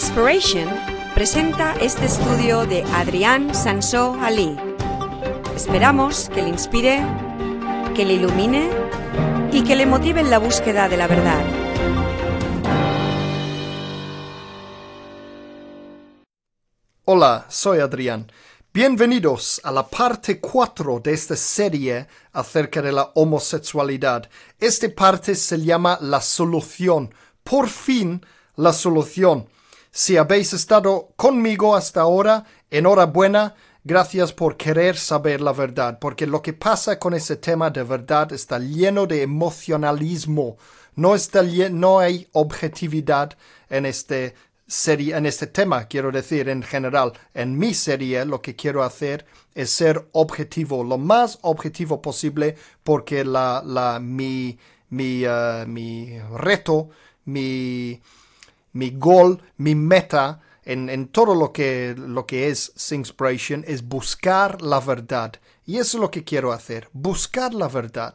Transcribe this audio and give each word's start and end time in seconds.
Singspiration 0.00 0.66
presenta 1.14 1.74
este 1.74 2.06
estudio 2.06 2.64
de 2.64 2.82
Adrián 2.84 3.54
Sansó 3.54 4.16
Ali. 4.22 4.56
Esperamos 5.54 6.30
que 6.30 6.40
le 6.40 6.48
inspire, 6.48 7.04
que 7.94 8.06
le 8.06 8.14
ilumine 8.14 8.70
y 9.52 9.62
que 9.62 9.76
le 9.76 9.84
motive 9.84 10.22
en 10.22 10.30
la 10.30 10.38
búsqueda 10.38 10.88
de 10.88 10.96
la 10.96 11.06
verdad. 11.06 11.44
Hola, 17.04 17.44
soy 17.50 17.80
Adrián. 17.80 18.32
Bienvenidos 18.72 19.60
a 19.64 19.70
la 19.70 19.86
parte 19.86 20.40
4 20.40 21.00
de 21.00 21.12
esta 21.12 21.36
serie 21.36 22.06
acerca 22.32 22.80
de 22.80 22.92
la 22.92 23.10
homosexualidad. 23.16 24.30
Esta 24.58 24.88
parte 24.96 25.34
se 25.34 25.60
llama 25.60 25.98
la 26.00 26.22
solución. 26.22 27.14
Por 27.44 27.68
fin, 27.68 28.24
la 28.56 28.72
solución. 28.72 29.46
Si 29.92 30.16
habéis 30.16 30.52
estado 30.52 31.12
conmigo 31.16 31.74
hasta 31.74 32.02
ahora, 32.02 32.44
enhorabuena. 32.70 33.54
Gracias 33.82 34.32
por 34.32 34.56
querer 34.56 34.96
saber 34.96 35.40
la 35.40 35.52
verdad, 35.52 35.98
porque 35.98 36.26
lo 36.26 36.42
que 36.42 36.52
pasa 36.52 36.98
con 36.98 37.14
ese 37.14 37.36
tema 37.36 37.70
de 37.70 37.82
verdad 37.82 38.30
está 38.32 38.58
lleno 38.58 39.06
de 39.06 39.22
emocionalismo. 39.22 40.58
No, 40.94 41.14
está, 41.14 41.42
no 41.42 41.98
hay 41.98 42.28
objetividad 42.32 43.36
en 43.68 43.86
este 43.86 44.34
serie, 44.66 45.16
en 45.16 45.26
este 45.26 45.48
tema, 45.48 45.86
quiero 45.86 46.12
decir, 46.12 46.48
en 46.48 46.62
general. 46.62 47.12
En 47.34 47.58
mi 47.58 47.74
serie 47.74 48.24
lo 48.24 48.40
que 48.40 48.54
quiero 48.54 48.84
hacer 48.84 49.26
es 49.54 49.70
ser 49.70 50.08
objetivo, 50.12 50.84
lo 50.84 50.98
más 50.98 51.38
objetivo 51.42 52.00
posible, 52.00 52.56
porque 52.84 53.24
la, 53.24 53.62
la, 53.66 53.98
mi, 53.98 54.58
mi, 54.90 55.24
uh, 55.26 55.66
mi 55.66 56.18
reto, 56.36 56.90
mi, 57.24 58.00
mi 58.72 58.90
goal, 58.90 59.42
mi 59.56 59.74
meta 59.74 60.40
en, 60.64 60.88
en, 60.88 61.08
todo 61.08 61.34
lo 61.34 61.52
que, 61.52 61.94
lo 61.96 62.26
que 62.26 62.48
es 62.48 62.72
Singspiration 62.76 63.64
es 63.66 63.86
buscar 63.86 64.62
la 64.62 64.80
verdad. 64.80 65.34
Y 65.66 65.78
eso 65.78 65.96
es 65.96 66.00
lo 66.00 66.10
que 66.10 66.24
quiero 66.24 66.52
hacer, 66.52 66.88
buscar 66.92 67.54
la 67.54 67.68
verdad. 67.68 68.14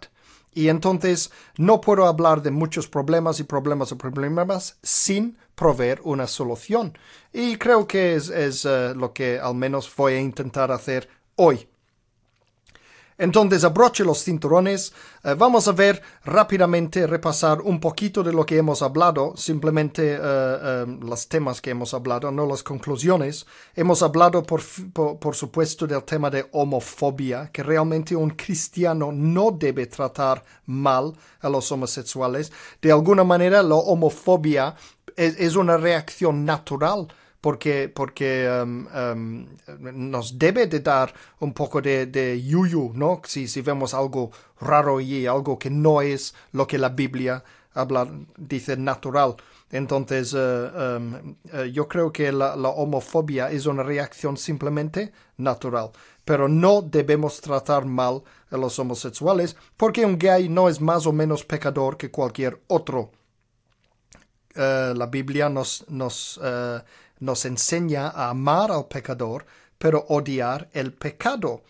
Y 0.54 0.70
entonces 0.70 1.32
no 1.58 1.82
puedo 1.82 2.06
hablar 2.06 2.42
de 2.42 2.50
muchos 2.50 2.88
problemas 2.88 3.40
y 3.42 3.44
problemas 3.44 3.92
y 3.92 3.96
problemas 3.96 4.78
sin 4.82 5.38
proveer 5.56 6.00
una 6.04 6.28
solución. 6.28 6.98
Y 7.34 7.58
creo 7.58 7.88
que 7.88 8.16
es, 8.16 8.30
es 8.30 8.64
uh, 8.64 8.94
lo 8.96 9.12
que 9.12 9.38
al 9.38 9.56
menos 9.56 9.94
voy 9.96 10.14
a 10.14 10.22
intentar 10.22 10.72
hacer 10.72 11.10
hoy. 11.36 11.68
Entonces 13.18 13.64
abroche 13.64 14.04
los 14.04 14.24
cinturones. 14.24 14.92
Eh, 15.24 15.36
vamos 15.38 15.68
a 15.68 15.72
ver 15.72 16.02
rápidamente, 16.26 17.08
repasar 17.08 17.62
un 17.62 17.80
poquito 17.80 18.24
de 18.24 18.34
lo 18.34 18.46
que 18.46 18.58
hemos 18.58 18.82
hablado, 18.82 19.34
simplemente 19.38 20.16
eh, 20.16 20.20
eh, 20.22 20.86
los 21.02 21.28
temas 21.30 21.62
que 21.62 21.70
hemos 21.70 21.94
hablado, 21.94 22.30
no 22.32 22.46
las 22.46 22.62
conclusiones. 22.62 23.46
Hemos 23.74 24.04
hablado, 24.04 24.44
por, 24.44 24.62
supuesto, 25.36 25.88
del 25.88 26.04
tema 26.04 26.30
de 26.30 26.46
homofobia, 26.52 27.50
que 27.54 27.64
realmente 27.64 28.16
un 28.16 28.32
cristiano 28.32 29.12
no 29.14 29.52
debe 29.52 29.86
tratar 29.88 30.44
mal 30.66 31.14
a 31.40 31.48
los 31.48 31.72
homosexuales. 31.72 32.52
De 32.82 32.92
alguna 32.92 33.24
manera, 33.24 33.64
la 33.64 33.76
homofobia 33.76 34.76
es 35.16 35.56
una 35.56 35.78
reacción 35.78 36.44
natural 36.44 37.08
porque, 37.46 37.90
porque 37.90 38.50
um, 38.50 38.88
um, 38.88 39.46
nos 39.94 40.40
debe 40.40 40.66
de 40.66 40.80
dar 40.80 41.14
un 41.42 41.54
poco 41.54 41.80
de, 41.80 42.08
de 42.08 42.42
yuyu, 42.42 42.92
¿no? 42.96 43.22
Si, 43.24 43.48
si 43.48 43.62
vemos 43.62 43.94
algo 43.94 44.32
raro 44.60 45.00
y 45.00 45.28
algo 45.28 45.60
que 45.60 45.70
no 45.70 46.02
es 46.02 46.34
lo 46.54 46.66
que 46.66 46.80
la 46.80 46.90
Biblia 46.90 47.44
habla, 47.76 48.08
dice 48.36 48.76
natural. 48.78 49.36
Entonces, 49.70 50.34
uh, 50.34 50.98
um, 50.98 51.36
uh, 51.54 51.66
yo 51.66 51.88
creo 51.88 52.12
que 52.12 52.32
la, 52.32 52.56
homofobia 52.56 53.52
es 53.52 53.68
una 53.68 53.84
reacción 53.84 54.38
simplemente 54.38 55.14
natural, 55.38 55.92
pero 56.24 56.48
no 56.48 56.82
debemos 56.82 57.42
tratar 57.42 57.86
mal 57.86 58.24
a 58.50 58.58
los 58.58 58.80
homosexuales 58.80 59.56
porque 59.78 60.04
un 60.04 60.18
gay 60.18 60.50
no 60.50 60.68
es 60.68 60.82
más 60.82 61.06
o 61.06 61.14
menos 61.14 61.44
pecador 61.44 61.96
que 61.96 62.10
cualquier 62.10 62.60
otro. 62.66 63.12
Uh, 64.56 64.96
la 64.96 65.06
Biblia 65.06 65.48
nos, 65.48 65.86
nos 65.90 66.40
nos 67.20 67.46
enseña 67.46 68.10
a 68.10 68.30
amar 68.30 68.72
al 68.72 68.88
pecador, 68.88 69.46
pero 69.78 70.06
odiar 70.10 70.70
el 70.74 70.94
pecado. 70.94 71.64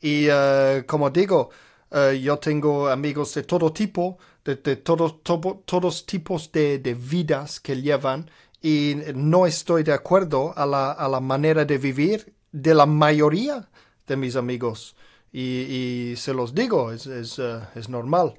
Y 0.00 0.28
uh, 0.28 0.84
como 0.86 1.10
digo, 1.10 1.50
uh, 1.90 2.12
yo 2.12 2.38
tengo 2.38 2.88
amigos 2.88 3.34
de 3.34 3.44
todo 3.44 3.72
tipo, 3.72 4.18
de, 4.44 4.56
de 4.56 4.76
todo, 4.76 5.14
todo, 5.14 5.62
todos 5.64 6.04
tipos 6.04 6.50
de, 6.50 6.78
de, 6.78 6.94
vidas 6.94 7.60
que 7.60 7.80
llevan 7.80 8.28
y 8.60 8.96
no 9.14 9.46
estoy 9.46 9.84
de 9.84 9.92
acuerdo 9.92 10.52
a 10.56 10.66
la, 10.66 10.92
a 10.92 11.08
la 11.08 11.20
manera 11.20 11.64
de 11.64 11.78
vivir 11.78 12.34
de 12.50 12.74
la 12.74 12.86
mayoría 12.86 13.68
de 14.06 14.16
mis 14.16 14.36
amigos. 14.36 14.96
Y, 15.32 16.14
se 16.16 16.34
los 16.34 16.54
digo, 16.54 16.92
es, 16.92 17.06
uh, 17.06 17.60
es 17.74 17.88
normal. 17.88 18.34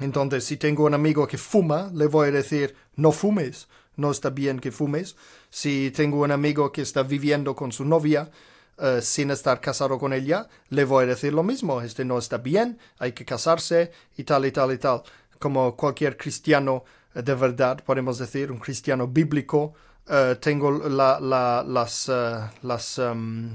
Entonces, 0.00 0.44
si 0.44 0.56
tengo 0.56 0.84
un 0.84 0.94
amigo 0.94 1.26
que 1.26 1.38
fuma, 1.38 1.90
le 1.94 2.06
voy 2.06 2.28
a 2.28 2.32
decir, 2.32 2.74
no 2.96 3.12
fumes 3.12 3.68
no 3.96 4.10
está 4.10 4.30
bien 4.30 4.58
que 4.58 4.72
fumes. 4.72 5.16
Si 5.50 5.90
tengo 5.90 6.20
un 6.22 6.30
amigo 6.30 6.72
que 6.72 6.82
está 6.82 7.02
viviendo 7.02 7.54
con 7.54 7.72
su 7.72 7.84
novia 7.84 8.30
uh, 8.78 9.00
sin 9.00 9.30
estar 9.30 9.60
casado 9.60 9.98
con 9.98 10.12
ella, 10.12 10.48
le 10.70 10.84
voy 10.84 11.04
a 11.04 11.08
decir 11.08 11.32
lo 11.32 11.42
mismo. 11.42 11.82
Este 11.82 12.04
no 12.04 12.18
está 12.18 12.38
bien, 12.38 12.78
hay 12.98 13.12
que 13.12 13.24
casarse 13.24 13.92
y 14.16 14.24
tal 14.24 14.46
y 14.46 14.52
tal 14.52 14.72
y 14.72 14.78
tal. 14.78 15.02
Como 15.38 15.76
cualquier 15.76 16.16
cristiano 16.16 16.84
uh, 17.14 17.22
de 17.22 17.34
verdad, 17.34 17.82
podemos 17.84 18.18
decir, 18.18 18.50
un 18.50 18.58
cristiano 18.58 19.06
bíblico, 19.08 19.74
uh, 20.08 20.34
tengo 20.40 20.70
la, 20.70 21.20
la, 21.20 21.64
las, 21.66 22.10
las 22.62 22.98
um, 22.98 23.50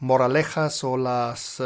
moralejas 0.00 0.84
o 0.84 0.96
las, 0.96 1.60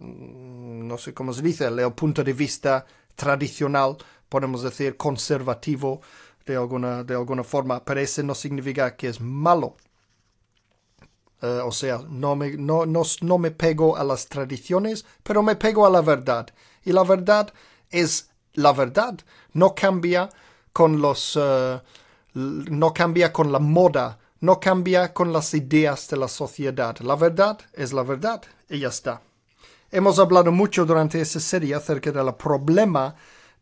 no 0.00 0.98
sé 0.98 1.14
cómo 1.14 1.32
se 1.32 1.42
dice, 1.42 1.66
el 1.66 1.92
punto 1.92 2.22
de 2.22 2.32
vista 2.34 2.84
tradicional, 3.14 3.96
podemos 4.28 4.62
decir, 4.62 4.96
conservativo 4.96 6.02
de 6.52 6.58
alguna, 6.58 7.04
de 7.04 7.14
alguna 7.14 7.44
forma, 7.44 7.84
pero 7.84 8.00
ese 8.00 8.22
no 8.22 8.34
significa 8.34 8.96
que 8.96 9.08
es 9.08 9.20
malo. 9.20 9.76
Uh, 11.40 11.64
o 11.64 11.72
sea, 11.72 12.00
no 12.08 12.34
me, 12.34 12.56
no, 12.56 12.84
no, 12.84 13.02
no 13.20 13.38
me 13.38 13.50
pego 13.50 13.96
a 13.96 14.04
las 14.04 14.28
tradiciones, 14.28 15.04
pero 15.22 15.42
me 15.42 15.56
pego 15.56 15.86
a 15.86 15.90
la 15.90 16.00
verdad. 16.00 16.48
Y 16.84 16.92
la 16.92 17.04
verdad 17.04 17.52
es 17.90 18.30
la 18.54 18.72
verdad. 18.72 19.18
No 19.52 19.74
cambia 19.74 20.28
con 20.72 21.00
los... 21.00 21.36
Uh, 21.36 21.80
no 22.34 22.92
cambia 22.92 23.32
con 23.32 23.50
la 23.50 23.58
moda, 23.58 24.18
no 24.40 24.60
cambia 24.60 25.12
con 25.12 25.32
las 25.32 25.54
ideas 25.54 26.08
de 26.08 26.16
la 26.16 26.28
sociedad. 26.28 26.96
La 27.00 27.16
verdad 27.16 27.58
es 27.72 27.92
la 27.92 28.02
verdad 28.02 28.42
y 28.68 28.80
ya 28.80 28.88
está. 28.88 29.22
Hemos 29.90 30.18
hablado 30.18 30.52
mucho 30.52 30.84
durante 30.84 31.20
esta 31.20 31.40
serie 31.40 31.74
acerca 31.74 32.12
del 32.12 32.34
problema 32.34 33.14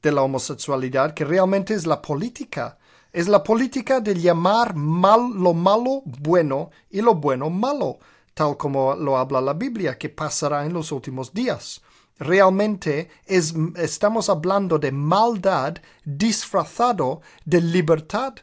de 0.03 0.13
la 0.13 0.23
homosexualidad, 0.23 1.15
que 1.15 1.25
realmente 1.25 1.75
es 1.75 1.87
la 1.87 2.01
política. 2.03 2.79
Es 3.13 3.29
la 3.29 3.43
política 3.43 4.01
de 4.01 4.15
llamar 4.15 4.75
mal 4.75 5.33
lo 5.35 5.55
malo 5.55 6.03
bueno 6.05 6.71
y 6.91 7.01
lo 7.01 7.15
bueno 7.15 7.49
malo, 7.49 7.99
tal 8.35 8.57
como 8.57 8.95
lo 8.95 9.17
habla 9.17 9.41
la 9.41 9.55
Biblia, 9.55 9.97
que 9.97 10.09
pasará 10.09 10.67
en 10.67 10.73
los 10.73 10.93
últimos 10.93 11.33
días. 11.33 11.81
Realmente 12.19 13.11
es, 13.27 13.55
estamos 13.77 14.29
hablando 14.31 14.79
de 14.79 14.93
maldad 14.93 15.77
disfrazado 16.05 17.21
de 17.45 17.61
libertad. 17.61 18.35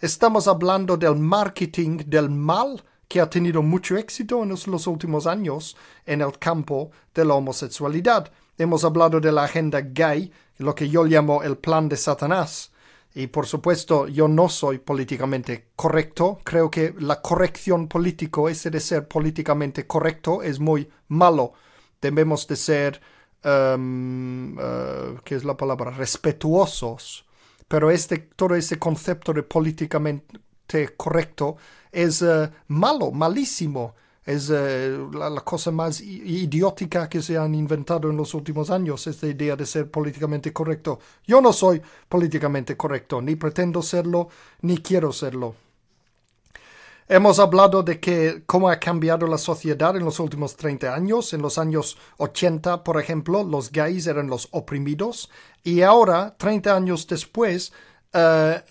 Estamos 0.00 0.48
hablando 0.48 0.96
del 0.96 1.16
marketing 1.16 1.98
del 2.06 2.30
mal 2.30 2.82
que 3.08 3.20
ha 3.20 3.30
tenido 3.30 3.62
mucho 3.62 3.96
éxito 3.96 4.42
en 4.42 4.50
los, 4.50 4.66
los 4.66 4.86
últimos 4.86 5.26
años 5.26 5.76
en 6.06 6.20
el 6.20 6.38
campo 6.38 6.90
de 7.14 7.24
la 7.24 7.34
homosexualidad. 7.34 8.30
Hemos 8.58 8.82
hablado 8.84 9.20
de 9.20 9.30
la 9.30 9.44
agenda 9.44 9.80
gay, 9.80 10.32
lo 10.58 10.74
que 10.74 10.88
yo 10.88 11.04
llamo 11.04 11.44
el 11.44 11.56
plan 11.56 11.88
de 11.88 11.96
Satanás. 11.96 12.72
Y 13.14 13.28
por 13.28 13.46
supuesto, 13.46 14.08
yo 14.08 14.26
no 14.26 14.48
soy 14.48 14.78
políticamente 14.78 15.68
correcto. 15.76 16.40
Creo 16.42 16.68
que 16.68 16.92
la 16.98 17.22
corrección 17.22 17.86
político, 17.86 18.48
ese 18.48 18.70
de 18.70 18.80
ser 18.80 19.06
políticamente 19.06 19.86
correcto, 19.86 20.42
es 20.42 20.58
muy 20.58 20.88
malo. 21.06 21.52
Debemos 22.02 22.48
de 22.48 22.56
ser, 22.56 23.00
um, 23.44 24.58
uh, 24.58 25.18
¿qué 25.24 25.36
es 25.36 25.44
la 25.44 25.56
palabra? 25.56 25.92
Respetuosos. 25.92 27.26
Pero 27.68 27.92
este, 27.92 28.18
todo 28.18 28.56
ese 28.56 28.78
concepto 28.80 29.32
de 29.32 29.44
políticamente 29.44 30.96
correcto 30.96 31.56
es 31.92 32.22
uh, 32.22 32.48
malo, 32.66 33.12
malísimo 33.12 33.94
es 34.28 34.50
eh, 34.52 34.94
la, 35.14 35.40
cosa 35.40 35.70
más 35.70 36.02
idiótica 36.02 37.08
que 37.08 37.22
se 37.22 37.38
han 37.38 37.54
inventado 37.54 38.10
en 38.10 38.16
los 38.18 38.34
últimos 38.34 38.68
años, 38.68 39.06
esta 39.06 39.26
idea 39.26 39.56
de 39.56 39.64
ser 39.64 39.90
políticamente 39.90 40.52
correcto. 40.52 40.98
Yo 41.26 41.40
no 41.40 41.50
soy 41.50 41.80
políticamente 42.10 42.76
correcto, 42.76 43.22
ni 43.22 43.36
pretendo 43.36 43.80
serlo, 43.80 44.28
ni 44.60 44.76
quiero 44.78 45.14
serlo. 45.14 45.54
Hemos 47.08 47.38
hablado 47.38 47.82
de 47.82 48.00
que 48.00 48.42
cómo 48.44 48.68
ha 48.68 48.78
cambiado 48.78 49.26
la 49.26 49.38
sociedad 49.38 49.96
en 49.96 50.04
los 50.04 50.20
últimos 50.20 50.56
30 50.56 50.94
años. 50.94 51.32
En 51.32 51.40
los 51.40 51.56
años 51.56 51.96
80, 52.18 52.84
por 52.84 53.00
ejemplo, 53.00 53.42
los 53.44 53.72
gays 53.72 54.06
eran 54.06 54.26
los 54.26 54.48
oprimidos 54.50 55.30
y 55.64 55.80
ahora, 55.80 56.36
30 56.36 56.76
años 56.76 57.06
después, 57.06 57.72
eh, 58.12 58.62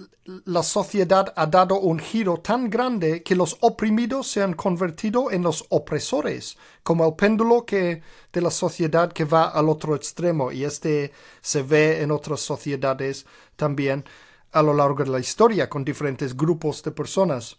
la 0.45 0.63
sociedad 0.63 1.31
ha 1.35 1.45
dado 1.45 1.79
un 1.79 1.99
giro 1.99 2.37
tan 2.37 2.69
grande 2.69 3.23
que 3.23 3.35
los 3.35 3.57
oprimidos 3.61 4.27
se 4.27 4.41
han 4.41 4.53
convertido 4.53 5.31
en 5.31 5.43
los 5.43 5.65
opresores, 5.69 6.57
como 6.83 7.05
el 7.07 7.15
péndulo 7.15 7.65
que, 7.65 8.01
de 8.33 8.41
la 8.41 8.51
sociedad 8.51 9.11
que 9.11 9.25
va 9.25 9.45
al 9.45 9.69
otro 9.69 9.95
extremo, 9.95 10.51
y 10.51 10.63
este 10.63 11.11
se 11.41 11.61
ve 11.61 12.01
en 12.01 12.11
otras 12.11 12.41
sociedades 12.41 13.25
también 13.55 14.05
a 14.51 14.61
lo 14.63 14.73
largo 14.73 15.03
de 15.03 15.11
la 15.11 15.19
historia 15.19 15.69
con 15.69 15.85
diferentes 15.85 16.35
grupos 16.35 16.81
de 16.83 16.91
personas. 16.91 17.57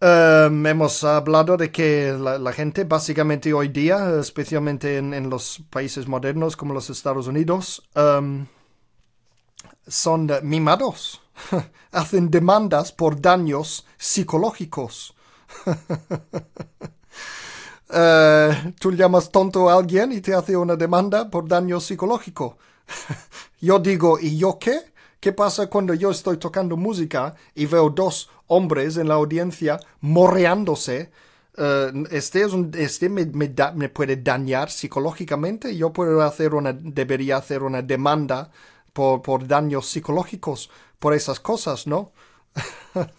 Em, 0.00 0.66
hemos 0.66 1.04
hablado 1.04 1.56
de 1.58 1.70
que 1.70 2.16
la, 2.18 2.52
gente 2.52 2.84
básicamente 2.84 3.52
hoy 3.52 3.68
día, 3.68 4.18
especialmente 4.18 4.96
en, 4.96 5.28
los 5.28 5.62
países 5.68 6.08
modernos 6.08 6.56
como 6.56 6.72
los 6.72 6.88
Estados 6.88 7.26
Unidos, 7.26 7.82
em, 7.94 8.46
son 9.90 10.30
mimados, 10.42 11.20
hacen 11.92 12.30
demandas 12.30 12.92
por 12.92 13.20
daños 13.20 13.86
psicológicos. 13.98 15.14
Eh, 17.92 18.74
tú 18.78 18.92
llamas 18.92 19.32
tonto 19.32 19.68
a 19.68 19.74
alguien 19.74 20.12
y 20.12 20.20
te 20.20 20.32
hace 20.32 20.56
una 20.56 20.76
demanda 20.76 21.28
por 21.28 21.48
daño 21.48 21.80
psicológico. 21.80 22.56
yo 23.60 23.80
digo, 23.80 24.16
¿y 24.20 24.38
yo 24.38 24.60
qué? 24.60 24.92
¿Qué 25.18 25.32
pasa 25.32 25.66
cuando 25.66 25.92
yo 25.94 26.12
estoy 26.12 26.36
tocando 26.36 26.76
música 26.76 27.34
y 27.52 27.66
veo 27.66 27.90
dos 27.90 28.30
hombres 28.46 28.96
en 28.96 29.08
la 29.08 29.14
audiencia 29.14 29.80
morreándose? 30.02 31.10
Eh, 31.56 31.92
este, 32.12 32.46
este 32.74 33.08
me, 33.08 33.26
me, 33.26 33.88
puede 33.88 34.16
dañar 34.16 34.70
psicológicamente. 34.70 35.76
Yo 35.76 35.92
puedo 35.92 36.22
hacer 36.22 36.54
una, 36.54 36.72
debería 36.72 37.38
hacer 37.38 37.64
una 37.64 37.82
demanda 37.82 38.52
por, 38.92 39.22
por 39.22 39.46
daños 39.46 39.86
psicológicos 39.88 40.70
por 40.98 41.14
esas 41.14 41.40
cosas, 41.40 41.86
¿no? 41.86 42.12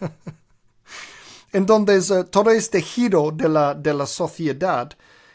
Entonces, 1.52 2.10
eh, 2.10 2.24
todo 2.24 2.50
este 2.50 2.80
giro 2.80 3.30
de 3.30 3.48
la, 3.48 3.74
de 3.74 3.92
la 3.92 4.06
sociedad, 4.06 4.90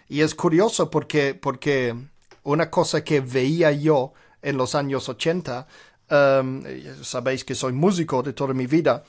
y 0.10 0.22
es 0.22 0.34
curioso 0.34 0.89
porque, 0.89 1.36
porque 1.36 1.95
una 2.44 2.72
cosa 2.72 3.04
que 3.04 3.19
veía 3.19 3.72
yo 3.72 4.13
en 4.42 4.57
los 4.57 4.74
años 4.74 5.10
80, 5.10 5.68
em, 6.10 6.63
sabéis 7.04 7.44
que 7.44 7.54
soy 7.54 7.74
músico 7.74 8.24
de 8.24 8.33
toda 8.33 8.54
mi 8.54 8.66
vida, 8.66 9.04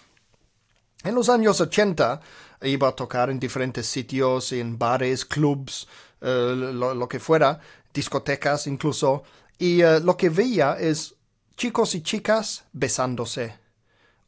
en 1.04 1.14
los 1.14 1.28
años 1.28 1.60
80 1.60 2.20
iba 2.62 2.88
a 2.88 2.92
tocar 2.92 3.30
en 3.30 3.38
diferentes 3.38 3.86
sitios, 3.86 4.52
en 4.52 4.76
bares, 4.76 5.24
clubs, 5.24 5.86
eh, 6.20 6.54
lo, 6.56 7.08
que 7.08 7.20
fuera, 7.20 7.60
discotecas 7.94 8.66
incluso, 8.66 9.22
y 9.58 9.80
eh, 9.80 10.00
lo 10.00 10.16
que 10.16 10.28
veía 10.28 10.76
es 10.78 11.14
chicos 11.58 11.96
y 11.96 12.02
chicas 12.02 12.66
besándose. 12.72 13.52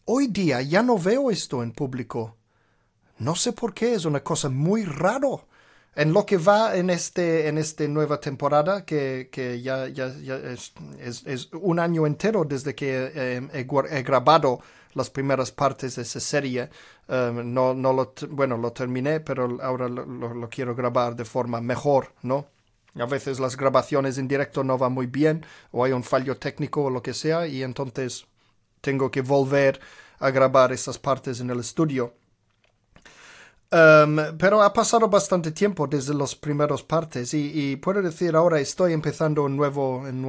Hoy 0.05 0.27
día 0.27 0.63
ya 0.63 0.83
no 0.83 0.99
veo 0.99 1.31
esto 1.31 1.63
en 1.63 1.71
público. 1.71 2.37
No 3.19 3.37
sé 3.37 3.53
por 3.53 3.73
qué, 3.73 3.95
es 3.95 4.05
una 4.05 4.25
cosa 4.25 4.49
muy 4.49 4.85
raro. 4.85 5.47
En 5.95 6.13
lo 6.13 6.27
que 6.27 6.39
va 6.39 6.75
en 6.75 6.91
este 6.91 7.47
en 7.47 7.57
esta 7.57 7.87
nueva 7.87 8.19
temporada, 8.19 8.85
que, 8.85 9.29
que 9.31 9.63
ya, 9.63 9.87
ya, 9.87 10.09
ya 10.09 10.37
es, 10.39 10.73
es, 11.25 11.49
un 11.53 11.79
año 11.79 12.05
entero 12.05 12.45
desde 12.45 12.75
que 12.75 13.13
eh, 13.15 13.49
he, 13.53 14.03
grabado 14.03 14.59
las 14.95 15.09
primeras 15.09 15.53
partes 15.53 15.95
de 15.97 16.03
esa 16.03 16.19
serie. 16.19 16.69
Um, 17.07 17.55
no, 17.55 17.75
no 17.75 17.93
lo, 17.93 18.13
bueno, 18.31 18.57
lo 18.57 18.73
terminé, 18.73 19.21
pero 19.21 19.57
ahora 19.63 19.89
lo, 19.89 20.05
lo, 20.05 20.49
quiero 20.49 20.75
grabar 20.75 21.15
de 21.15 21.25
forma 21.25 21.61
mejor, 21.61 22.13
¿no? 22.23 22.47
A 22.99 23.07
veces 23.07 23.39
las 23.39 23.57
grabaciones 23.57 24.19
en 24.19 24.27
directo 24.27 24.65
no 24.65 24.77
van 24.77 24.93
muy 24.93 25.07
bien 25.07 25.45
o 25.71 25.85
hay 25.85 25.93
un 25.93 26.03
fallo 26.03 26.37
técnico 26.37 26.85
o 26.85 26.91
lo 26.91 27.03
que 27.03 27.15
sea 27.15 27.47
y 27.47 27.63
entonces 27.63 28.27
tengo 28.81 29.11
que 29.11 29.21
volver 29.21 29.81
a 30.19 30.31
grabar 30.31 30.73
esas 30.73 30.99
partes 30.99 31.41
en 31.41 31.51
el 31.51 31.61
estudio. 31.61 32.15
Um, 33.73 34.37
pero 34.37 34.63
ha 34.63 34.73
pasado 34.73 35.09
bastante 35.09 35.53
tiempo 35.53 35.87
desde 35.87 36.13
las 36.13 36.35
primeras 36.35 36.83
partes 36.83 37.33
y, 37.35 37.77
puedo 37.77 38.03
decir 38.03 38.35
ahora 38.35 38.59
estoy 38.59 38.93
empezando 38.93 39.45
un 39.45 39.61
un 39.61 40.23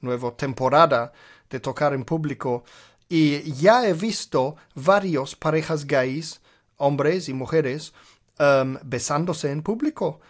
nuevo, 0.00 0.32
temporada 0.32 1.12
de 1.50 1.60
tocar 1.60 1.92
en 1.92 2.04
público 2.04 2.64
y 3.10 3.52
ya 3.52 3.86
he 3.86 3.92
visto 3.92 4.56
varios 4.74 5.36
parejas 5.36 5.86
gays, 5.86 6.40
hombres 6.78 7.28
y 7.28 7.34
mujeres, 7.34 7.92
um, 8.38 8.78
besándose 8.84 9.50
en 9.50 9.62
público. 9.62 10.20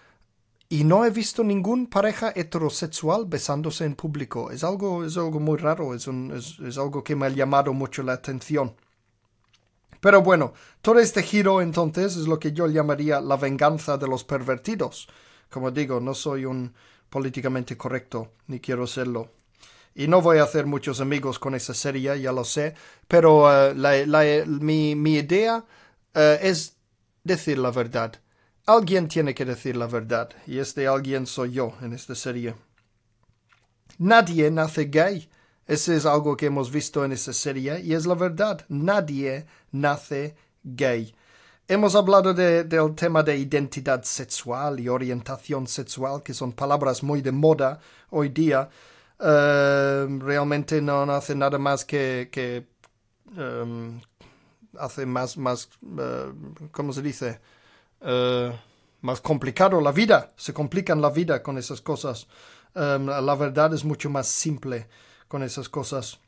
Y 0.71 0.85
no 0.85 1.05
he 1.07 1.11
visto 1.11 1.43
ningún 1.45 1.87
pareja 1.87 2.31
heterosexual 2.35 3.25
besándose 3.27 3.87
en 3.87 3.95
público. 3.95 4.51
Es 4.51 4.65
algo, 4.65 5.05
es 5.05 5.17
algo 5.17 5.41
muy 5.41 5.57
raro, 5.57 5.95
es, 5.95 6.07
es, 6.09 6.77
algo 6.77 7.03
que 7.03 7.17
me 7.17 7.27
ha 7.27 7.31
llamado 7.31 7.73
mucho 7.73 8.03
la 8.03 8.13
atención. 8.13 8.75
Pero 10.01 10.23
bueno, 10.23 10.53
todo 10.83 11.01
este 11.01 11.23
giro 11.23 11.63
entonces 11.63 12.17
es 12.17 12.29
lo 12.29 12.39
que 12.39 12.53
yo 12.53 12.67
llamaría 12.69 13.21
la 13.21 13.37
venganza 13.37 13.97
de 13.97 14.09
los 14.09 14.25
pervertidos. 14.25 15.09
Como 15.51 15.71
digo, 15.71 16.01
no 16.01 16.15
soy 16.15 16.45
un 16.45 16.75
políticamente 17.09 17.77
correcto, 17.77 18.33
ni 18.47 18.61
quiero 18.61 18.87
serlo. 18.87 19.31
Y 19.95 20.07
no 20.07 20.21
voy 20.21 20.39
a 20.39 20.45
hacer 20.45 20.67
muchos 20.67 21.01
amigos 21.01 21.39
con 21.39 21.55
esa 21.55 21.75
serie, 21.75 22.21
ya 22.21 22.31
lo 22.31 22.45
sé, 22.45 22.75
pero 23.09 23.45
uh, 23.47 23.75
mi, 24.47 24.95
mi, 24.95 25.17
idea 25.17 25.65
uh, 26.15 26.21
es 26.41 26.77
decir 27.25 27.59
la 27.59 27.71
verdad. 27.71 28.21
Alguien 28.69 29.09
tiene 29.09 29.35
que 29.35 29.47
decir 29.47 29.79
la 29.79 29.87
verdad, 29.87 30.29
y 30.47 30.59
este 30.59 30.87
alguien 30.87 31.27
soy 31.27 31.53
yo 31.53 31.73
en 31.81 31.95
esta 31.95 32.15
serie. 32.15 32.55
Nadie 33.97 34.51
nace 34.51 34.85
gay. 34.85 35.27
Ese 35.67 35.97
es 35.97 36.05
algo 36.05 36.37
que 36.37 36.45
hemos 36.45 36.71
visto 36.71 37.03
en 37.03 37.13
esta 37.13 37.33
serie, 37.33 37.81
y 37.81 37.95
es 37.95 38.05
la 38.05 38.15
verdad. 38.15 38.67
Nadie 38.69 39.47
nace 39.73 40.37
gay. 40.63 41.15
Hemos 41.67 41.95
hablado 41.95 42.35
del 42.35 42.95
tema 42.95 43.23
de 43.23 43.39
identidad 43.39 44.03
sexual 44.03 44.81
y 44.81 44.91
orientación 44.91 45.67
sexual, 45.67 46.23
que 46.23 46.35
son 46.35 46.53
palabras 46.53 47.03
muy 47.03 47.23
de 47.23 47.33
moda 47.33 47.81
hoy 48.11 48.29
día. 48.29 48.69
Em, 49.19 50.21
realmente 50.21 50.83
no, 50.83 51.05
hace 51.05 51.35
nada 51.35 51.57
más 51.57 51.87
que, 51.87 52.29
em, 53.35 53.99
hace 54.79 55.07
más, 55.07 55.39
más 55.39 55.71
uh, 55.81 56.69
¿cómo 56.71 56.93
se 56.93 57.01
dice? 57.01 57.41
Eh, 58.01 58.53
más 59.01 59.21
complicado 59.21 59.81
la 59.81 59.93
vida, 59.93 60.33
se 60.37 60.53
complican 60.53 61.01
la 61.01 61.11
vida 61.11 61.43
con 61.43 61.59
esas 61.59 61.81
cosas. 61.81 62.27
Em, 62.75 63.07
la 63.07 63.35
verdad 63.35 63.73
es 63.75 63.85
mucho 63.85 64.11
más 64.11 64.27
simple 64.27 64.89
con 65.29 65.43
esas 65.43 65.69
cosas. 65.69 66.19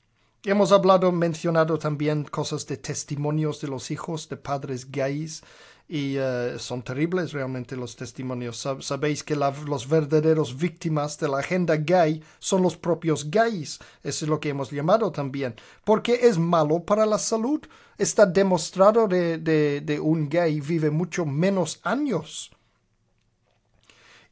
Hemos 0.45 0.73
hablado, 0.73 1.12
mencionado 1.12 1.79
también 1.79 2.25
cosas 2.25 2.67
de 2.67 2.79
testimonios 2.79 3.61
de 3.61 3.69
los 3.69 3.91
hijos 3.91 4.29
de 4.29 4.37
padres 4.37 4.91
gays 4.91 5.43
y 5.87 6.15
eh, 6.17 6.55
son 6.59 6.83
terribles 6.83 7.33
realmente 7.33 7.75
los 7.75 7.97
testimonios. 7.97 8.65
sabéis 8.81 9.25
que 9.25 9.35
los 9.35 9.89
verdaderos 9.89 10.57
víctimas 10.57 11.19
de 11.19 11.29
la 11.29 11.41
agenda 11.41 11.77
gay 11.77 12.23
son 12.39 12.62
los 12.62 12.77
propios 12.77 13.29
gays. 13.29 13.81
Eso 14.05 14.25
es 14.25 14.29
lo 14.29 14.39
que 14.39 14.50
hemos 14.50 14.71
llamado 14.71 15.11
también. 15.11 15.57
Porque 15.85 16.21
es 16.23 16.39
malo 16.39 16.85
para 16.85 17.05
la 17.07 17.19
salud. 17.19 17.61
Está 17.99 18.25
demostrado 18.25 19.09
de, 19.09 19.39
de, 19.39 20.00
un 20.00 20.29
gay 20.29 20.61
vive 20.61 20.91
mucho 20.91 21.27
menos 21.27 21.81
años. 21.83 22.53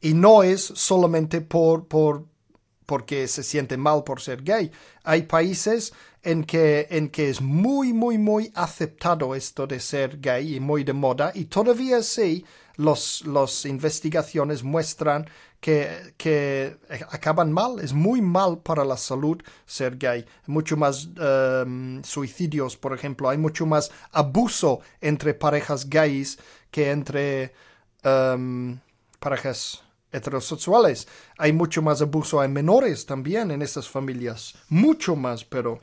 Y 0.00 0.14
no 0.14 0.42
es 0.42 0.60
solamente 0.62 1.40
por, 1.40 1.86
por, 1.86 2.26
porque 2.86 3.28
se 3.28 3.42
siente 3.42 3.76
mal 3.76 4.04
por 4.04 4.20
ser 4.20 4.42
gay. 4.42 4.70
Hay 5.04 5.22
países 5.22 5.92
en 6.22 6.44
que, 6.44 6.86
en 6.90 7.08
que 7.08 7.30
es 7.30 7.40
muy, 7.40 7.92
muy, 7.92 8.18
muy 8.18 8.52
aceptado 8.54 9.34
esto 9.34 9.66
de 9.66 9.80
ser 9.80 10.18
gay 10.20 10.56
y 10.56 10.60
muy 10.60 10.84
de 10.84 10.92
moda, 10.92 11.32
y 11.34 11.46
todavía 11.46 12.02
sí, 12.02 12.44
las 12.76 13.22
los 13.22 13.64
investigaciones 13.66 14.62
muestran 14.62 15.26
que, 15.60 16.14
que, 16.16 16.76
acaban 17.10 17.52
mal, 17.52 17.80
es 17.80 17.92
muy 17.92 18.22
mal 18.22 18.58
para 18.58 18.84
la 18.84 18.96
salud 18.96 19.42
ser 19.66 19.96
gay. 19.96 20.24
Mucho 20.46 20.76
más 20.76 21.08
um, 21.16 22.02
suicidios, 22.04 22.76
por 22.76 22.94
ejemplo, 22.94 23.28
hay 23.28 23.38
mucho 23.38 23.66
más 23.66 23.90
abuso 24.12 24.80
entre 25.00 25.34
parejas 25.34 25.88
gays 25.88 26.38
que 26.70 26.90
entre 26.90 27.52
um, 28.04 28.78
parejas 29.18 29.82
heterosexuales. 30.12 31.08
Hay 31.36 31.52
mucho 31.52 31.82
más 31.82 32.00
abuso 32.02 32.42
en 32.42 32.52
menores 32.52 33.06
también 33.06 33.50
en 33.50 33.62
esas 33.62 33.88
familias, 33.88 34.54
mucho 34.68 35.16
más, 35.16 35.44
pero 35.44 35.80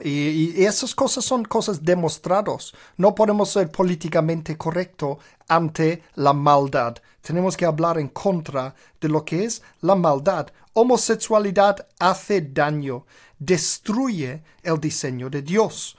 y, 0.00 0.64
esas 0.64 0.94
cosas 0.94 1.24
son 1.24 1.44
cosas 1.44 1.82
demostradas. 1.82 2.72
No 2.96 3.14
podemos 3.14 3.50
ser 3.50 3.70
políticamente 3.70 4.56
correctos 4.56 5.18
ante 5.48 6.02
la 6.14 6.32
maldad. 6.32 6.96
Tenemos 7.20 7.56
que 7.56 7.64
hablar 7.64 7.98
en 7.98 8.08
contra 8.08 8.74
de 9.00 9.08
lo 9.08 9.24
que 9.24 9.44
es 9.44 9.62
la 9.80 9.94
maldad. 9.94 10.48
Homosexualidad 10.74 11.86
hace 11.98 12.40
daño, 12.40 13.06
destruye 13.38 14.42
el 14.62 14.80
diseño 14.80 15.30
de 15.30 15.42
Dios. 15.42 15.96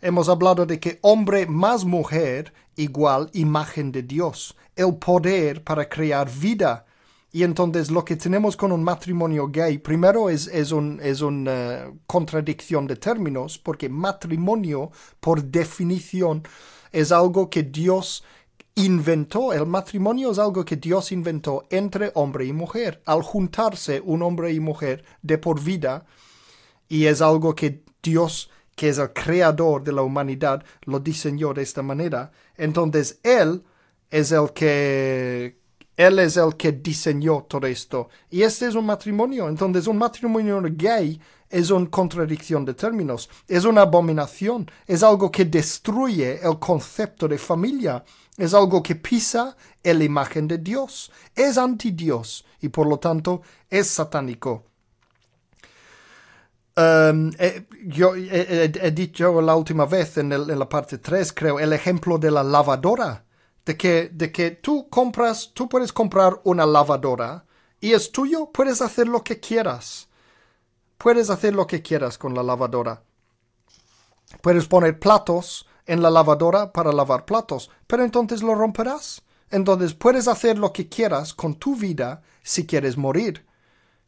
Hemos 0.00 0.28
hablado 0.28 0.66
de 0.66 0.80
que 0.80 0.98
hombre 1.02 1.46
más 1.46 1.84
mujer 1.84 2.52
igual 2.76 3.30
imagen 3.32 3.92
de 3.92 4.02
Dios, 4.02 4.56
el 4.76 4.96
poder 4.96 5.62
para 5.62 5.88
crear 5.88 6.30
vida 6.30 6.86
Y 7.34 7.44
entonces 7.44 7.90
lo 7.90 8.04
que 8.04 8.16
tenemos 8.16 8.56
con 8.56 8.72
un 8.72 8.84
matrimonio 8.84 9.48
gay, 9.48 9.78
primero 9.78 10.28
es, 10.28 10.48
es, 10.48 10.70
un, 10.70 11.00
es 11.02 11.22
una 11.22 11.90
contradicción 12.06 12.86
de 12.86 12.96
términos, 12.96 13.58
porque 13.58 13.88
matrimonio, 13.88 14.90
por 15.18 15.42
definición, 15.42 16.42
es 16.92 17.10
algo 17.10 17.48
que 17.48 17.62
Dios 17.62 18.22
inventó. 18.74 19.54
El 19.54 19.64
matrimonio 19.64 20.30
es 20.30 20.38
algo 20.38 20.62
que 20.62 20.76
Dios 20.76 21.10
inventó 21.10 21.64
entre 21.70 22.12
hombre 22.14 22.44
y 22.44 22.52
mujer. 22.52 23.02
Al 23.06 23.22
juntarse 23.22 24.02
un 24.04 24.22
hombre 24.22 24.52
y 24.52 24.60
mujer 24.60 25.02
de 25.22 25.38
por 25.38 25.62
vida, 25.62 26.04
y 26.86 27.06
es 27.06 27.22
algo 27.22 27.54
que 27.54 27.82
Dios, 28.02 28.50
que 28.76 28.90
es 28.90 28.98
el 28.98 29.10
creador 29.14 29.82
de 29.84 29.92
la 29.92 30.02
humanidad, 30.02 30.62
lo 30.84 31.00
diseñó 31.00 31.54
de 31.54 31.62
esta 31.62 31.82
manera. 31.82 32.30
Entonces 32.56 33.18
Él 33.22 33.62
es 34.10 34.32
el 34.32 34.52
que 34.52 35.62
él 35.96 36.18
es 36.18 36.36
el 36.36 36.56
que 36.56 36.72
diseñó 36.72 37.44
todo 37.48 37.66
esto. 37.66 38.08
Y 38.30 38.42
este 38.42 38.66
es 38.66 38.74
un 38.74 38.86
matrimonio. 38.86 39.48
Entonces, 39.48 39.86
un 39.86 39.98
matrimonio 39.98 40.60
gay 40.70 41.20
es 41.50 41.70
una 41.70 41.90
contradicción 41.90 42.64
de 42.64 42.74
términos. 42.74 43.28
Es 43.46 43.64
una 43.64 43.82
abominación. 43.82 44.70
Es 44.86 45.02
algo 45.02 45.30
que 45.30 45.44
destruye 45.44 46.40
el 46.42 46.58
concepto 46.58 47.28
de 47.28 47.36
familia. 47.38 48.02
Es 48.38 48.54
algo 48.54 48.82
que 48.82 48.96
pisa 48.96 49.56
la 49.84 50.04
imagen 50.04 50.48
de 50.48 50.58
Dios. 50.58 51.12
Es 51.34 51.58
anti 51.58 51.90
Dios 51.90 52.44
y 52.60 52.68
por 52.68 52.86
lo 52.86 52.98
tanto 52.98 53.42
es 53.68 53.88
satánico. 53.88 54.71
Um, 56.74 57.30
eh, 57.38 57.66
yo 57.84 58.14
he, 58.16 58.90
dicho 58.92 59.42
la 59.42 59.54
última 59.54 59.84
vez 59.84 60.16
en, 60.16 60.32
en 60.32 60.58
la 60.58 60.68
parte 60.68 60.98
3, 60.98 61.32
creo, 61.34 61.60
el 61.60 61.72
ejemplo 61.74 62.16
de 62.16 62.30
la 62.30 62.42
lavadora 62.42 63.24
de 63.64 63.76
que, 63.76 64.10
de 64.12 64.32
que 64.32 64.50
tú 64.52 64.88
compras, 64.88 65.52
tú 65.54 65.68
puedes 65.68 65.92
comprar 65.92 66.40
una 66.44 66.66
lavadora 66.66 67.44
y 67.80 67.92
es 67.92 68.12
tuyo, 68.12 68.50
puedes 68.52 68.80
hacer 68.82 69.08
lo 69.08 69.22
que 69.22 69.40
quieras. 69.40 70.08
Puedes 70.98 71.30
hacer 71.30 71.54
lo 71.54 71.66
que 71.66 71.82
quieras 71.82 72.16
con 72.16 72.34
la 72.34 72.42
lavadora. 72.42 73.02
Puedes 74.40 74.66
poner 74.66 74.98
platos 74.98 75.66
en 75.86 76.00
la 76.00 76.10
lavadora 76.10 76.72
para 76.72 76.92
lavar 76.92 77.24
platos, 77.24 77.70
pero 77.86 78.04
entonces 78.04 78.42
lo 78.42 78.54
romperás. 78.54 79.22
Entonces 79.50 79.94
puedes 79.94 80.28
hacer 80.28 80.58
lo 80.58 80.72
que 80.72 80.88
quieras 80.88 81.34
con 81.34 81.56
tu 81.56 81.76
vida 81.76 82.22
si 82.42 82.66
quieres 82.66 82.96
morir. 82.96 83.44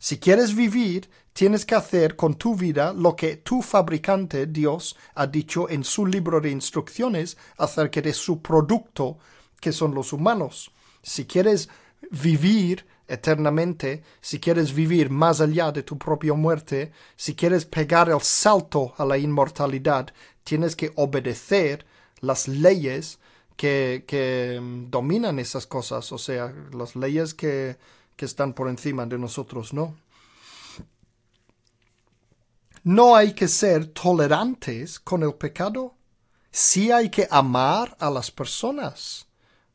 Si 0.04 0.18
quieres 0.18 0.54
vivir, 0.54 1.08
tienes 1.32 1.64
que 1.64 1.74
hacer 1.74 2.14
con 2.14 2.34
tu 2.34 2.54
vida 2.54 2.92
lo 2.92 3.16
que 3.16 3.38
tu 3.38 3.62
fabricante, 3.62 4.46
Dios, 4.46 4.96
ha 5.14 5.26
dicho 5.26 5.66
en 5.70 5.82
su 5.82 6.04
libro 6.04 6.42
de 6.42 6.50
instrucciones 6.50 7.38
acerca 7.56 8.02
de 8.02 8.12
su 8.12 8.42
producto 8.42 9.16
que 9.62 9.72
son 9.72 9.94
los 9.94 10.12
humanos. 10.12 10.70
Si 11.02 11.24
quieres 11.24 11.70
vivir 12.10 12.84
eternamente, 13.08 14.02
si 14.20 14.40
quieres 14.40 14.74
vivir 14.74 15.08
más 15.08 15.40
allá 15.40 15.72
de 15.72 15.82
tu 15.82 15.96
propia 15.96 16.34
muerte, 16.34 16.92
si 17.16 17.34
quieres 17.34 17.64
pegar 17.64 18.10
el 18.10 18.20
salto 18.20 18.92
a 18.98 19.06
la 19.06 19.16
inmortalidad, 19.16 20.12
tienes 20.42 20.76
que 20.76 20.92
obedecer 20.96 21.86
las 22.20 22.46
leyes 22.46 23.20
que, 23.56 24.04
que 24.06 24.60
mm, 24.62 24.90
dominan 24.90 25.38
esas 25.38 25.66
cosas, 25.66 26.12
o 26.12 26.18
sea, 26.18 26.52
las 26.72 26.94
leyes 26.94 27.32
que, 27.32 27.78
que 28.16 28.24
están 28.24 28.52
por 28.52 28.68
encima 28.68 29.06
de 29.06 29.18
nosotros, 29.18 29.72
¿no? 29.72 29.96
No 32.82 33.16
hay 33.16 33.32
que 33.32 33.48
ser 33.48 33.86
tolerantes 33.86 35.00
con 35.00 35.22
el 35.22 35.34
pecado. 35.34 35.94
Sí 36.50 36.92
hay 36.92 37.08
que 37.08 37.26
amar 37.30 37.96
a 37.98 38.10
las 38.10 38.30
personas. 38.30 39.26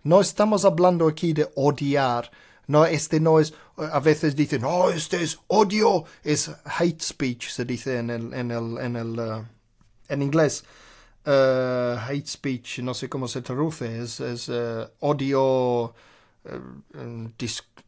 No 0.04 0.22
estamos 0.22 0.64
hablando 0.64 1.08
aquí 1.08 1.34
de 1.34 1.52
odiar. 1.56 2.30
No, 2.68 2.86
este 2.86 3.20
no 3.20 3.40
es, 3.40 3.54
a 3.78 4.00
veces 4.00 4.36
dicen, 4.36 4.62
no, 4.62 4.92
este 4.92 5.24
es 5.24 5.40
odio, 5.48 6.06
es 6.24 6.52
hate 6.66 7.02
speech, 7.02 7.50
se 7.50 7.66
dice 7.66 7.98
en 7.98 8.12
el, 8.12 8.32
en 8.32 8.52
el, 8.52 8.78
en 8.78 9.48
en 10.08 10.22
inglés. 10.22 10.64
Uh, 11.26 11.98
hate 12.08 12.28
speech, 12.28 12.80
no 12.80 12.94
sé 12.94 13.10
cómo 13.10 13.28
se 13.28 13.42
traduce, 13.42 14.04
es, 14.04 14.22
odio, 15.00 15.96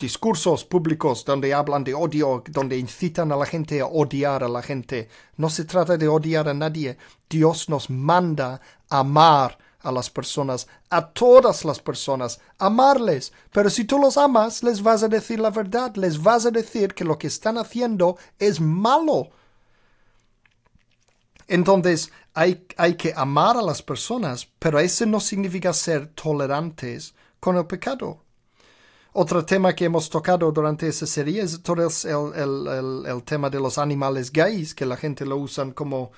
discursos 0.02 0.66
públicos 0.66 1.24
donde 1.24 1.54
hablan 1.54 1.86
de 1.86 1.94
odio, 1.94 2.44
donde 2.50 2.78
incitan 2.78 3.32
a 3.32 3.38
la 3.38 3.46
gente 3.46 3.80
a 3.80 3.86
odiar 3.86 4.44
a 4.44 4.50
la 4.50 4.62
gente. 4.62 5.08
No 5.38 5.50
se 5.50 5.64
trata 5.64 5.96
de 5.96 6.10
odiar 6.10 6.50
a 6.50 6.54
nadie. 6.54 6.98
Dios 7.30 7.70
nos 7.70 7.90
manda 7.90 8.60
amar 8.90 9.58
a 9.80 9.92
las 9.92 10.10
personas, 10.10 10.68
a 10.90 11.08
todas 11.08 11.64
las 11.64 11.80
personas, 11.80 12.40
amarles. 12.58 13.32
Pero 13.52 13.70
si 13.70 13.86
tú 13.86 13.98
los 13.98 14.18
amas, 14.18 14.64
les 14.64 14.82
vas 14.84 15.04
a 15.04 15.08
decir 15.08 15.40
la 15.40 15.52
verdad, 15.52 15.96
les 15.96 16.22
vas 16.22 16.46
a 16.46 16.52
decir 16.52 16.94
que 16.94 17.06
lo 17.06 17.18
que 17.18 17.28
están 17.28 17.58
haciendo 17.58 18.18
es 18.40 18.60
malo. 18.60 19.30
Entonces, 21.48 22.12
hay, 22.34 22.66
hay 22.78 22.96
que 22.96 23.14
amar 23.16 23.58
a 23.58 23.62
las 23.62 23.82
personas, 23.82 24.48
pero 24.60 24.80
eso 24.80 25.06
no 25.06 25.20
significa 25.20 25.74
ser 25.74 26.08
tolerantes 26.08 27.14
con 27.40 27.58
el 27.58 27.66
pecado. 27.66 28.24
Otro 29.14 29.44
tema 29.46 29.76
que 29.76 29.86
hemos 29.86 30.10
tocado 30.10 30.52
durante 30.52 30.88
esa 30.88 31.06
serie 31.06 31.42
es 31.42 31.62
todo 31.62 31.86
el, 31.86 33.06
el 33.06 33.24
tema 33.24 33.50
de 33.50 33.60
los 33.60 33.78
animales 33.78 34.32
gays, 34.32 34.74
que 34.74 34.86
la 34.86 34.96
gente 34.96 35.26
lo 35.26 35.38
usan 35.38 35.72
como 35.72 36.12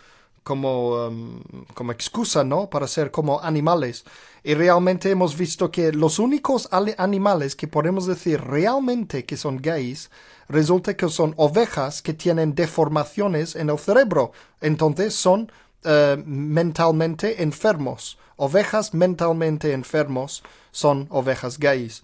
como, 0.43 1.07
um, 1.07 1.41
como 1.73 1.91
excusa, 1.91 2.43
¿no? 2.43 2.69
Para 2.69 2.87
ser 2.87 3.11
como 3.11 3.39
animales. 3.41 4.03
Y 4.43 4.53
realmente 4.53 5.09
hemos 5.09 5.37
visto 5.37 5.71
que 5.71 5.91
los 5.93 6.19
únicos 6.19 6.67
animales 6.71 7.55
que 7.55 7.67
podemos 7.67 8.05
decir 8.05 8.41
realmente 8.41 9.25
que 9.25 9.37
son 9.37 9.57
gays, 9.57 10.11
resulta 10.49 10.95
que 10.95 11.07
son 11.07 11.33
ovejas 11.37 12.01
que 12.01 12.13
tienen 12.13 12.53
deformaciones 12.53 13.55
en 13.55 13.69
el 13.69 13.79
cerebro. 13.79 14.33
Entonces 14.59 15.15
son 15.15 15.51
uh, 15.85 16.21
mentalmente 16.25 17.41
enfermos. 17.41 18.17
Ovejas 18.35 18.93
mentalmente 18.93 19.71
enfermos 19.71 20.43
son 20.71 21.07
ovejas 21.09 21.57
gays. 21.57 22.03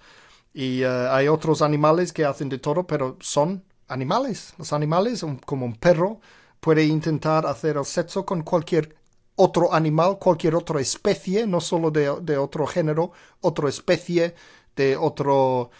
Y 0.60 0.84
uh, 0.84 1.08
hay 1.12 1.30
otros 1.30 1.62
animales 1.62 2.12
que 2.12 2.26
hacen 2.26 2.50
de 2.50 2.58
todo, 2.58 2.86
pero 2.86 3.16
son 3.22 3.64
animales. 3.88 4.54
Los 4.58 4.74
animales, 4.74 5.26
como 5.46 5.66
un 5.66 5.78
perro, 5.78 6.20
puede 6.60 6.84
intentar 6.84 7.46
hacer 7.46 7.78
el 7.78 7.86
sexo 7.86 8.26
con 8.26 8.42
cualquier 8.42 8.94
otro 9.38 9.74
animal, 9.74 10.20
cualquier 10.20 10.56
otra 10.56 10.82
especie, 10.82 11.48
no 11.48 11.62
solo 11.62 11.92
de, 11.92 12.38
otro 12.38 12.68
género, 12.68 13.14
otra 13.40 13.70
especie, 13.70 14.36
de 14.76 14.98
otro 14.98 15.72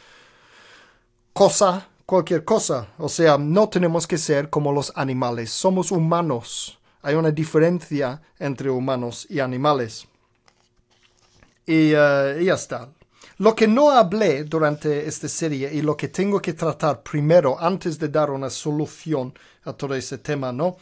cosa, 1.34 1.90
cualquier 2.06 2.46
cosa. 2.46 2.88
O 3.00 3.10
sea, 3.10 3.38
no 3.38 3.68
tenemos 3.68 4.08
que 4.08 4.18
ser 4.18 4.50
como 4.50 4.72
los 4.72 4.94
animales, 4.96 5.50
somos 5.50 5.92
humanos. 5.92 6.80
Hay 7.02 7.16
una 7.16 7.32
diferencia 7.32 8.22
entre 8.40 8.70
humanos 8.70 9.28
y 9.30 9.42
animales. 9.42 10.08
Y, 11.66 11.94
uh, 11.94 12.40
y 12.40 12.46
ya 12.46 12.54
está. 12.54 12.88
Lo 13.40 13.56
que 13.56 13.70
no 13.70 13.92
hablé 13.92 14.44
durante 14.44 15.08
esta 15.08 15.30
serie 15.30 15.74
y 15.74 15.82
lo 15.82 15.96
que 15.96 16.10
tengo 16.10 16.42
que 16.42 16.52
tratar 16.52 17.02
primero 17.02 17.58
antes 17.58 17.98
de 17.98 18.10
dar 18.10 18.32
una 18.32 18.50
solución 18.50 19.34
a 19.64 19.72
todo 19.72 19.96
ese 19.96 20.18
tema, 20.18 20.52
¿no? 20.52 20.76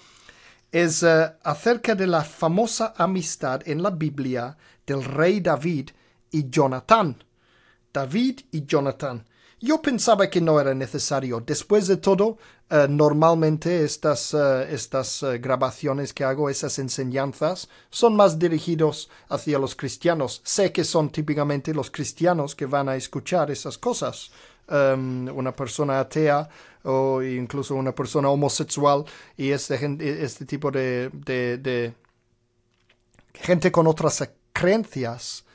Es 0.72 1.04
eh, 1.04 1.34
acerca 1.44 1.94
de 1.94 2.08
la 2.08 2.24
famosa 2.24 2.96
amistad 2.98 3.62
en 3.68 3.84
la 3.84 3.92
Biblia 3.92 4.58
del 4.88 5.04
rey 5.04 5.40
David 5.40 5.92
y 6.32 6.50
Jonathan. 6.50 7.24
David 7.94 8.40
y 8.52 8.66
Jonathan. 8.66 9.24
Yo 9.60 9.80
pensaba 9.80 10.28
que 10.28 10.42
no 10.42 10.60
era 10.60 10.74
necesario. 10.74 11.40
Después 11.42 11.86
de 11.86 11.98
todo, 11.98 12.40
eh, 12.70 12.88
normalmente 12.90 13.86
estas, 13.86 14.34
eh, 14.34 14.68
estas 14.74 15.24
eh, 15.24 15.38
grabaciones 15.38 16.14
que 16.14 16.26
hago, 16.26 16.50
esas 16.50 16.80
enseñanzas, 16.80 17.70
son 17.90 18.16
más 18.18 18.40
dirigidos 18.40 19.10
hacia 19.30 19.58
los 19.58 19.74
cristianos. 19.74 20.42
Sé 20.44 20.74
que 20.74 20.84
son 20.84 21.10
típicamente 21.10 21.74
los 21.74 21.90
cristianos 21.90 22.56
que 22.56 22.66
van 22.66 22.90
a 22.90 22.98
escuchar 22.98 23.52
esas 23.52 23.78
cosas. 23.78 24.32
Em, 24.68 25.30
una 25.30 25.56
persona 25.56 26.02
atea 26.02 26.50
o 26.84 27.24
incluso 27.24 27.74
una 27.74 27.96
persona 27.96 28.28
homosexual 28.30 29.06
y 29.38 29.52
este, 29.52 29.76
este 30.24 30.46
tipo 30.46 30.70
de, 30.70 31.10
de 31.14 31.94
gente 33.34 33.72
con 33.72 33.88
otras 33.88 34.30
creencias 34.52 35.46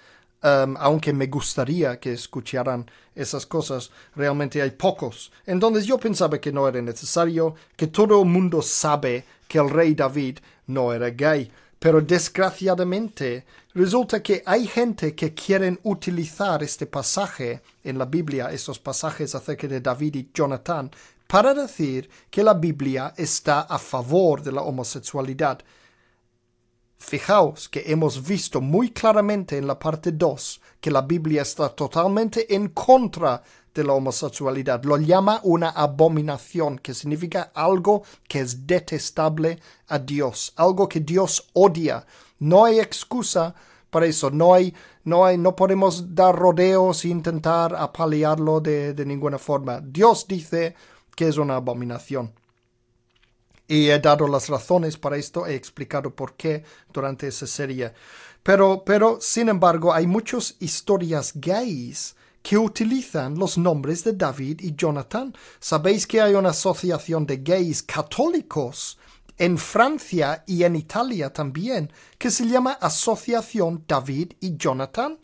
Um, 0.45 0.77
aunque 0.79 1.13
me 1.13 1.29
gustaría 1.29 2.01
que 2.01 2.13
escucharan 2.13 2.91
esas 3.15 3.47
cosas, 3.47 3.91
realmente 4.17 4.61
hay 4.61 4.73
pocos. 4.73 5.31
Entonces 5.47 5.85
yo 5.85 5.99
pensaba 5.99 6.41
que 6.41 6.51
no 6.51 6.67
era 6.67 6.83
necesario, 6.83 7.55
que 7.77 7.87
todo 7.87 8.21
el 8.21 8.29
mundo 8.29 8.61
sabe 8.61 9.25
que 9.47 9.59
el 9.59 9.71
rey 9.71 9.95
David 9.95 10.39
no 10.67 10.93
era 10.93 11.11
gay. 11.11 11.49
Pero 11.79 12.01
desgraciadamente 12.01 13.45
resulta 13.75 14.23
que 14.23 14.43
hay 14.47 14.67
gente 14.67 15.15
que 15.15 15.33
quieren 15.33 15.79
utilizar 15.85 16.63
este 16.63 16.87
pasaje 16.87 17.61
en 17.85 17.99
la 17.99 18.07
Biblia, 18.07 18.51
estos 18.51 18.79
pasajes 18.79 19.35
acerca 19.35 19.69
de 19.69 19.81
David 19.81 20.15
y 20.17 20.31
Jonathan, 20.35 20.91
para 21.27 21.55
decir 21.55 22.11
que 22.31 22.43
la 22.43 22.55
Biblia 22.55 23.15
está 23.17 23.63
a 23.63 23.79
favor 23.79 24.43
de 24.43 24.53
la 24.53 24.63
homosexualidad. 24.63 25.61
Fijaos 27.03 27.69
que 27.69 27.83
hemos 27.87 28.25
visto 28.27 28.61
muy 28.61 28.91
claramente 28.91 29.59
en 29.59 29.67
la 29.67 29.79
parte 29.79 30.13
2 30.13 30.61
que 30.81 30.91
la 30.91 31.03
Biblia 31.03 31.43
está 31.43 31.69
totalmente 31.69 32.55
en 32.55 32.69
contra 32.69 33.43
de 33.75 33.85
la 33.85 33.93
homosexualidad. 33.93 34.83
Lo 34.85 34.97
llama 34.97 35.41
una 35.43 35.71
abominación, 35.71 36.79
que 36.79 36.95
significa 36.95 37.51
algo 37.55 38.03
que 38.29 38.41
es 38.41 38.67
detestable 38.67 39.59
a 39.89 39.99
Dios, 39.99 40.53
algo 40.57 40.89
que 40.89 41.01
Dios 41.01 41.49
odia. 41.53 42.07
No 42.39 42.65
hay 42.65 42.79
excusa 42.79 43.55
para 43.91 44.07
eso, 44.07 44.31
no 44.31 44.55
hay, 44.55 44.73
no 45.05 45.27
hay, 45.27 45.37
no 45.37 45.55
podemos 45.57 46.15
dar 46.15 46.35
rodeos 46.35 47.05
e 47.05 47.09
intentar 47.09 47.75
apalearlo 47.75 48.61
de, 48.61 48.95
de 48.95 49.05
ninguna 49.05 49.39
forma. 49.39 49.81
Dios 49.81 50.27
dice 50.29 50.77
que 51.17 51.29
es 51.29 51.37
una 51.37 51.57
abominación. 51.57 52.33
Y 53.73 53.89
he 53.89 53.99
dado 54.01 54.29
las 54.29 54.51
razones 54.51 54.99
para 54.99 55.17
esto, 55.17 55.47
he 55.47 55.55
explicado 55.55 56.15
por 56.15 56.35
qué 56.35 56.63
durante 56.93 57.29
esa 57.29 57.47
serie. 57.47 57.95
Pero, 58.43 58.83
pero, 58.85 59.17
sin 59.19 59.49
embargo, 59.49 59.95
hay 59.95 60.07
muchas 60.07 60.57
historias 60.61 61.33
gays 61.37 62.15
que 62.43 62.59
utilizan 62.59 63.39
los 63.39 63.57
nombres 63.57 64.05
de 64.05 64.13
David 64.13 64.61
y 64.61 64.75
Jonathan. 64.75 65.35
Sabéis 65.59 66.07
que 66.07 66.21
hay 66.21 66.35
una 66.35 66.51
asociación 66.51 67.25
de 67.25 67.39
gays 67.39 67.83
católicos 67.83 68.99
en 69.39 69.57
Francia 69.57 70.45
y 70.47 70.65
en 70.65 70.77
Italia 70.77 71.33
también 71.33 71.91
que 72.19 72.31
se 72.31 72.47
llama 72.47 72.73
Asociación 72.73 73.85
David 73.89 74.35
y 74.41 74.55
Jonathan. 74.55 75.17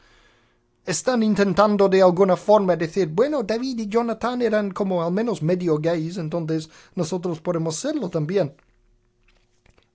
Están 0.89 1.23
intentando 1.23 1.87
de 1.87 2.01
alguna 2.01 2.35
forma 2.35 2.75
decir, 2.75 3.09
bueno, 3.09 3.43
David 3.43 3.79
y 3.81 3.89
Jonathan 3.89 4.41
eran 4.41 4.71
como 4.71 5.05
al 5.05 5.13
menos 5.13 5.43
medio 5.43 5.77
gays, 5.77 6.17
entonces 6.17 6.71
nosotros 6.95 7.43
podemos 7.43 7.77
serlo 7.77 8.09
también. 8.09 8.55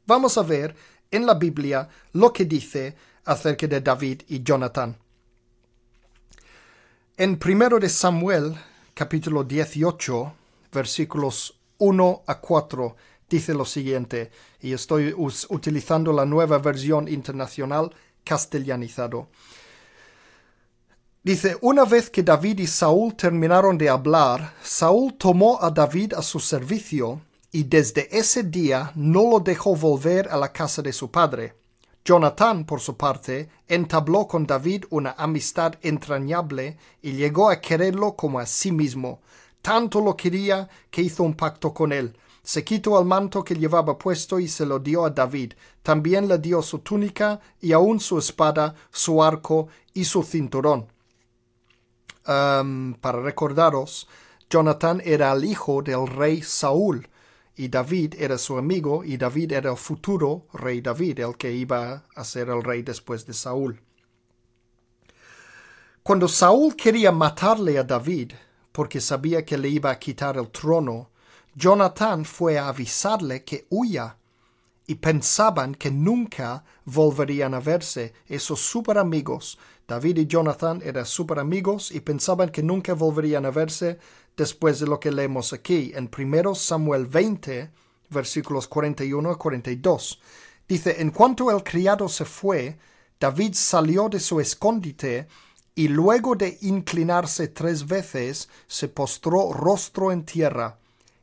Vamos 0.05 0.37
a 0.37 0.43
ver 0.43 0.75
en 1.09 1.25
la 1.25 1.33
Biblia 1.33 1.89
lo 2.11 2.31
que 2.31 2.45
dice 2.45 2.95
acerca 3.25 3.65
de 3.65 3.81
David 3.81 4.21
y 4.27 4.43
Jonathan. 4.43 4.95
En 7.17 7.39
primero 7.39 7.79
de 7.79 7.89
Samuel, 7.89 8.53
capítulo 8.93 9.43
18, 9.43 10.33
versículos 10.71 11.59
1 11.79 12.21
a 12.27 12.39
4, 12.39 12.95
dice 13.27 13.55
lo 13.55 13.65
siguiente, 13.65 14.29
y 14.61 14.73
estoy 14.73 15.11
utilizando 15.17 16.13
la 16.13 16.27
nueva 16.27 16.59
versión 16.59 17.07
internacional 17.07 17.89
castellanizado. 18.23 19.29
Dice, 21.25 21.57
una 21.61 21.85
vez 21.85 22.09
que 22.09 22.21
David 22.21 22.59
y 22.59 22.67
Saúl 22.67 23.15
terminaron 23.15 23.77
de 23.77 23.87
hablar, 23.87 24.55
Saúl 24.61 25.13
tomó 25.13 25.57
a 25.61 25.71
David 25.71 26.15
a 26.15 26.21
su 26.21 26.37
servicio 26.41 27.21
y 27.49 27.63
desde 27.63 28.09
ese 28.11 28.43
día 28.43 28.91
no 28.95 29.29
lo 29.29 29.39
dejó 29.39 29.73
volver 29.73 30.27
a 30.27 30.35
la 30.35 30.51
casa 30.51 30.81
de 30.81 30.91
su 30.91 31.09
padre. 31.09 31.55
Jonathan, 32.03 32.65
por 32.65 32.81
su 32.81 32.97
parte, 32.97 33.47
entabló 33.69 34.27
con 34.27 34.45
David 34.45 34.83
una 34.89 35.11
amistad 35.17 35.75
entrañable 35.81 36.77
y 37.01 37.13
llegó 37.13 37.49
a 37.49 37.61
quererlo 37.61 38.17
como 38.17 38.39
a 38.39 38.45
sí 38.45 38.73
mismo. 38.73 39.21
Tanto 39.61 40.01
lo 40.01 40.17
quería 40.17 40.67
que 40.91 41.03
hizo 41.03 41.23
un 41.23 41.35
pacto 41.35 41.73
con 41.73 41.93
él. 41.93 42.17
Se 42.41 42.65
quitó 42.65 42.99
el 42.99 43.05
manto 43.05 43.45
que 43.45 43.55
llevaba 43.55 43.97
puesto 43.97 44.41
y 44.41 44.49
se 44.49 44.65
lo 44.65 44.77
dio 44.77 45.05
a 45.05 45.09
David. 45.09 45.53
También 45.83 46.27
le 46.27 46.37
dio 46.37 46.61
su 46.61 46.79
túnica 46.79 47.39
y 47.61 47.71
aun 47.71 48.01
su 48.01 48.17
espada, 48.19 48.75
su 48.91 49.23
arco 49.23 49.69
y 49.93 50.03
su 50.03 50.21
cinturón. 50.23 50.92
Para 52.23 53.21
recordaros, 53.21 54.07
Jonathan 54.49 55.01
era 55.03 55.31
el 55.31 55.45
hijo 55.45 55.81
del 55.81 56.07
rey 56.07 56.41
Saúl 56.41 57.09
y 57.55 57.67
David 57.67 58.15
era 58.17 58.37
su 58.37 58.57
amigo 58.57 59.03
y 59.03 59.17
David 59.17 59.53
era 59.53 59.71
el 59.71 59.77
futuro 59.77 60.47
rey 60.53 60.81
David, 60.81 61.19
el 61.19 61.37
que 61.37 61.51
iba 61.51 62.05
a 62.15 62.23
ser 62.23 62.49
el 62.49 62.63
rey 62.63 62.81
después 62.81 63.25
de 63.25 63.33
Saúl. 63.33 63.81
Cuando 66.01 66.27
Saúl 66.27 66.75
quería 66.75 67.11
matarle 67.11 67.77
a 67.77 67.83
David, 67.83 68.33
porque 68.71 68.99
sabía 68.99 69.45
que 69.45 69.57
le 69.57 69.69
iba 69.69 69.91
a 69.91 69.99
quitar 69.99 70.37
el 70.37 70.49
trono, 70.49 71.11
Jonathan 71.55 72.25
fue 72.25 72.57
a 72.57 72.67
avisarle 72.67 73.43
que 73.43 73.67
huya 73.69 74.17
y 74.87 74.95
pensaban 74.95 75.75
que 75.75 75.91
nunca 75.91 76.63
volverían 76.85 77.53
a 77.53 77.59
verse 77.59 78.13
esos 78.27 78.59
super 78.59 78.97
amigos. 78.97 79.57
David 79.87 80.17
y 80.17 80.27
Jonathan 80.27 80.81
eran 80.83 81.05
super 81.05 81.39
amigos 81.39 81.91
y 81.91 81.99
pensaban 81.99 82.49
que 82.49 82.63
nunca 82.63 82.93
volverían 82.93 83.45
a 83.45 83.51
verse 83.51 83.99
después 84.35 84.79
de 84.79 84.87
lo 84.87 84.99
que 84.99 85.11
leemos 85.11 85.53
aquí 85.53 85.91
en 85.95 86.09
1 86.15 86.55
Samuel 86.55 87.05
20, 87.05 87.71
versículos 88.09 88.67
41 88.67 89.29
a 89.29 89.37
42. 89.37 90.21
Dice, 90.67 91.01
en 91.01 91.11
cuanto 91.11 91.51
el 91.51 91.63
criado 91.63 92.07
se 92.07 92.25
fue, 92.25 92.77
David 93.19 93.53
salió 93.53 94.09
de 94.09 94.19
su 94.19 94.39
escondite 94.39 95.27
y 95.75 95.87
luego 95.87 96.35
de 96.35 96.57
inclinarse 96.61 97.47
tres 97.47 97.87
veces 97.87 98.49
se 98.67 98.87
postró 98.87 99.53
rostro 99.53 100.11
en 100.11 100.23
tierra. 100.23 100.77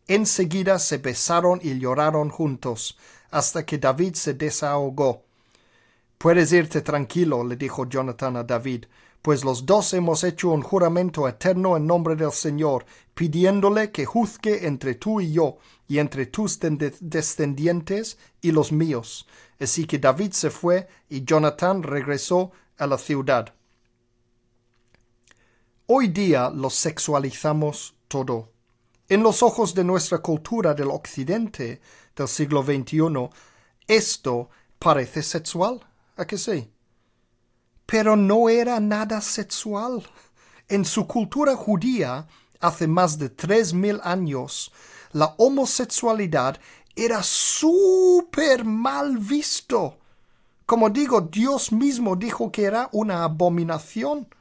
Enseguida 0.07 0.79
se 0.79 0.99
besaron 0.99 1.61
y 1.63 1.79
lloraron 1.79 2.31
juntos, 2.31 2.99
hasta 3.31 3.65
que 3.65 3.79
David 3.79 4.15
se 4.15 4.35
desahogó. 4.35 5.25
Puedes 6.19 6.53
irte 6.53 6.83
tranquilo, 6.83 7.45
le 7.45 7.57
dijo 7.57 7.89
Jonathan 7.89 8.37
a 8.37 8.45
David, 8.45 8.85
pues 9.23 9.45
los 9.45 9.67
dos 9.67 9.93
hemos 9.95 10.25
hecho 10.25 10.51
un 10.51 10.63
juramento 10.63 11.29
eterno 11.29 11.77
en 11.77 11.87
nombre 11.87 12.17
del 12.17 12.33
Señor, 12.33 12.87
pidiéndole 13.15 13.91
que 13.91 14.07
juzgue 14.07 14.67
entre 14.67 14.95
tú 14.95 15.21
y 15.21 15.33
yo, 15.33 15.59
y 15.89 15.99
entre 15.99 16.27
tus 16.27 16.59
descendientes 16.61 18.17
y 18.41 18.53
los 18.53 18.73
míos. 18.73 19.27
Así 19.59 19.87
que 19.87 19.99
David 19.99 20.33
se 20.33 20.51
fue 20.51 20.89
y 21.09 21.25
Jonathan 21.25 21.83
regresó 21.83 22.53
a 22.79 22.87
la 22.87 22.97
ciudad. 22.97 23.53
Hoy 25.87 26.09
día 26.09 26.49
lo 26.51 26.71
sexualizamos 26.71 27.95
todo. 28.09 28.53
En 29.09 29.25
los 29.25 29.43
ojos 29.43 29.75
de 29.75 29.83
nuestra 29.83 30.19
cultura 30.19 30.73
del 30.73 30.89
occidente 30.89 31.81
del 32.21 32.29
siglo 32.29 32.63
XXI, 32.63 33.31
esto 33.87 34.51
parece 34.79 35.23
sexual. 35.23 35.87
¿A 36.17 36.27
qué 36.27 36.39
sí? 36.39 36.71
pero 37.91 38.15
no 38.15 38.49
era 38.49 38.79
nada 38.79 39.21
sexual. 39.21 40.07
En 40.69 40.85
su 40.85 41.09
cultura 41.09 41.57
judía, 41.57 42.29
hace 42.61 42.87
más 42.87 43.19
de 43.19 43.31
tres 43.31 43.75
mil 43.75 44.01
años, 44.05 44.71
la 45.11 45.35
homosexualidad 45.39 46.61
era 46.95 47.21
súper 47.25 48.65
mal 48.65 49.19
visto. 49.19 49.99
Como 50.67 50.89
digo, 50.89 51.21
Dios 51.21 51.73
mismo 51.73 52.15
dijo 52.15 52.53
que 52.53 52.63
era 52.63 52.89
una 52.93 53.25
abominación. 53.25 54.33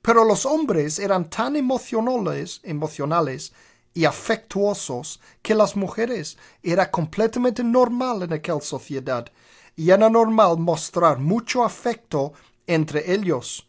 Pero 0.00 0.22
los 0.22 0.46
hombres 0.46 1.00
eran 1.00 1.28
tan 1.28 1.56
emocionales, 1.56 2.60
emocionales 2.62 3.52
y 3.98 4.04
afectuosos 4.04 5.18
que 5.42 5.56
las 5.56 5.74
mujeres 5.74 6.38
era 6.62 6.88
completamente 6.88 7.64
normal 7.64 8.22
en 8.22 8.32
aquella 8.32 8.60
sociedad 8.60 9.26
y 9.74 9.90
era 9.90 10.08
normal 10.08 10.56
mostrar 10.56 11.18
mucho 11.18 11.64
afecto 11.64 12.32
entre 12.68 13.12
ellos. 13.12 13.66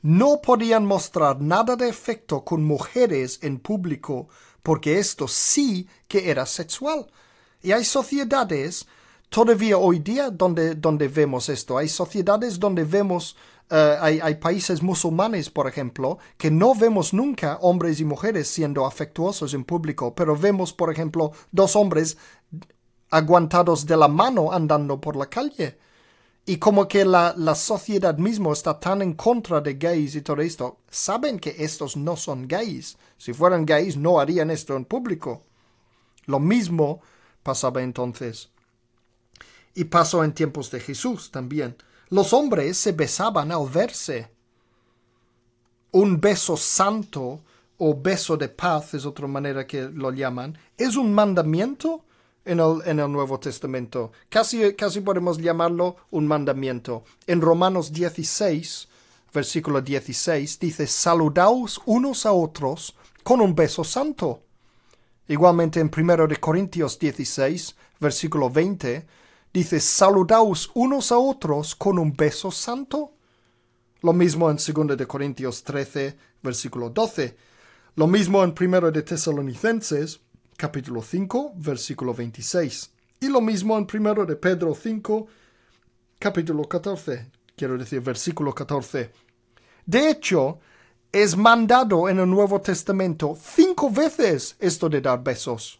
No 0.00 0.40
podían 0.40 0.86
mostrar 0.86 1.42
nada 1.42 1.76
de 1.76 1.90
afecto 1.90 2.42
con 2.42 2.64
mujeres 2.64 3.38
en 3.42 3.58
público, 3.58 4.28
porque 4.62 4.98
esto 4.98 5.28
sí 5.28 5.86
que 6.08 6.30
era 6.30 6.46
sexual. 6.46 7.06
Y 7.62 7.72
hay 7.72 7.84
sociedades, 7.84 8.86
todavía 9.28 9.76
hoy 9.76 9.98
día, 9.98 10.30
donde, 10.30 10.74
donde 10.74 11.06
vemos 11.08 11.50
esto. 11.50 11.76
Hay 11.76 11.90
sociedades 11.90 12.58
donde 12.58 12.84
vemos, 12.84 13.36
eh, 13.70 14.20
hay, 14.22 14.34
países 14.36 14.82
musulmanes, 14.82 15.48
por 15.48 15.68
ejemplo, 15.68 16.18
que 16.36 16.50
no 16.50 16.74
vemos 16.74 17.14
nunca 17.14 17.58
hombres 17.60 18.00
y 18.00 18.04
mujeres 18.04 18.48
siendo 18.48 18.84
afectuosos 18.84 19.54
en 19.54 19.64
público, 19.64 20.14
pero 20.14 20.36
vemos, 20.36 20.72
por 20.72 20.92
ejemplo, 20.92 21.32
dos 21.52 21.76
hombres 21.76 22.18
aguantados 23.10 23.86
de 23.86 23.96
la 23.96 24.08
mano 24.08 24.52
andando 24.52 25.00
por 25.00 25.16
la 25.16 25.26
calle 25.26 25.78
y 26.46 26.56
como 26.56 26.88
que 26.88 27.04
la, 27.04 27.32
la 27.36 27.54
sociedad 27.54 28.16
mismo 28.18 28.52
está 28.52 28.80
tan 28.80 29.02
en 29.02 29.14
contra 29.14 29.60
de 29.60 29.74
gays 29.74 30.16
y 30.16 30.22
todo 30.22 30.42
esto, 30.42 30.78
saben 30.90 31.38
que 31.38 31.54
estos 31.58 31.96
no 31.96 32.16
son 32.16 32.48
gays. 32.48 32.96
Si 33.18 33.32
fueran 33.32 33.64
gays 33.64 33.96
no 33.96 34.18
harían 34.18 34.50
esto 34.50 34.74
en 34.76 34.84
público. 34.84 35.44
Lo 36.26 36.40
mismo 36.40 37.02
pasaba 37.44 37.82
entonces. 37.82 38.50
Y 39.74 39.84
pasó 39.84 40.24
en 40.24 40.32
tiempos 40.32 40.72
de 40.72 40.80
Jesús 40.80 41.30
también. 41.30 41.76
Los 42.10 42.32
hombres 42.32 42.76
se 42.76 42.92
besaban 42.92 43.50
al 43.52 43.68
verse. 43.68 44.30
Un 45.92 46.20
beso 46.20 46.56
santo 46.56 47.40
o 47.78 47.94
beso 47.94 48.36
de 48.36 48.48
paz 48.48 48.94
es 48.94 49.06
otra 49.06 49.26
manera 49.26 49.66
que 49.66 49.82
lo 49.82 50.12
llaman. 50.12 50.58
¿Es 50.76 50.96
un 50.96 51.12
mandamiento? 51.12 52.04
en 52.44 52.58
el, 52.58 53.12
Nuevo 53.12 53.38
Testamento. 53.38 54.12
Casi, 54.28 54.74
casi 54.74 55.00
podemos 55.00 55.38
llamarlo 55.38 55.96
un 56.10 56.26
mandamiento. 56.26 57.04
En 57.26 57.40
Romanos 57.40 57.92
16, 57.92 58.88
versículo 59.32 59.80
16, 59.80 60.58
dice, 60.58 60.86
saludaos 60.86 61.80
unos 61.86 62.26
a 62.26 62.32
otros 62.32 62.96
con 63.22 63.40
un 63.40 63.54
beso 63.54 63.84
santo. 63.84 64.42
Igualmente 65.28 65.80
en 65.80 65.90
1 65.96 66.28
Corintios 66.40 66.98
16, 66.98 67.76
versículo 68.00 68.50
20, 68.50 69.06
dice, 69.52 69.80
saludaos 69.80 70.70
unos 70.74 71.12
a 71.12 71.18
otros 71.18 71.74
con 71.74 71.98
un 71.98 72.12
beso 72.12 72.50
santo. 72.50 73.12
Lo 74.02 74.12
mismo 74.12 74.50
en 74.50 74.56
2 74.56 75.06
Corintios 75.06 75.62
13, 75.62 76.16
versículo 76.42 76.90
12. 76.90 77.36
Lo 77.96 78.06
mismo 78.06 78.42
en 78.42 78.54
1 78.58 78.90
de 78.90 79.02
Tesalonicenses, 79.02 80.20
capítulo 80.56 81.02
5, 81.02 81.52
versículo 81.56 82.14
26. 82.14 82.90
Y 83.20 83.28
lo 83.28 83.40
mismo 83.40 83.76
en 83.76 83.86
1 83.92 84.26
de 84.26 84.36
Pedro 84.36 84.74
5, 84.74 85.26
capítulo 86.18 86.64
14, 86.64 87.30
quiero 87.56 87.76
decir 87.76 88.00
versículo 88.00 88.54
14. 88.54 89.12
De 89.84 90.10
hecho, 90.10 90.60
es 91.12 91.36
mandado 91.36 92.08
en 92.08 92.20
el 92.20 92.30
Nuevo 92.30 92.60
Testamento 92.60 93.36
cinco 93.42 93.90
veces 93.90 94.54
esto 94.60 94.88
de 94.88 95.00
dar 95.00 95.22
besos. 95.22 95.79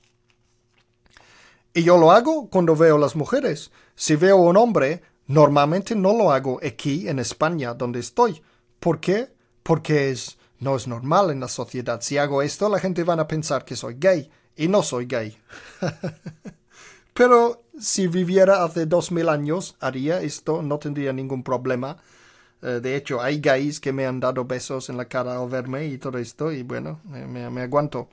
Y 1.72 1.84
yo 1.84 1.96
lo 1.98 2.10
hago 2.10 2.48
cuando 2.50 2.74
veo 2.74 2.98
las 2.98 3.14
mujeres. 3.14 3.70
Si 3.94 4.16
veo 4.16 4.36
un 4.36 4.56
hombre, 4.56 5.02
normalmente 5.26 5.94
no 5.94 6.12
lo 6.12 6.32
hago 6.32 6.58
aquí 6.66 7.08
en 7.08 7.18
España 7.20 7.74
donde 7.74 8.00
estoy. 8.00 8.42
¿Por 8.80 8.98
qué? 8.98 9.32
Porque 9.62 10.10
es, 10.10 10.36
no 10.58 10.74
es 10.74 10.88
normal 10.88 11.30
en 11.30 11.40
la 11.40 11.48
sociedad. 11.48 12.00
Si 12.00 12.18
hago 12.18 12.42
esto, 12.42 12.68
la 12.68 12.80
gente 12.80 13.04
va 13.04 13.14
a 13.14 13.28
pensar 13.28 13.64
que 13.64 13.76
soy 13.76 13.96
gay. 13.98 14.28
Y 14.56 14.66
no 14.66 14.82
soy 14.82 15.06
gay. 15.06 15.36
Pero 17.14 17.62
si 17.78 18.08
viviera 18.08 18.64
hace 18.64 18.86
dos 18.86 19.12
mil 19.12 19.28
años, 19.28 19.76
haría 19.78 20.20
esto, 20.20 20.62
no 20.62 20.78
tendría 20.78 21.12
ningún 21.12 21.44
problema. 21.44 21.98
Eh, 22.62 22.80
de 22.82 22.96
hecho, 22.96 23.22
hay 23.22 23.40
gays 23.40 23.78
que 23.78 23.92
me 23.92 24.06
han 24.06 24.18
dado 24.18 24.44
besos 24.44 24.88
en 24.88 24.96
la 24.96 25.04
cara 25.04 25.40
al 25.40 25.48
verme 25.48 25.86
y 25.86 25.98
todo 25.98 26.18
esto, 26.18 26.50
y 26.50 26.62
bueno, 26.62 27.00
me 27.04 27.62
aguanto. 27.62 28.08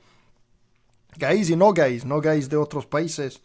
Gays 1.18 1.50
y 1.50 1.56
no 1.56 1.72
gays, 1.72 2.04
no 2.04 2.20
gays 2.20 2.48
de 2.48 2.56
otros 2.56 2.86
países. 2.86 3.40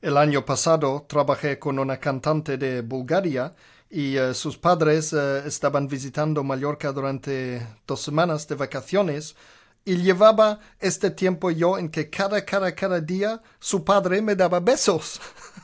El 0.00 0.16
año 0.16 0.44
pasado 0.44 1.06
trabajé 1.08 1.58
con 1.58 1.78
una 1.78 1.98
cantante 1.98 2.58
de 2.58 2.82
Bulgaria 2.82 3.54
y 3.88 4.16
eh, 4.16 4.34
sus 4.34 4.58
padres 4.58 5.12
eh, 5.12 5.42
estaban 5.46 5.86
visitando 5.86 6.42
Mallorca 6.42 6.92
durante 6.92 7.64
dos 7.86 8.00
semanas 8.00 8.48
de 8.48 8.56
vacaciones 8.56 9.36
y 9.84 9.96
llevaba 9.96 10.60
este 10.80 11.10
tiempo 11.10 11.50
yo 11.50 11.78
en 11.78 11.88
que 11.88 12.08
cada, 12.08 12.44
cada, 12.44 12.74
cada 12.74 13.00
día 13.00 13.42
su 13.58 13.84
padre 13.84 14.22
me 14.22 14.34
daba 14.34 14.60
besos. 14.60 15.20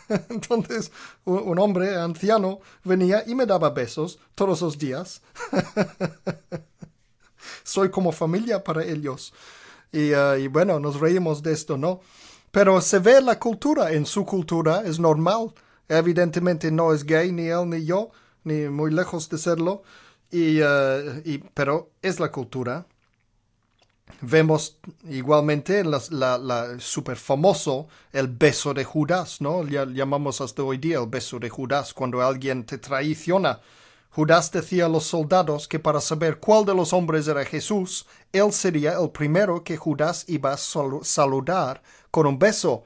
Entonces, 0.29 0.91
un, 1.25 1.59
hombre 1.59 1.97
anciano 1.97 2.61
venía 2.85 3.25
y 3.27 3.35
me 3.35 3.47
daba 3.47 3.71
besos 3.71 4.19
todos 4.35 4.63
los 4.63 4.79
días. 4.79 5.23
Soy 7.63 7.91
como 7.91 8.13
familia 8.13 8.63
para 8.63 8.85
ellos. 8.85 9.33
Y, 9.93 10.13
uh, 10.13 10.37
y, 10.39 10.49
bueno, 10.49 10.81
nos 10.81 11.01
reímos 11.01 11.43
de 11.43 11.53
esto, 11.53 11.77
¿no? 11.77 12.01
Pero 12.51 12.81
se 12.81 12.99
ve 12.99 13.21
la 13.21 13.39
cultura, 13.39 13.93
en 13.93 14.07
su 14.07 14.25
cultura 14.25 14.83
es 14.85 14.99
normal. 14.99 15.53
Evidentemente 15.89 16.71
no 16.71 16.93
es 16.93 17.05
gay 17.05 17.33
ni 17.33 17.49
él 17.49 17.69
ni 17.69 17.85
yo, 17.85 18.11
ni 18.45 18.69
muy 18.69 18.91
lejos 18.91 19.29
de 19.29 19.39
serlo. 19.39 19.83
Y, 20.31 20.61
y, 20.61 21.45
pero 21.55 21.91
es 22.03 22.21
la 22.21 22.31
cultura 22.31 22.87
Vemos 24.21 24.79
igualmente 25.09 25.85
la, 25.85 26.77
super 26.81 27.17
famoso 27.17 27.87
el 28.13 28.27
beso 28.27 28.75
de 28.75 28.85
Judas, 28.85 29.41
¿no? 29.41 29.63
Llamamos 29.65 30.41
hasta 30.41 30.63
hoy 30.63 30.79
día 30.79 30.99
el 30.99 31.07
beso 31.07 31.39
de 31.39 31.49
Judas 31.49 31.95
cuando 31.95 32.21
alguien 32.23 32.65
te 32.65 32.79
traiciona. 32.79 33.61
Judas 34.19 34.51
decía 34.51 34.87
a 34.87 34.89
los 34.89 35.05
soldados 35.05 35.69
que 35.69 35.79
para 35.79 36.01
saber 36.01 36.41
cuál 36.41 36.65
de 36.65 36.75
los 36.75 36.93
hombres 36.93 37.29
era 37.29 37.45
Jesús, 37.45 38.05
él 38.33 38.53
sería 38.53 38.95
el 38.95 39.11
primero 39.11 39.63
que 39.63 39.77
Judas 39.77 40.25
iba 40.27 40.53
a 40.53 40.57
saludar 40.57 41.85
con 42.11 42.27
un 42.27 42.37
beso. 42.37 42.83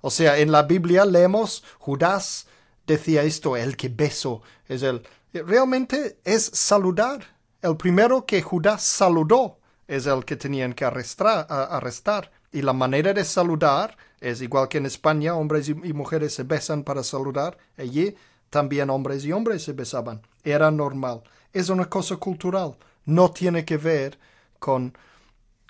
O 0.00 0.12
sea, 0.12 0.38
en 0.38 0.52
la 0.52 0.62
Biblia 0.62 1.04
leemos 1.04 1.64
Judas 1.80 2.46
decía 2.86 3.24
esto, 3.24 3.56
el 3.56 3.76
que 3.76 3.88
beso 3.88 4.42
es 4.68 4.84
el... 4.84 5.04
Realmente 5.32 6.20
es 6.22 6.44
saludar. 6.54 7.24
El 7.60 7.76
primero 7.76 8.24
que 8.24 8.40
Judas 8.40 8.84
saludó 8.84 9.58
es 9.88 10.06
el 10.06 10.24
que 10.24 10.36
tenían 10.36 10.72
que 10.72 10.84
arrestar, 10.84 11.48
arrestar. 11.50 12.30
Y 12.52 12.62
la 12.62 12.72
manera 12.72 13.12
de 13.12 13.24
saludar 13.24 13.96
es 14.20 14.40
igual 14.40 14.68
que 14.68 14.78
en 14.78 14.86
España, 14.86 15.34
hombres 15.34 15.68
y, 15.68 15.74
mujeres 15.74 16.32
se 16.32 16.44
besan 16.44 16.84
para 16.84 17.02
saludar. 17.02 17.58
Allí 17.76 18.14
también 18.50 18.88
hombres 18.88 19.24
y 19.24 19.32
hombres 19.32 19.64
se 19.64 19.72
besaban. 19.72 20.22
Era 20.44 20.70
normal. 20.70 21.22
Es 21.52 21.68
una 21.68 21.88
cosa 21.88 22.16
cultural. 22.16 22.76
No 23.04 23.30
tiene 23.30 23.64
que 23.64 23.76
ver 23.76 24.18
con, 24.58 24.96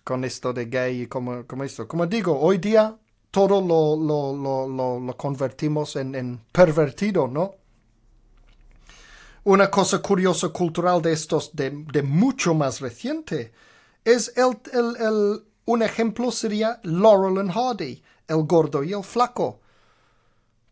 con 0.04 0.24
esto 0.24 0.52
de 0.52 0.66
gay 0.66 1.02
y 1.02 1.06
como, 1.06 1.46
como 1.46 1.64
esto. 1.64 1.86
Como 1.86 2.06
digo, 2.06 2.38
hoy 2.38 2.58
día 2.58 2.96
todo 3.30 3.60
lo, 3.60 3.96
lo, 3.96 5.00
lo, 5.00 5.16
convertimos 5.16 5.96
en, 5.96 6.14
en 6.14 6.40
pervertido, 6.50 7.28
¿no? 7.28 7.54
Una 9.44 9.70
cosa 9.70 10.00
curiosa 10.00 10.48
cultural 10.48 11.00
de 11.00 11.12
estos 11.12 11.54
de, 11.54 11.70
de 11.70 12.02
mucho 12.02 12.54
más 12.54 12.80
reciente 12.80 13.52
es 14.04 14.32
el, 14.36 14.58
el, 14.72 15.44
un 15.64 15.82
ejemplo 15.82 16.30
sería 16.30 16.80
Laurel 16.82 17.38
and 17.38 17.52
Hardy, 17.52 18.02
el 18.26 18.44
gordo 18.44 18.82
y 18.82 18.92
el 18.92 19.04
flaco. 19.04 19.60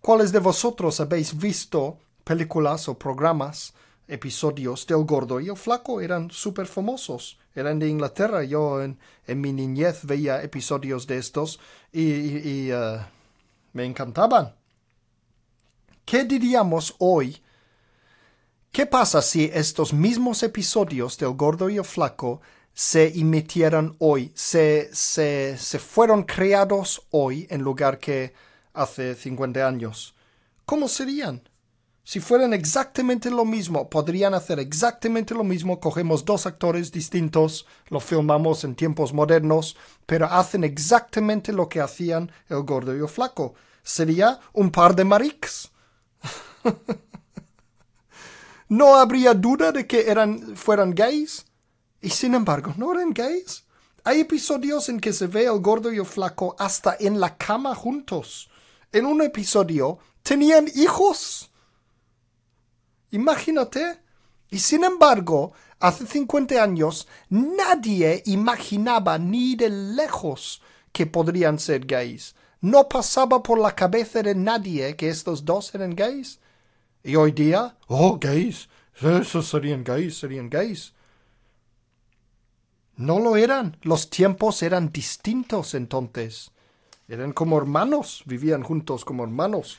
¿Cuáles 0.00 0.32
de 0.32 0.38
vosotros 0.38 1.00
habéis 1.00 1.36
visto 1.36 1.98
películas 2.24 2.88
o 2.88 2.98
programas, 2.98 3.74
episodios 4.08 4.86
del 4.86 5.04
gordo 5.04 5.40
y 5.40 5.48
el 5.48 5.56
flaco? 5.56 6.00
Eran 6.00 6.30
súper 6.30 6.66
famosos. 6.66 7.38
Eran 7.54 7.78
de 7.78 7.88
Inglaterra. 7.88 8.44
Yo 8.44 8.82
en, 8.82 8.98
mi 9.26 9.52
niñez 9.52 10.04
veía 10.04 10.42
episodios 10.42 11.06
de 11.06 11.18
estos 11.18 11.60
y, 11.92 12.70
uh, 12.72 12.98
me 13.72 13.84
encantaban. 13.84 14.54
¿Qué 16.04 16.24
diríamos 16.24 16.94
hoy? 16.98 17.42
¿Qué 18.70 18.86
pasa 18.86 19.22
si 19.22 19.50
estos 19.52 19.92
mismos 19.92 20.42
episodios 20.42 21.18
del 21.18 21.30
gordo 21.30 21.68
y 21.68 21.78
el 21.78 21.84
flaco 21.84 22.40
se 22.74 23.18
emitieron 23.18 23.96
hoy, 23.98 24.32
se, 24.34 24.90
se, 24.92 25.56
se 25.56 25.78
fueron 25.78 26.24
creados 26.24 27.06
hoy 27.10 27.46
en 27.48 27.62
lugar 27.62 27.98
que 27.98 28.34
hace 28.76 29.14
50 29.14 29.66
años. 29.66 30.14
¿Cómo 30.64 30.86
serían? 30.86 31.42
Si 32.08 32.20
fueran 32.20 32.54
exactamente 32.54 33.32
lo 33.32 33.44
mismo, 33.44 33.90
podrían 33.90 34.32
hacer 34.32 34.60
exactamente 34.60 35.34
lo 35.34 35.42
mismo, 35.42 35.80
cogemos 35.80 36.24
dos 36.24 36.46
actores 36.46 36.92
distintos, 36.92 37.66
lo 37.88 37.98
filmamos 37.98 38.62
en 38.62 38.76
tiempos 38.76 39.12
modernos, 39.12 39.76
pero 40.06 40.26
hacen 40.26 40.62
exactamente 40.62 41.52
lo 41.52 41.68
que 41.68 41.80
hacían 41.80 42.30
el 42.48 42.62
gordo 42.62 42.96
y 42.96 43.00
el 43.00 43.08
flaco. 43.08 43.54
Sería 43.82 44.38
un 44.52 44.70
par 44.70 44.94
de 44.94 45.02
marics. 45.02 45.72
no 48.68 48.94
habría 48.94 49.34
duda 49.34 49.72
de 49.72 49.88
que 49.88 50.08
eran, 50.08 50.54
fueran 50.54 50.94
gays. 50.94 51.44
Y 52.00 52.10
sin 52.10 52.36
embargo, 52.36 52.72
no 52.76 52.92
eran 52.92 53.12
gays. 53.12 53.64
Hay 54.04 54.20
episodios 54.20 54.88
en 54.88 55.00
que 55.00 55.12
se 55.12 55.26
ve 55.26 55.46
el 55.46 55.58
gordo 55.58 55.92
y 55.92 55.96
el 55.96 56.06
flaco 56.06 56.54
hasta 56.56 56.96
en 57.00 57.18
la 57.18 57.36
cama 57.36 57.74
juntos. 57.74 58.48
En 58.92 59.06
un 59.06 59.22
episodio 59.22 59.98
tenían 60.22 60.68
hijos. 60.76 61.50
Imagínate. 63.10 63.98
Y 64.50 64.58
sin 64.58 64.84
embargo, 64.84 65.52
hace 65.80 66.06
50 66.06 66.62
años 66.62 67.08
nadie 67.28 68.22
imaginaba 68.26 69.18
ni 69.18 69.56
de 69.56 69.70
lejos 69.70 70.62
que 70.92 71.06
podrían 71.06 71.58
ser 71.58 71.84
gays. 71.84 72.34
No 72.60 72.88
pasaba 72.88 73.42
por 73.42 73.58
la 73.58 73.74
cabeza 73.74 74.22
de 74.22 74.34
nadie 74.34 74.96
que 74.96 75.08
estos 75.08 75.44
dos 75.44 75.74
eran 75.74 75.94
gays. 75.94 76.40
Y 77.02 77.16
hoy 77.16 77.32
día, 77.32 77.76
oh, 77.86 78.18
gays, 78.18 78.68
esos 79.00 79.46
serían 79.48 79.84
gays, 79.84 80.18
serían 80.18 80.48
gays. 80.48 80.94
No 82.96 83.18
lo 83.18 83.36
eran. 83.36 83.76
Los 83.82 84.08
tiempos 84.08 84.62
eran 84.62 84.90
distintos 84.90 85.74
entonces. 85.74 86.50
Eran 87.08 87.32
como 87.32 87.58
hermanos, 87.58 88.22
vivían 88.26 88.62
juntos 88.62 89.04
como 89.04 89.22
hermanos. 89.22 89.78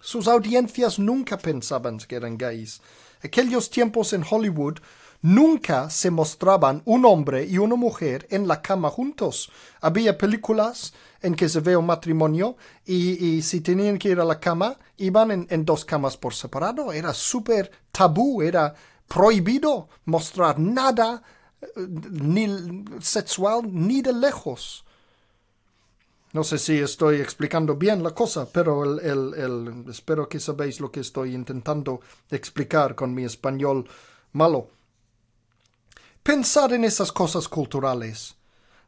Sus 0.00 0.28
audiencias 0.28 0.98
nunca 0.98 1.38
pensaban 1.38 1.98
que 1.98 2.16
eran 2.16 2.38
gays. 2.38 2.80
Aquellos 3.22 3.70
tiempos 3.70 4.12
en 4.12 4.24
Hollywood 4.28 4.78
nunca 5.22 5.90
se 5.90 6.10
mostraban 6.10 6.82
un 6.84 7.04
hombre 7.04 7.44
y 7.44 7.58
una 7.58 7.74
mujer 7.74 8.26
en 8.30 8.46
la 8.46 8.62
cama 8.62 8.90
juntos. 8.90 9.50
Había 9.80 10.16
películas 10.16 10.94
en 11.20 11.34
que 11.34 11.48
se 11.48 11.60
ve 11.60 11.76
un 11.76 11.86
matrimonio 11.86 12.56
y, 12.86 13.42
si 13.42 13.60
tenían 13.60 13.98
que 13.98 14.10
ir 14.10 14.20
a 14.20 14.24
la 14.24 14.38
cama, 14.38 14.78
iban 14.96 15.30
en, 15.32 15.46
en 15.50 15.64
dos 15.64 15.84
camas 15.84 16.16
por 16.16 16.34
separado. 16.34 16.92
Era 16.92 17.12
súper 17.12 17.70
tabú, 17.90 18.42
era 18.42 18.74
prohibido 19.08 19.88
mostrar 20.04 20.58
nada 20.58 21.22
ni 21.76 22.84
sexual 23.00 23.62
ni 23.64 24.02
de 24.02 24.12
lejos. 24.12 24.84
No 26.38 26.44
sé 26.44 26.56
si 26.56 26.78
estoy 26.78 27.16
explicando 27.16 27.74
bien 27.74 28.00
la 28.00 28.12
cosa, 28.12 28.46
pero 28.48 28.84
el, 28.84 29.84
espero 29.90 30.28
que 30.28 30.38
sabéis 30.38 30.78
lo 30.78 30.88
que 30.88 31.00
estoy 31.00 31.34
intentando 31.34 32.00
explicar 32.30 32.94
con 32.94 33.12
mi 33.12 33.24
español 33.24 33.88
malo. 34.34 34.68
Pensar 36.22 36.72
en 36.74 36.84
esas 36.84 37.10
cosas 37.10 37.48
culturales. 37.48 38.36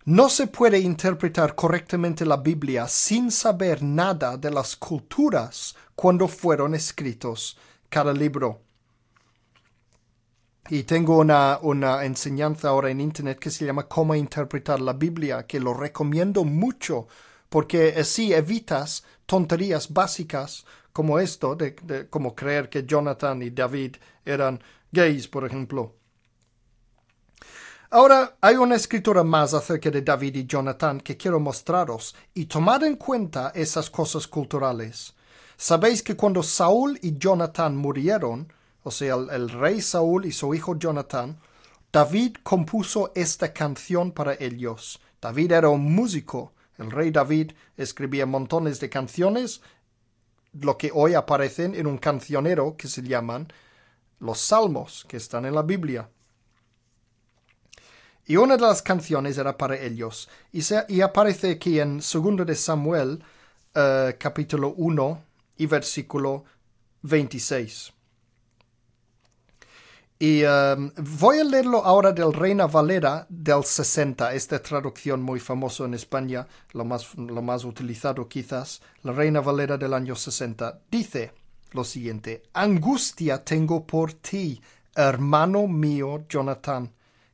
No 0.04 0.28
se 0.28 0.46
puede 0.46 0.78
interpretar 0.78 1.56
correctamente 1.56 2.24
la 2.24 2.36
Biblia 2.36 2.86
sin 2.86 3.32
saber 3.32 3.82
nada 3.82 4.36
de 4.36 4.52
las 4.52 4.76
culturas 4.76 5.74
cuando 5.96 6.28
fueron 6.28 6.76
escritos 6.76 7.58
cada 7.88 8.12
libro. 8.12 8.60
Y 10.68 10.84
tengo 10.84 11.18
una, 11.18 11.58
una 11.62 12.04
enseñanza 12.04 12.68
ahora 12.68 12.90
en 12.90 13.00
Internet 13.00 13.40
que 13.40 13.50
se 13.50 13.66
llama 13.66 13.88
Cómo 13.88 14.14
interpretar 14.14 14.80
la 14.80 14.92
Biblia, 14.92 15.48
que 15.48 15.58
lo 15.58 15.74
recomiendo 15.74 16.44
mucho, 16.44 17.08
porque 17.50 17.94
así 17.98 18.32
evitas 18.32 19.04
tonterías 19.26 19.92
básicas 19.92 20.64
como 20.92 21.18
esto, 21.18 21.54
de, 21.54 22.08
como 22.08 22.34
creer 22.34 22.68
que 22.70 22.84
Jonathan 22.84 23.42
y 23.42 23.50
David 23.50 23.96
eran 24.24 24.62
gays, 24.90 25.28
por 25.28 25.44
ejemplo. 25.44 25.94
Ahora 27.90 28.36
hay 28.40 28.54
una 28.54 28.76
escritura 28.76 29.24
más 29.24 29.52
acerca 29.52 29.90
de 29.90 30.02
David 30.02 30.36
y 30.36 30.46
Jonathan 30.46 31.00
que 31.00 31.16
quiero 31.16 31.40
mostraros 31.40 32.14
y 32.32 32.46
tomad 32.46 32.84
en 32.84 32.96
cuenta 32.96 33.50
esas 33.54 33.90
cosas 33.90 34.28
culturales. 34.28 35.12
Sabéis 35.56 36.02
que 36.02 36.16
cuando 36.16 36.42
Saúl 36.42 36.98
y 37.02 37.18
Jonathan 37.18 37.76
murieron, 37.76 38.52
o 38.84 38.90
sea, 38.92 39.16
el, 39.16 39.28
el, 39.30 39.50
rey 39.50 39.82
Saúl 39.82 40.24
y 40.24 40.32
su 40.32 40.54
hijo 40.54 40.78
Jonathan, 40.78 41.38
David 41.92 42.36
compuso 42.44 43.10
esta 43.16 43.52
canción 43.52 44.12
para 44.12 44.34
ellos. 44.34 45.00
David 45.20 45.52
era 45.52 45.68
un 45.68 45.92
músico. 45.92 46.52
El 46.80 46.90
rey 46.90 47.10
David 47.10 47.52
escribía 47.76 48.24
montones 48.24 48.80
de 48.80 48.88
canciones, 48.88 49.60
lo 50.58 50.78
que 50.78 50.90
hoy 50.94 51.12
aparecen 51.12 51.74
en 51.74 51.86
un 51.86 51.98
cancionero 51.98 52.74
que 52.78 52.88
se 52.88 53.02
llaman 53.02 53.48
los 54.18 54.40
salmos, 54.40 55.04
que 55.06 55.18
están 55.18 55.44
en 55.44 55.54
la 55.54 55.62
Biblia. 55.62 56.08
Y 58.26 58.36
una 58.36 58.56
de 58.56 58.62
las 58.62 58.80
canciones 58.80 59.36
era 59.36 59.58
para 59.58 59.76
ellos. 59.76 60.30
Y, 60.52 61.00
aparece 61.02 61.50
aquí 61.50 61.80
en 61.80 61.98
2 61.98 62.46
de 62.46 62.54
Samuel, 62.54 63.22
uh, 63.74 64.12
capítulo 64.18 64.72
1 64.74 65.22
y 65.58 65.66
versículo 65.66 66.44
26. 67.02 67.92
Y 70.22 70.44
um, 70.44 70.92
voy 71.18 71.38
a 71.38 71.44
leerlo 71.44 71.82
ahora 71.82 72.12
del 72.12 72.34
Reina 72.34 72.66
Valera 72.66 73.26
del 73.30 73.64
60, 73.64 74.34
esta 74.34 74.62
traducción 74.62 75.22
muy 75.22 75.40
famosa 75.40 75.86
en 75.86 75.94
España, 75.94 76.46
lo 76.72 76.84
más, 76.84 77.14
lo 77.16 77.40
más 77.40 77.64
utilizado 77.64 78.28
quizás, 78.28 78.82
la 79.02 79.12
Reina 79.12 79.40
Valera 79.40 79.78
del 79.78 79.94
año 79.94 80.14
60. 80.14 80.80
Dice 80.90 81.32
lo 81.72 81.84
siguiente, 81.84 82.42
Angustia 82.52 83.42
tengo 83.42 83.86
por 83.86 84.12
ti, 84.12 84.60
hermano 84.94 85.66
mío 85.66 86.26
Jonathan 86.28 86.92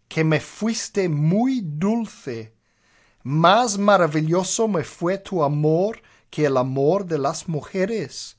que 0.09 0.25
me 0.25 0.41
fuiste 0.41 1.09
muy 1.09 1.63
dulce. 1.63 2.55
Más 3.23 3.79
maravilloso 3.79 4.69
me 4.69 4.85
fue 4.85 5.19
tu 5.19 5.43
amor 5.43 6.01
que 6.31 6.47
el 6.47 6.57
amor 6.57 7.07
de 7.07 7.19
las 7.19 7.49
mujeres. 7.49 8.37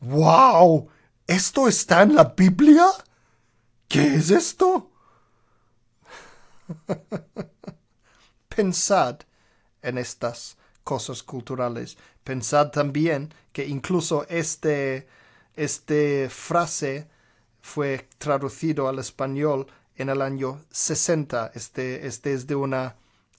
¡Wow! 0.00 0.88
¿Esto 1.26 1.68
está 1.68 2.02
en 2.02 2.14
la 2.14 2.24
Biblia? 2.36 2.86
¿Qué 3.88 4.16
es 4.16 4.30
esto? 4.30 4.90
Pensad 8.54 9.20
en 9.80 9.96
estas 9.96 10.58
cosas 10.84 11.22
culturales. 11.22 11.96
Pensad 12.22 12.70
también 12.70 13.32
que 13.52 13.66
incluso 13.66 14.26
este, 14.28 15.08
este 15.56 16.28
frase 16.28 17.08
fue 17.62 18.06
traducido 18.18 18.88
al 18.88 18.98
español 18.98 19.66
en 19.96 20.10
el 20.10 20.20
año 20.20 20.60
60. 20.70 21.52
Este, 21.54 22.06
este 22.06 22.34
es 22.34 22.46
de 22.46 22.56
una, 22.56 22.96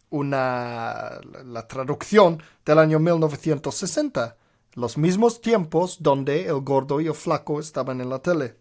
una, 0.09 1.21
la 1.45 1.67
traducción 1.67 2.41
del 2.65 2.79
año 2.79 2.97
1960. 2.97 4.35
Los 4.73 4.97
mismos 4.97 5.41
tiempos 5.41 5.97
donde 6.01 6.47
el 6.47 6.61
gordo 6.61 7.01
y 7.01 7.05
el 7.07 7.13
flaco 7.13 7.59
estaban 7.59 8.01
en 8.01 8.09
la 8.09 8.19
tele. 8.19 8.55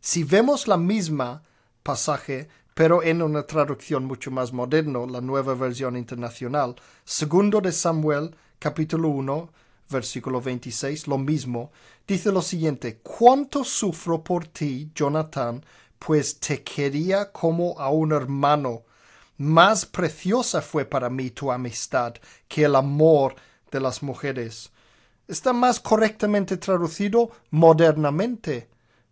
Si 0.00 0.24
vemos 0.24 0.66
la 0.66 0.76
misma 0.76 1.42
pasaje, 1.82 2.48
pero 2.74 3.02
en 3.02 3.20
una 3.20 3.46
traducción 3.46 4.06
mucho 4.06 4.30
más 4.30 4.52
moderna, 4.52 5.00
la 5.06 5.20
nueva 5.20 5.54
versión 5.54 5.96
internacional, 5.96 6.76
segundo 7.04 7.60
de 7.60 7.72
Samuel, 7.72 8.34
capítulo 8.58 9.08
1, 9.08 9.50
versículo 9.90 10.40
26, 10.40 11.06
lo 11.06 11.18
mismo, 11.18 11.70
dice 12.06 12.32
lo 12.32 12.40
siguiente, 12.40 13.00
¿cuánto 13.02 13.62
sufro 13.62 14.24
por 14.24 14.46
ti, 14.46 14.90
Jonathan, 14.94 15.62
pues 16.00 16.40
te 16.40 16.62
quería 16.62 17.30
como 17.30 17.78
a 17.78 17.90
un 17.90 18.12
hermano. 18.12 18.82
Más 19.36 19.86
preciosa 19.86 20.60
fue 20.62 20.84
para 20.84 21.08
mí 21.10 21.30
tu 21.30 21.52
amistad 21.52 22.14
que 22.48 22.64
el 22.64 22.74
amor 22.74 23.36
de 23.70 23.80
las 23.80 24.02
mujeres. 24.02 24.70
Está 25.28 25.52
más 25.52 25.78
correctamente 25.78 26.56
traducido 26.56 27.30
modernamente, 27.50 28.68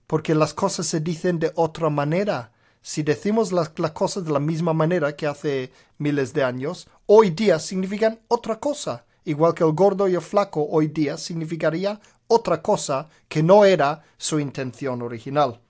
porque 0.08 0.34
las 0.34 0.54
cosas 0.54 0.86
se 0.86 1.00
dicen 1.00 1.38
de 1.38 1.52
otra 1.54 1.90
manera. 1.90 2.50
Si 2.80 3.02
decimos 3.02 3.52
las, 3.52 3.68
cosas 3.68 4.24
de 4.24 4.32
la 4.32 4.40
misma 4.40 4.72
manera 4.72 5.14
que 5.14 5.26
hace 5.26 5.70
miles 5.98 6.32
de 6.32 6.42
años, 6.42 6.88
hoy 7.04 7.30
día 7.30 7.58
significan 7.58 8.18
otra 8.26 8.58
cosa, 8.58 9.04
igual 9.24 9.52
que 9.54 9.64
el 9.64 9.72
gordo 9.72 10.08
y 10.08 10.14
el 10.14 10.22
flaco 10.22 10.66
hoy 10.68 10.88
día 10.88 11.18
significaría 11.18 12.00
otra 12.26 12.62
cosa 12.62 13.06
que 13.28 13.42
no 13.42 13.66
era 13.66 14.02
su 14.16 14.40
intención 14.40 15.02
original. 15.02 15.60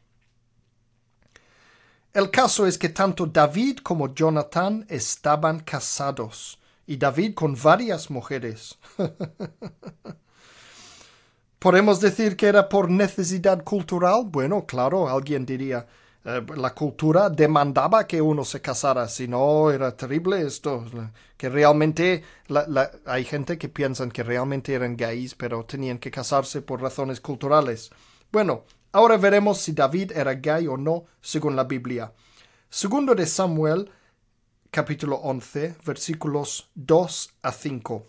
El 2.14 2.30
caso 2.30 2.64
es 2.64 2.78
que 2.78 2.90
tanto 2.90 3.26
David 3.26 3.78
como 3.82 4.14
Jonathan 4.14 4.86
estaban 4.88 5.60
casados, 5.60 6.60
y 6.86 6.96
David 6.96 7.34
con 7.34 7.56
varias 7.60 8.08
mujeres. 8.08 8.78
¿Podemos 11.58 12.00
decir 12.00 12.36
que 12.36 12.46
era 12.46 12.68
por 12.68 12.90
necesidad 12.90 13.64
cultural? 13.64 14.22
Bueno, 14.26 14.64
claro, 14.66 15.08
alguien 15.08 15.44
diría, 15.44 15.86
eh, 16.24 16.44
la 16.56 16.74
cultura 16.74 17.30
demandaba 17.30 18.06
que 18.06 18.22
uno 18.22 18.44
se 18.44 18.60
casara, 18.60 19.08
si 19.08 19.26
no 19.26 19.70
era 19.70 19.96
terrible 19.96 20.40
esto, 20.42 20.84
que 21.36 21.48
realmente 21.48 22.22
la, 22.46 22.66
la, 22.68 22.90
hay 23.06 23.24
gente 23.24 23.58
que 23.58 23.68
piensan 23.68 24.10
que 24.10 24.22
realmente 24.22 24.72
eran 24.72 24.96
gays, 24.96 25.34
pero 25.34 25.64
tenían 25.64 25.98
que 25.98 26.10
casarse 26.10 26.62
por 26.62 26.80
razones 26.80 27.20
culturales. 27.20 27.90
Bueno, 28.30 28.64
Ahora 28.90 29.18
veremos 29.18 29.58
si 29.58 29.72
David 29.72 30.12
era 30.12 30.34
gay 30.34 30.66
o 30.66 30.78
no, 30.78 31.04
según 31.20 31.54
la 31.56 31.64
Biblia. 31.64 32.12
Segundo 32.70 33.14
de 33.14 33.26
Samuel, 33.26 33.90
capítulo 34.70 35.16
11, 35.16 35.76
versículos 35.84 36.70
2 36.74 37.34
a 37.42 37.52
5. 37.52 38.06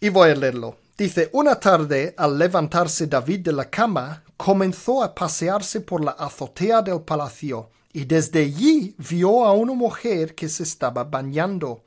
Y 0.00 0.08
voy 0.08 0.30
a 0.30 0.34
leerlo. 0.34 0.83
Dice, 0.96 1.28
una 1.32 1.58
tarde, 1.58 2.14
al 2.16 2.38
levantarse 2.38 3.06
David 3.06 3.40
de 3.40 3.52
la 3.52 3.68
cama, 3.68 4.22
comenzó 4.36 5.02
a 5.02 5.14
pasearse 5.14 5.80
por 5.80 6.04
la 6.04 6.12
azotea 6.12 6.82
del 6.82 7.02
palacio, 7.02 7.70
y 7.92 8.04
desde 8.04 8.40
allí 8.40 8.94
vio 8.98 9.44
a 9.44 9.52
una 9.52 9.74
mujer 9.74 10.34
que 10.34 10.48
se 10.48 10.62
estaba 10.62 11.04
bañando. 11.04 11.84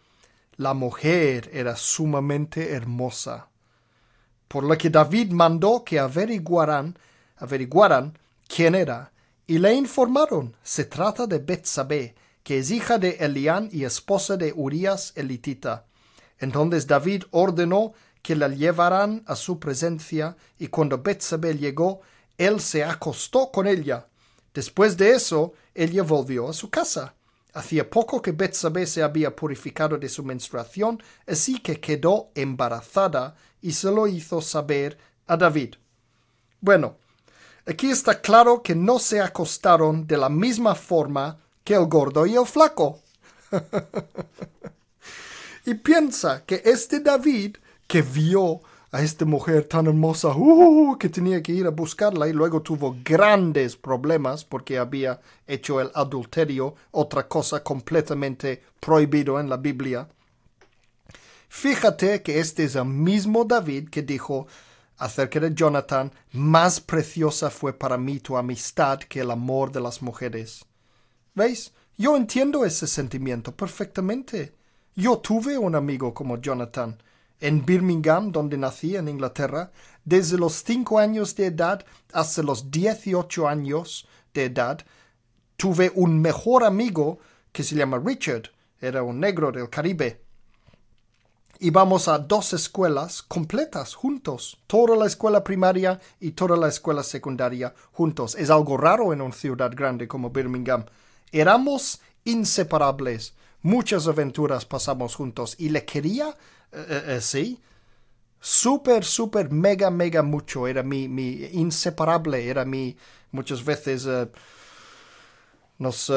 La 0.58 0.74
mujer 0.74 1.50
era 1.54 1.76
sumamente 1.76 2.72
hermosa 2.74 3.50
por 4.48 4.64
lo 4.64 4.78
que 4.78 4.90
David 4.90 5.32
mandó 5.32 5.84
que 5.84 6.00
averiguaran, 6.00 6.98
averiguaran 7.38 8.18
quién 8.48 8.76
era, 8.76 9.12
y 9.46 9.60
le 9.60 9.74
informaron, 9.74 10.56
se 10.64 10.86
trata 10.86 11.28
de 11.28 11.40
Betsabé, 11.40 12.16
que 12.44 12.60
es 12.60 12.72
hija 12.72 12.98
de 12.98 13.12
Elián 13.20 13.70
y 13.72 13.84
esposa 13.84 14.38
de 14.38 14.54
Urias 14.56 15.14
elitita. 15.16 15.86
Entonces 16.40 16.88
David 16.88 17.24
ordenó 17.32 17.94
que 18.28 18.36
la 18.36 18.50
llevaran 18.50 19.24
a 19.26 19.38
su 19.38 19.58
presencia, 19.58 20.36
y 20.60 20.68
cuando 20.68 21.02
Betsabé 21.02 21.58
llegó, 21.58 22.02
él 22.38 22.60
se 22.60 22.84
acostó 22.84 23.54
con 23.54 23.68
ella. 23.68 24.10
Después 24.54 24.98
de 24.98 25.12
eso, 25.12 25.54
ella 25.74 26.04
volvió 26.04 26.50
a 26.50 26.54
su 26.54 26.70
casa. 26.70 27.16
Hacía 27.54 27.90
poco 27.90 28.22
que 28.22 28.34
Betsabé 28.34 28.86
se 28.86 29.02
había 29.02 29.34
purificado 29.34 29.98
de 29.98 30.10
su 30.10 30.26
menstruación, 30.26 31.02
así 31.26 31.60
que 31.60 31.80
quedó 31.80 32.32
embarazada 32.36 33.38
y 33.62 33.72
se 33.72 33.90
lo 33.92 34.08
hizo 34.08 34.42
saber 34.42 34.98
a 35.26 35.38
David. 35.38 35.76
Bueno, 36.60 36.98
aquí 37.66 37.90
está 37.90 38.20
claro 38.20 38.62
que 38.62 38.76
no 38.76 39.00
se 39.00 39.22
acostaron 39.22 40.06
de 40.06 40.18
la 40.18 40.28
misma 40.28 40.76
forma 40.76 41.40
que 41.64 41.76
el 41.76 41.86
gordo 41.86 42.26
y 42.26 42.36
el 42.36 42.46
flaco. 42.46 43.00
y 45.66 45.76
piensa 45.76 46.44
que 46.46 46.62
este 46.66 47.00
David 47.00 47.56
que 47.88 48.02
vio 48.02 48.62
a 48.92 49.02
esta 49.02 49.26
mujer 49.26 49.66
tan 49.66 49.88
hermosa 49.88 50.30
uh, 50.36 50.98
que 50.98 51.10
tenía 51.10 51.42
que 51.42 51.52
ir 51.52 51.66
a 51.68 51.72
buscarla 51.72 52.28
y 52.28 52.34
luego 52.34 52.62
tuvo 52.62 52.96
grandes 53.04 53.76
problemas 53.76 54.46
porque 54.46 54.78
había 54.78 55.20
hecho 55.46 55.82
el 55.82 55.92
adulterio, 55.94 56.76
otra 56.92 57.28
cosa 57.28 57.64
completamente 57.64 58.64
prohibido 58.80 59.40
en 59.40 59.50
la 59.50 59.58
Biblia. 59.58 60.08
Fíjate 61.50 62.22
que 62.22 62.40
este 62.40 62.66
es 62.66 62.76
el 62.76 62.86
mismo 62.86 63.46
David 63.46 63.90
que 63.90 64.02
dijo 64.02 64.48
acerca 64.98 65.40
de 65.40 65.54
Jonathan, 65.54 66.12
más 66.32 66.80
preciosa 66.80 67.50
fue 67.50 67.74
para 67.74 67.98
mí 67.98 68.20
tu 68.20 68.38
amistad 68.38 69.00
que 69.00 69.20
el 69.20 69.32
amor 69.32 69.72
de 69.72 69.82
las 69.82 70.02
mujeres. 70.02 70.66
¿Veis? 71.36 71.74
Yo 71.98 72.16
entiendo 72.16 72.66
ese 72.66 72.88
sentimiento 72.88 73.56
perfectamente. 73.56 74.54
Yo 74.96 75.18
tuve 75.20 75.58
un 75.58 75.76
amigo 75.76 76.14
como 76.14 76.40
Jonathan, 76.40 76.98
en 77.40 77.66
Birmingham, 77.66 78.32
donde 78.32 78.58
nací, 78.58 78.96
en 78.96 79.08
Inglaterra, 79.08 79.72
desde 80.06 80.38
los 80.38 80.64
cinco 80.64 81.00
años 81.00 81.36
de 81.36 81.48
edad 81.48 81.86
hasta 82.14 82.42
los 82.42 82.72
18 82.72 83.48
años 83.48 84.08
de 84.34 84.46
edad, 84.46 84.80
tuve 85.56 85.92
un 85.96 86.22
mejor 86.22 86.64
amigo 86.64 87.20
que 87.52 87.64
se 87.64 87.76
llama 87.76 88.02
Richard, 88.04 88.52
era 88.80 89.04
un 89.04 89.20
negro 89.20 89.52
del 89.52 89.70
Caribe. 89.70 90.22
Íbamos 91.60 92.08
a 92.08 92.20
dos 92.20 92.54
escuelas 92.54 93.24
completas 93.24 93.96
juntos, 93.96 94.60
toda 94.68 94.96
la 94.96 95.08
escuela 95.08 95.44
primaria 95.44 96.00
y 96.20 96.32
toda 96.32 96.56
la 96.56 96.68
escuela 96.68 97.02
secundaria 97.02 97.74
juntos. 97.92 98.36
Es 98.36 98.52
algo 98.52 98.78
raro 98.78 99.12
en 99.12 99.22
una 99.22 99.34
ciudad 99.34 99.72
grande 99.76 100.08
como 100.08 100.30
Birmingham. 100.30 100.86
Éramos 101.32 102.00
inseparables. 102.26 103.34
Muchas 103.62 104.08
aventuras 104.08 104.66
pasamos 104.66 105.16
juntos 105.16 105.56
y 105.58 105.70
le 105.70 105.84
quería, 105.84 106.30
eh, 106.72 106.86
eh, 106.90 107.04
eh, 107.08 107.22
sí, 107.22 107.60
súper, 108.40 109.04
súper, 109.04 109.52
mega, 109.52 109.90
mega 109.90 110.22
mucho. 110.22 110.68
Era 110.68 110.84
mi, 110.84 111.08
mi 111.08 111.46
inseparable, 111.52 112.48
era 112.48 112.66
mi, 112.66 112.96
muchas 113.32 113.66
veces, 113.66 114.08
nos, 115.80 116.12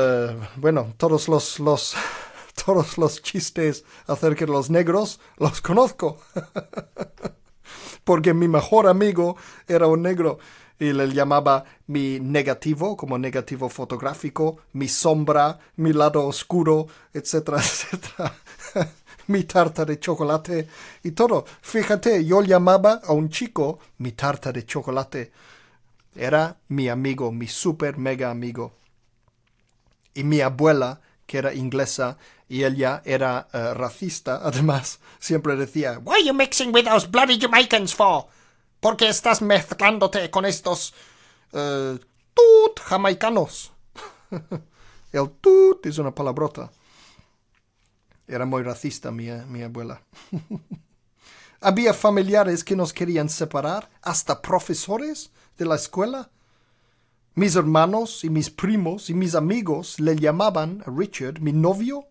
bueno, 0.56 0.94
todos 0.96 1.28
los, 1.28 1.58
los, 1.58 1.94
todos 2.64 2.98
los 2.98 3.22
chistes 3.22 3.84
acerca 4.06 4.44
de 4.44 4.52
los 4.52 4.70
negros 4.70 5.18
los 5.38 5.60
conozco. 5.60 6.18
Porque 8.04 8.34
mi 8.34 8.48
mejor 8.48 8.86
amigo 8.86 9.36
era 9.66 9.86
un 9.86 10.02
negro 10.02 10.38
y 10.80 10.94
le 10.94 11.12
llamaba 11.12 11.64
mi 11.88 12.18
negativo, 12.20 12.96
como 12.96 13.18
negativo 13.18 13.68
fotográfico, 13.68 14.60
mi 14.72 14.88
sombra, 14.88 15.58
mi 15.76 15.92
lado 15.92 16.26
oscuro, 16.26 16.86
etcétera, 17.12 17.58
etcétera. 17.60 18.34
mi 19.26 19.44
tarta 19.44 19.84
de 19.84 20.00
chocolate 20.00 20.66
y 21.04 21.10
todo. 21.10 21.44
Fíjate, 21.60 22.24
yo 22.24 22.42
llamaba 22.42 23.02
a 23.04 23.12
un 23.12 23.28
chico 23.28 23.78
mi 23.98 24.12
tarta 24.12 24.52
de 24.52 24.64
chocolate. 24.64 25.32
Era 26.16 26.56
mi 26.68 26.88
amigo, 26.88 27.30
mi 27.30 27.46
super 27.46 27.98
mega 27.98 28.30
amigo. 28.30 28.72
Y 30.14 30.24
mi 30.24 30.40
abuela, 30.40 31.02
que 31.26 31.38
era 31.38 31.52
inglesa, 31.52 32.16
y 32.48 32.64
ella 32.64 33.02
era 33.04 33.46
uh, 33.52 33.74
racista, 33.74 34.40
además, 34.42 34.98
siempre 35.18 35.56
decía, 35.56 36.00
Why 36.02 36.14
are 36.14 36.24
you 36.24 36.34
mixing 36.34 36.72
with 36.72 36.86
those 36.86 37.06
bloody 37.06 37.38
Jamaicans 37.38 37.94
for? 37.94 38.26
¿Por 38.80 38.96
qué 38.96 39.08
estás 39.08 39.42
mezclándote 39.42 40.30
con 40.30 40.46
estos 40.46 40.94
uh, 41.52 41.98
tut 42.32 42.80
jamaicanos? 42.82 43.72
El 45.12 45.30
tut 45.40 45.84
es 45.84 45.98
una 45.98 46.14
palabrota. 46.14 46.70
Era 48.26 48.46
muy 48.46 48.62
racista 48.62 49.10
mi, 49.10 49.28
mi 49.48 49.62
abuela. 49.62 50.00
Había 51.60 51.92
familiares 51.92 52.64
que 52.64 52.74
nos 52.74 52.94
querían 52.94 53.28
separar, 53.28 53.90
hasta 54.00 54.40
profesores 54.40 55.30
de 55.58 55.66
la 55.66 55.74
escuela. 55.74 56.30
Mis 57.34 57.56
hermanos 57.56 58.24
y 58.24 58.30
mis 58.30 58.48
primos 58.48 59.10
y 59.10 59.14
mis 59.14 59.34
amigos 59.34 60.00
le 60.00 60.16
llamaban 60.16 60.82
a 60.86 60.90
Richard 60.90 61.40
mi 61.40 61.52
novio. 61.52 62.06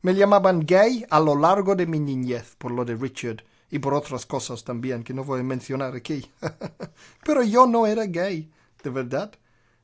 Me 0.00 0.14
llamaban 0.14 0.60
gay 0.60 1.04
a 1.10 1.20
lo 1.20 1.36
largo 1.36 1.76
de 1.76 1.86
mi 1.86 1.98
niñez 1.98 2.54
por 2.56 2.70
lo 2.70 2.86
de 2.86 2.94
Richard 2.94 3.44
y 3.70 3.78
por 3.78 3.94
otras 3.94 4.26
cosas 4.26 4.64
también 4.64 5.04
que 5.04 5.14
no 5.14 5.24
voy 5.24 5.40
a 5.40 5.44
mencionar 5.44 5.94
aquí. 5.94 6.30
Pero 7.24 7.42
yo 7.42 7.66
no 7.66 7.86
era 7.86 8.04
gay, 8.06 8.50
de 8.82 8.90
verdad. 8.90 9.32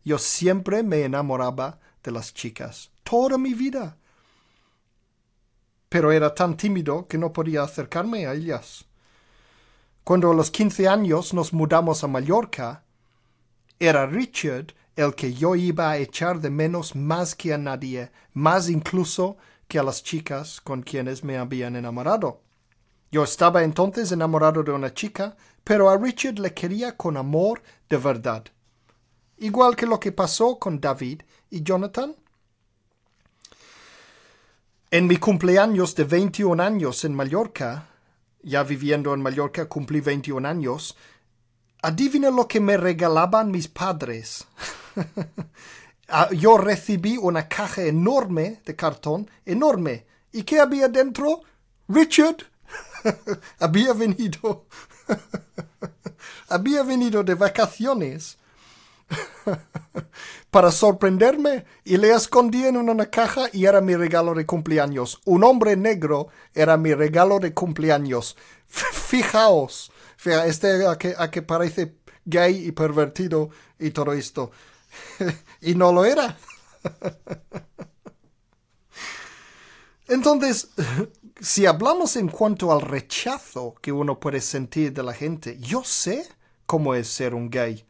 Yo 0.05 0.18
siempre 0.18 0.83
me 0.83 1.03
enamoraba 1.03 1.79
de 2.03 2.12
las 2.12 2.33
chicas, 2.33 2.90
toda 3.03 3.38
mi 3.38 3.55
vida 3.55 3.96
pero 5.88 6.12
era 6.12 6.35
tan 6.35 6.57
tímido 6.57 7.07
que 7.07 7.18
no 7.18 7.33
podía 7.33 7.62
acercarme 7.62 8.27
a 8.27 8.35
ellas. 8.35 8.85
Cuando 10.05 10.31
a 10.31 10.35
los 10.35 10.51
quince 10.51 10.88
años 10.88 11.35
nos 11.35 11.53
mudamos 11.53 12.05
a 12.05 12.07
Mallorca, 12.07 12.85
era 13.79 14.07
Richard 14.07 14.75
el 14.94 15.14
que 15.14 15.35
yo 15.35 15.55
iba 15.57 15.90
a 15.90 15.99
echar 15.99 16.40
de 16.40 16.51
menos 16.51 16.96
más 16.96 17.35
que 17.35 17.53
a 17.53 17.59
nadie, 17.59 18.11
más 18.33 18.68
incluso 18.68 19.37
que 19.68 19.79
a 19.79 19.83
las 19.83 20.03
chicas 20.03 20.61
con 20.61 20.83
quienes 20.83 21.22
me 21.22 21.37
habían 21.37 21.77
enamorado. 21.77 22.40
Yo 23.16 23.24
estaba 23.24 23.64
entonces 23.64 24.12
enamorado 24.12 24.62
de 24.62 24.72
una 24.72 24.92
chica, 24.92 25.38
pero 25.64 25.88
a 25.88 25.96
Richard 25.96 26.38
le 26.38 26.52
quería 26.52 26.98
con 26.98 27.16
amor 27.16 27.62
de 27.88 27.96
verdad. 27.96 28.44
Igual 29.38 29.74
que 29.74 29.87
lo 29.87 29.98
que 29.98 30.12
pasó 30.12 30.59
con 30.59 30.83
David 30.83 31.22
y 31.48 31.62
Jonathan. 31.62 32.14
En 34.90 35.07
mi 35.07 35.16
cumpleaños 35.16 35.94
de 35.94 36.05
21 36.05 36.62
años 36.62 37.07
en 37.07 37.14
Mallorca, 37.14 37.88
ya 38.42 38.62
viviendo 38.64 39.14
en 39.14 39.22
Mallorca 39.22 39.66
cumplí 39.66 40.02
21 40.02 40.46
años, 40.46 40.94
adivina 41.81 42.29
lo 42.29 42.46
que 42.46 42.61
me 42.61 42.76
regalaban 42.76 43.50
mis 43.50 43.66
padres. 43.68 44.46
Ah, 46.09 46.29
yo 46.31 46.57
recibí 46.57 47.16
una 47.16 47.48
caja 47.48 47.83
enorme 47.83 48.61
de 48.64 48.76
cartón, 48.76 49.29
enorme. 49.44 50.07
¿Y 50.31 50.44
qué 50.44 50.61
había 50.61 50.87
dentro? 50.87 51.40
Richard 51.88 52.46
había 53.59 53.92
venido. 53.92 54.66
había 56.48 56.82
venido 56.82 57.22
de 57.22 57.35
vacaciones 57.35 58.38
para 60.50 60.70
sorprenderme 60.70 61.64
y 61.85 61.96
le 61.96 62.12
escondí 62.12 62.64
en 62.64 62.76
una 62.76 63.06
caja 63.06 63.46
y 63.52 63.66
era 63.66 63.80
mi 63.80 63.94
regalo 63.94 64.35
de 64.35 64.46
cumpleaños. 64.46 65.20
Un 65.24 65.44
hombre 65.44 65.76
negro 65.76 66.28
era 66.54 66.76
mi 66.76 66.94
regalo 66.94 67.38
de 67.38 67.54
cumpleaños. 67.54 68.37
Fijaos, 68.66 69.92
fija, 70.16 70.46
este 70.46 70.87
a 70.87 70.96
que, 70.96 71.14
a 71.16 71.30
que 71.30 71.42
parece 71.42 71.96
gay 72.24 72.66
y 72.66 72.72
pervertido 72.72 73.50
y 73.78 73.90
todo 73.90 74.12
esto. 74.12 74.50
y 75.61 75.74
no 75.74 75.92
lo 75.92 76.04
era. 76.04 76.37
Entonces, 80.09 80.68
si 81.40 81.66
hablamos 81.66 82.16
en 82.16 82.29
cuanto 82.29 82.72
al 82.72 82.81
rechazo 82.81 83.75
que 83.81 83.92
uno 83.92 84.18
puede 84.18 84.40
sentir 84.40 84.92
de 84.92 85.03
la 85.03 85.12
gente, 85.12 85.59
yo 85.59 85.85
sé 85.85 86.27
cómo 86.64 86.94
es 86.94 87.09
ser 87.09 87.35
un 87.35 87.51
gay. 87.51 87.85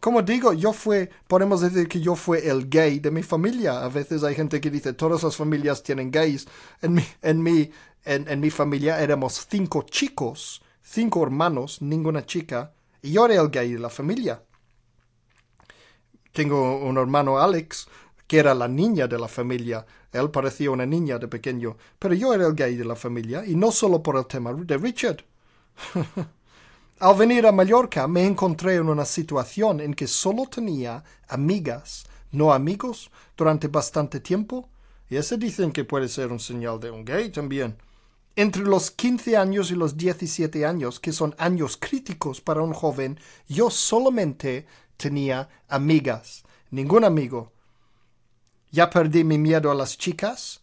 Como 0.00 0.22
digo, 0.22 0.52
yo 0.52 0.72
fui, 0.72 1.08
podemos 1.28 1.60
decir 1.60 1.86
que 1.86 2.00
yo 2.00 2.16
fui 2.16 2.38
el 2.38 2.68
gay 2.68 2.98
de 2.98 3.10
mi 3.10 3.22
familia. 3.22 3.84
A 3.84 3.88
veces 3.88 4.24
hay 4.24 4.34
gente 4.34 4.60
que 4.60 4.70
dice, 4.70 4.92
todas 4.92 5.22
las 5.22 5.36
familias 5.36 5.82
tienen 5.82 6.10
gays. 6.10 6.48
En 6.80 6.94
mi, 6.94 7.04
en 7.22 7.42
mi, 7.42 7.70
en, 8.04 8.40
mi 8.40 8.50
familia 8.50 9.00
éramos 9.00 9.46
cinco 9.48 9.82
chicos, 9.82 10.60
cinco 10.82 11.22
hermanos, 11.22 11.80
ninguna 11.82 12.26
chica, 12.26 12.72
y 13.00 13.12
yo 13.12 13.26
era 13.26 13.40
el 13.40 13.50
gay 13.50 13.74
de 13.74 13.78
la 13.78 13.90
familia. 13.90 14.42
Tengo 16.32 16.78
un 16.78 16.96
hermano 16.98 17.38
Alex, 17.38 17.86
que 18.26 18.38
era 18.38 18.54
la 18.54 18.66
niña 18.66 19.06
de 19.06 19.18
la 19.18 19.28
familia. 19.28 19.86
Él 20.12 20.30
parecía 20.30 20.70
una 20.70 20.86
niña 20.86 21.18
de 21.18 21.26
pequeño, 21.26 21.76
pero 21.98 22.14
yo 22.14 22.34
era 22.34 22.46
el 22.46 22.54
gay 22.54 22.76
de 22.76 22.84
la 22.84 22.96
familia, 22.96 23.44
y 23.46 23.54
no 23.54 23.72
solo 23.72 24.02
por 24.02 24.16
el 24.16 24.26
tema 24.26 24.52
de 24.52 24.76
Richard. 24.76 25.24
Al 27.00 27.16
venir 27.16 27.46
a 27.46 27.52
Mallorca 27.52 28.06
me 28.06 28.24
encontré 28.24 28.76
en 28.76 28.88
una 28.88 29.04
situación 29.04 29.80
en 29.80 29.94
que 29.94 30.06
solo 30.06 30.46
tenía 30.46 31.02
amigas, 31.28 32.04
no 32.30 32.52
amigos, 32.52 33.10
durante 33.36 33.68
bastante 33.68 34.20
tiempo, 34.20 34.68
y 35.08 35.16
ese 35.16 35.36
dicen 35.36 35.72
que 35.72 35.84
puede 35.84 36.08
ser 36.08 36.30
un 36.30 36.40
señal 36.40 36.78
de 36.78 36.90
un 36.90 37.04
gay 37.04 37.30
también. 37.30 37.76
Entre 38.36 38.62
los 38.62 38.90
15 38.90 39.36
años 39.36 39.70
y 39.70 39.74
los 39.74 39.96
17 39.96 40.64
años, 40.64 41.00
que 41.00 41.12
son 41.12 41.34
años 41.38 41.76
críticos 41.76 42.40
para 42.40 42.62
un 42.62 42.72
joven, 42.72 43.18
yo 43.48 43.68
solamente 43.68 44.66
tenía 44.96 45.48
amigas, 45.68 46.44
ningún 46.70 47.04
amigo. 47.04 47.52
Ya 48.72 48.90
perdí 48.90 49.22
mi 49.22 49.38
miedo 49.38 49.70
a 49.70 49.74
las 49.74 49.96
chicas, 49.96 50.62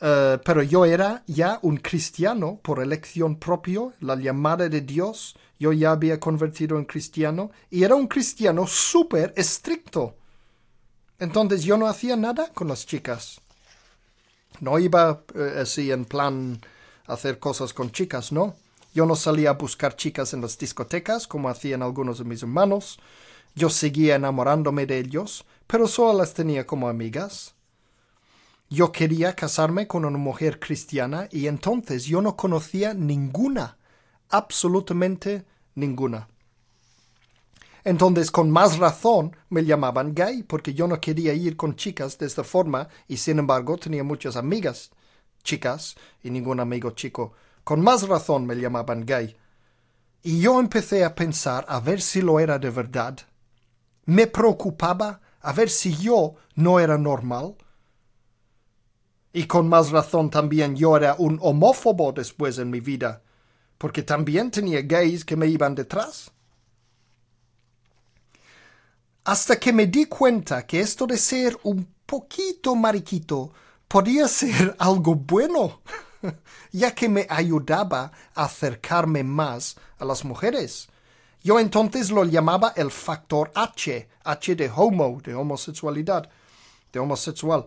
eh, 0.00 0.38
pero 0.44 0.62
yo 0.62 0.84
era 0.84 1.24
ya 1.26 1.58
un 1.62 1.78
cristiano 1.78 2.60
por 2.62 2.80
elección 2.80 3.36
propia, 3.36 3.80
la 4.00 4.16
llamada 4.16 4.68
de 4.68 4.82
Dios, 4.82 5.34
yo 5.58 5.72
ya 5.72 5.92
había 5.92 6.20
convertido 6.20 6.76
en 6.76 6.84
cristiano 6.84 7.50
y 7.70 7.84
era 7.84 7.94
un 7.94 8.08
cristiano 8.08 8.66
súper 8.66 9.32
estricto. 9.36 10.16
Entonces 11.18 11.62
yo 11.62 11.76
no 11.78 11.86
hacía 11.86 12.16
nada 12.16 12.48
con 12.52 12.68
las 12.68 12.84
chicas. 12.84 13.40
No 14.60 14.78
iba 14.78 15.22
eh, 15.34 15.60
así 15.62 15.90
en 15.90 16.04
plan 16.04 16.60
hacer 17.06 17.38
cosas 17.38 17.72
con 17.72 17.92
chicas, 17.92 18.32
no. 18.32 18.56
Yo 18.92 19.06
no 19.06 19.16
salía 19.16 19.50
a 19.50 19.54
buscar 19.54 19.96
chicas 19.96 20.34
en 20.34 20.40
las 20.42 20.58
discotecas 20.58 21.26
como 21.26 21.48
hacían 21.48 21.82
algunos 21.82 22.18
de 22.18 22.24
mis 22.24 22.42
hermanos. 22.42 22.98
Yo 23.54 23.70
seguía 23.70 24.16
enamorándome 24.16 24.86
de 24.86 24.98
ellos, 24.98 25.44
pero 25.66 25.86
solo 25.86 26.18
las 26.18 26.34
tenía 26.34 26.66
como 26.66 26.88
amigas. 26.88 27.54
Yo 28.70 28.92
quería 28.92 29.34
casarme 29.34 29.86
con 29.86 30.04
una 30.04 30.18
mujer 30.18 30.58
cristiana 30.58 31.28
y 31.30 31.46
entonces 31.46 32.04
yo 32.04 32.22
no 32.22 32.36
conocía 32.36 32.94
ninguna, 32.94 33.76
absolutamente 34.30 35.44
ninguna. 35.74 36.28
Entonces, 37.84 38.30
con 38.30 38.50
más 38.50 38.78
razón, 38.78 39.36
me 39.50 39.64
llamaban 39.64 40.14
gay, 40.14 40.44
porque 40.44 40.72
yo 40.72 40.86
no 40.86 41.00
quería 41.00 41.34
ir 41.34 41.56
con 41.56 41.74
chicas 41.74 42.16
de 42.16 42.26
esta 42.26 42.44
forma, 42.44 42.88
y 43.08 43.16
sin 43.16 43.40
embargo 43.40 43.76
tenía 43.76 44.04
muchas 44.04 44.36
amigas 44.36 44.90
chicas 45.42 45.96
y 46.22 46.30
ningún 46.30 46.60
amigo 46.60 46.92
chico 46.92 47.32
con 47.64 47.80
más 47.80 48.08
razón 48.08 48.46
me 48.46 48.56
llamaban 48.56 49.06
gay. 49.06 49.36
Y 50.22 50.40
yo 50.40 50.60
empecé 50.60 51.04
a 51.04 51.14
pensar 51.14 51.64
a 51.68 51.80
ver 51.80 52.00
si 52.00 52.20
lo 52.20 52.40
era 52.40 52.58
de 52.58 52.70
verdad. 52.70 53.18
Me 54.04 54.26
preocupaba 54.26 55.20
a 55.40 55.52
ver 55.52 55.70
si 55.70 55.96
yo 55.96 56.34
no 56.54 56.80
era 56.80 56.98
normal. 56.98 57.56
Y 59.32 59.46
con 59.46 59.68
más 59.68 59.90
razón 59.90 60.30
también 60.30 60.76
yo 60.76 60.96
era 60.96 61.14
un 61.18 61.38
homófobo 61.40 62.12
después 62.12 62.58
en 62.58 62.70
mi 62.70 62.80
vida, 62.80 63.22
porque 63.78 64.02
también 64.02 64.50
tenía 64.50 64.82
gays 64.82 65.24
que 65.24 65.36
me 65.36 65.46
iban 65.46 65.74
detrás. 65.74 66.30
Hasta 69.24 69.58
que 69.58 69.72
me 69.72 69.86
di 69.86 70.06
cuenta 70.06 70.66
que 70.66 70.80
esto 70.80 71.06
de 71.06 71.16
ser 71.16 71.58
un 71.62 71.86
poquito 72.04 72.74
mariquito 72.74 73.52
podía 73.88 74.28
ser 74.28 74.76
algo 74.78 75.14
bueno, 75.14 75.80
ya 76.72 76.94
que 76.94 77.08
me 77.08 77.26
ayudaba 77.30 78.12
a 78.34 78.44
acercarme 78.44 79.24
más 79.24 79.76
a 79.98 80.04
las 80.04 80.24
mujeres. 80.24 80.88
Yo 81.42 81.58
entonces 81.58 82.10
lo 82.10 82.24
llamaba 82.24 82.72
el 82.76 82.90
factor 82.90 83.50
H, 83.54 84.08
H 84.24 84.54
de 84.54 84.70
homo, 84.70 85.20
de 85.24 85.34
homosexualidad, 85.34 86.30
de 86.92 87.00
homosexual. 87.00 87.66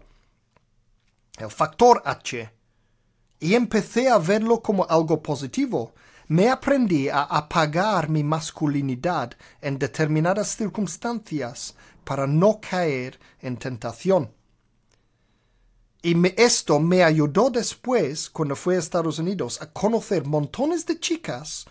El 1.37 1.51
factor 1.51 2.01
H. 2.05 2.49
Y 3.41 3.53
empecé 3.53 4.09
a 4.09 4.17
verlo 4.17 4.61
como 4.61 4.85
algo 4.85 5.21
positivo. 5.21 5.93
Me 6.27 6.49
aprendí 6.49 7.09
a 7.09 7.23
apagar 7.23 8.09
mi 8.09 8.23
masculinidad 8.23 9.33
en 9.61 9.77
determinadas 9.77 10.55
circunstancias 10.55 11.75
para 12.05 12.25
no 12.25 12.59
caer 12.61 13.19
en 13.41 13.57
tentación. 13.57 14.31
Y 16.01 16.15
esto 16.41 16.79
me 16.79 17.03
ayudó 17.03 17.49
después, 17.49 18.29
cuando 18.29 18.55
fui 18.55 18.75
a 18.75 18.79
Estados 18.79 19.19
Unidos, 19.19 19.61
a 19.61 19.71
conocer 19.71 20.23
montones 20.23 20.85
de 20.85 20.99
chicas 20.99 21.65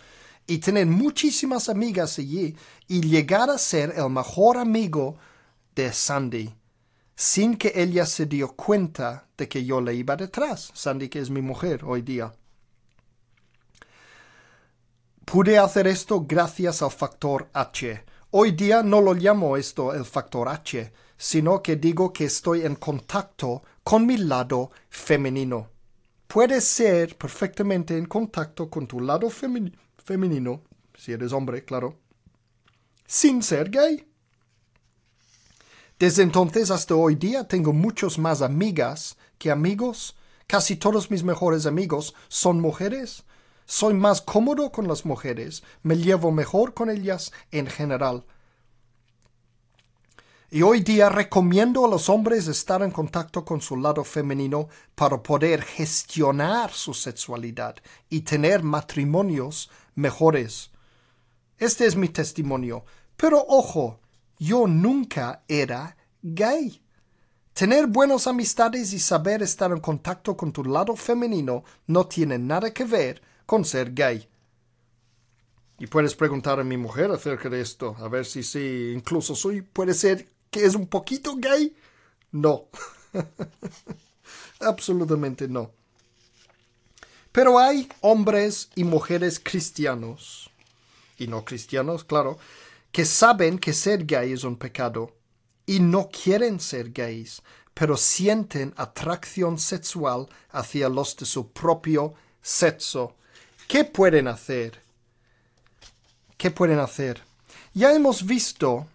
y 0.47 0.59
tener 0.59 0.85
muchísimas 0.85 1.69
amigas 1.69 2.19
allí 2.19 2.55
y 2.87 3.01
llegar 3.01 3.49
a 3.49 3.57
ser 3.57 3.93
el 3.97 4.09
mejor 4.09 4.57
amigo 4.57 5.17
de 5.73 5.91
Sandy, 5.91 6.55
sin 7.15 7.57
que 7.57 7.73
ella 7.75 8.05
se 8.05 8.25
dio 8.25 8.55
cuenta 8.55 9.27
de 9.37 9.47
que 9.47 9.65
yo 9.65 9.81
le 9.81 9.95
iba 9.95 10.15
detrás. 10.15 10.71
Sandy, 10.73 11.09
que 11.09 11.19
es 11.19 11.29
mi 11.29 11.41
mujer 11.41 11.83
hoy 11.83 12.01
día. 12.01 12.33
Pude 15.25 15.57
hacer 15.57 15.87
esto 15.87 16.25
gracias 16.27 16.81
al 16.81 16.91
factor 16.91 17.49
H. 17.53 18.03
Hoy 18.31 18.51
día 18.51 18.83
no 18.83 19.01
lo 19.01 19.13
llamo 19.13 19.57
esto 19.57 19.93
el 19.93 20.05
factor 20.05 20.47
H, 20.47 20.93
sino 21.17 21.63
que 21.63 21.77
digo 21.77 22.13
que 22.13 22.25
estoy 22.25 22.61
en 22.61 22.75
contacto 22.75 23.63
con 23.83 24.05
mi 24.05 24.17
lado 24.17 24.71
femenino. 24.89 25.69
Puedes 26.27 26.65
ser 26.65 27.17
perfectamente 27.17 27.97
en 27.97 28.05
contacto 28.05 28.69
con 28.69 28.87
tu 28.87 28.99
lado 28.99 29.29
femenino 29.29 29.84
femenino, 30.05 30.61
si 30.95 31.11
eres 31.11 31.33
hombre, 31.33 31.65
claro, 31.65 31.97
sin 33.07 33.41
ser 33.41 33.69
gay. 33.69 34.07
Desde 35.97 36.23
entonces 36.23 36.69
hasta 36.71 36.95
hoy 36.95 37.15
día 37.15 37.47
tengo 37.47 37.73
muchos 37.73 38.19
más 38.19 38.41
amigas 38.41 39.17
que 39.37 39.49
amigos. 39.49 40.15
Casi 40.47 40.75
todos 40.75 41.09
mis 41.09 41.23
mejores 41.23 41.65
amigos 41.65 42.13
son 42.27 42.61
mujeres. 42.61 43.23
Soy 43.65 43.95
más 43.95 44.21
cómodo 44.21 44.71
con 44.71 44.87
las 44.87 45.05
mujeres, 45.05 45.63
me 45.81 45.97
llevo 45.97 46.31
mejor 46.31 46.75
con 46.75 46.91
ellas 46.91 47.31
en 47.49 47.65
general. 47.65 48.23
Y 50.51 50.61
hoy 50.61 50.81
día 50.81 51.09
recomiendo 51.09 51.83
a 51.83 51.89
los 51.89 52.07
hombres 52.07 52.47
estar 52.47 52.83
en 52.83 52.91
contacto 52.91 53.43
con 53.43 53.61
su 53.61 53.75
lado 53.75 54.03
femenino 54.03 54.69
para 54.93 55.21
poder 55.23 55.63
gestionar 55.63 56.71
su 56.71 56.93
sexualidad 56.93 57.75
y 58.07 58.21
tener 58.21 58.61
matrimonios 58.61 59.71
mejores. 59.95 60.71
Este 61.57 61.85
es 61.85 61.95
mi 61.95 62.09
testimonio. 62.09 62.85
Pero 63.17 63.43
ojo, 63.47 63.99
yo 64.37 64.67
nunca 64.67 65.43
era 65.47 65.97
gay. 66.21 66.81
Tener 67.53 67.87
buenas 67.87 68.27
amistades 68.27 68.91
y 68.91 68.99
saber 68.99 69.41
estar 69.41 69.71
en 69.71 69.79
contacto 69.79 70.35
con 70.35 70.51
tu 70.51 70.65
lado 70.65 70.95
femenino 70.95 71.63
no 71.87 72.05
tiene 72.05 72.37
nada 72.37 72.73
que 72.73 72.83
ver 72.83 73.21
con 73.45 73.63
ser 73.63 73.93
gay. 73.93 74.27
Y 75.79 75.87
puedes 75.87 76.15
preguntar 76.15 76.59
a 76.59 76.63
mi 76.63 76.77
mujer 76.77 77.11
acerca 77.11 77.49
de 77.49 77.61
esto, 77.61 77.95
a 77.99 78.07
ver 78.07 78.25
si 78.25 78.43
sí, 78.43 78.91
incluso 78.93 79.35
soy, 79.35 79.61
puede 79.61 79.93
ser 79.93 80.29
que 80.49 80.65
es 80.65 80.75
un 80.75 80.87
poquito 80.87 81.35
gay. 81.37 81.75
No. 82.31 82.65
Absolutamente 84.59 85.47
no. 85.47 85.71
Pero 87.35 87.59
hay 87.59 87.89
hombres 87.99 88.69
y 88.75 88.85
mujeres 88.85 89.41
cristianos, 89.43 90.49
y 91.17 91.27
no 91.27 91.43
cristianos, 91.43 92.05
claro, 92.05 92.37
que 92.93 93.03
saben 93.03 93.59
que 93.59 93.73
ser 93.73 94.05
gay 94.05 94.31
es 94.31 94.45
un 94.45 94.55
pecado 94.55 95.11
y 95.65 95.81
no 95.81 96.07
quieren 96.07 96.61
ser 96.61 96.91
gays, 96.91 97.41
pero 97.73 97.97
sienten 97.97 98.73
atracción 98.77 99.59
sexual 99.59 100.29
hacia 100.51 100.87
los 100.87 101.17
de 101.17 101.25
su 101.25 101.51
propio 101.51 102.13
sexo. 102.41 103.15
¿Qué 103.67 103.83
pueden 103.83 104.29
hacer? 104.29 104.81
¿Qué 106.37 106.51
pueden 106.51 106.79
hacer? 106.79 107.21
Ya 107.73 107.91
hemos 107.91 108.25
visto 108.25 108.87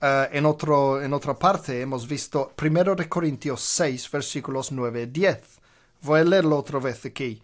eh, 0.00 0.28
en, 0.32 0.46
otro, 0.46 1.02
en 1.02 1.12
otra 1.12 1.38
parte, 1.38 1.82
hemos 1.82 2.08
visto 2.08 2.54
1 2.58 2.96
Corintios 3.10 3.60
6, 3.60 4.10
versículos 4.10 4.72
9 4.72 5.02
y 5.02 5.06
10 5.06 5.57
Voy 6.02 6.20
a 6.20 6.24
leerlo 6.24 6.58
otra 6.58 6.78
vez 6.78 7.04
aquí. 7.04 7.42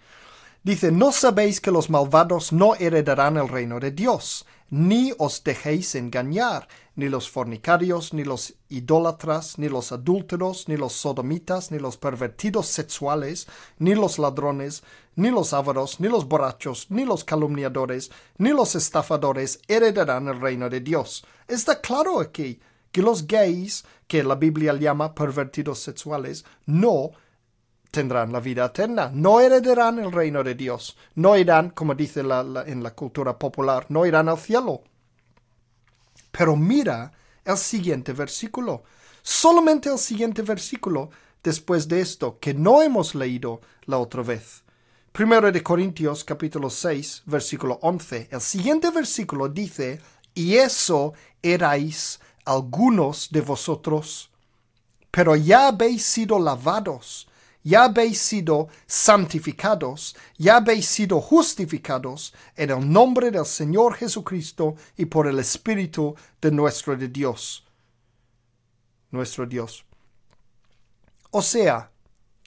Dice, 0.63 0.91
¿no 0.91 1.13
sabéis 1.13 1.61
que 1.61 1.71
los 1.71 1.91
malvados 1.91 2.53
no 2.53 2.75
heredarán 2.77 3.37
el 3.37 3.49
reino 3.49 3.79
de 3.81 3.91
Dios? 3.91 4.47
Ni 4.71 5.13
os 5.19 5.45
dejéis 5.45 5.95
engañar, 5.95 6.69
ni 6.97 7.11
los 7.11 7.29
fornicarios, 7.29 8.15
ni 8.15 8.25
los 8.25 8.55
idólatras, 8.71 9.59
ni 9.59 9.69
los 9.69 9.93
adúlteros, 9.93 10.67
ni 10.69 10.79
los 10.79 10.95
sodomitas, 10.95 11.71
ni 11.71 11.79
los 11.79 11.99
pervertidos 11.99 12.67
sexuales, 12.69 13.47
ni 13.79 13.95
los 13.95 14.19
ladrones, 14.19 14.83
ni 15.17 15.31
los 15.31 15.53
ávaros, 15.53 16.01
ni 16.01 16.09
los 16.09 16.27
borrachos, 16.27 16.87
ni 16.89 17.05
los 17.05 17.25
calumniadores, 17.25 18.11
ni 18.39 18.51
los 18.51 18.75
estafadores 18.75 19.61
heredarán 19.69 20.29
el 20.29 20.41
reino 20.41 20.71
de 20.71 20.81
Dios. 20.81 21.27
Está 21.47 21.83
claro 21.83 22.21
aquí 22.21 22.59
que 22.91 23.03
los 23.03 23.27
gays, 23.27 23.85
que 24.07 24.23
la 24.25 24.37
Biblia 24.37 24.73
llama 24.73 25.15
pervertidos 25.15 25.81
sexuales, 25.81 26.45
no 26.65 27.11
tendrán 27.95 28.33
la 28.33 28.41
vida 28.41 28.67
eterna, 28.67 29.09
no 29.15 29.39
heredarán 29.39 30.01
el 30.01 30.11
reino 30.11 30.43
de 30.43 30.57
Dios, 30.57 30.97
no 31.15 31.37
irán, 31.37 31.71
como 31.71 31.95
dice 31.95 32.21
en 32.21 32.83
la 32.83 32.91
cultura 32.91 33.39
popular, 33.39 33.87
no 33.89 34.05
irán 34.05 34.29
al 34.29 34.39
cielo. 34.39 34.83
Pero 36.33 36.57
mira 36.57 37.13
el 37.45 37.57
siguiente 37.57 38.13
versículo, 38.13 38.83
solamente 39.23 39.89
el 39.89 39.99
siguiente 39.99 40.43
versículo 40.43 41.11
después 41.43 41.87
de 41.87 42.01
esto, 42.01 42.39
que 42.41 42.53
no 42.53 42.83
hemos 42.83 43.15
leído 43.15 43.61
la 43.85 43.99
otra 43.99 44.25
vez. 44.25 44.65
Primero 45.13 45.53
de 45.53 45.63
Corintios 45.63 46.25
capítulo 46.25 46.71
6, 46.71 47.23
versículo 47.27 47.79
11. 47.83 48.31
El 48.33 48.41
siguiente 48.41 48.91
versículo 48.91 49.49
dice, 49.49 50.01
y 50.35 50.57
eso 50.57 51.13
erais 51.41 52.19
algunos 52.45 53.31
de 53.31 53.41
vosotros, 53.41 54.31
pero 55.13 55.37
ya 55.37 55.69
habéis 55.69 56.05
sido 56.05 56.41
lavados, 56.41 57.29
ya 57.65 57.85
habéis 57.85 58.21
sido 58.21 58.69
santificados, 58.87 60.15
ya 60.37 60.57
habéis 60.57 60.87
sido 60.87 61.21
justificados 61.21 62.35
en 62.57 62.71
el 62.71 62.93
nombre 62.93 63.31
del 63.31 63.47
Señor 63.47 63.95
Jesucristo 63.95 64.77
y 64.97 65.07
por 65.07 65.27
el 65.27 65.39
Espíritu 65.39 66.15
de 66.41 66.51
nuestro 66.51 66.95
Dios. 66.95 67.65
Nuestro 69.11 69.47
Dios. 69.47 69.85
O 71.31 71.41
sea, 71.41 71.91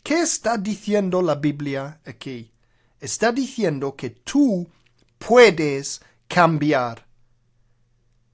¿qué 0.04 0.22
está 0.22 0.56
diciendo 0.56 1.24
la 1.24 1.36
Biblia 1.36 2.00
aquí? 2.06 2.52
Está 3.00 3.32
diciendo 3.32 3.96
que 3.96 4.12
tú 4.12 4.70
puedes 5.18 6.00
cambiar. 6.28 7.08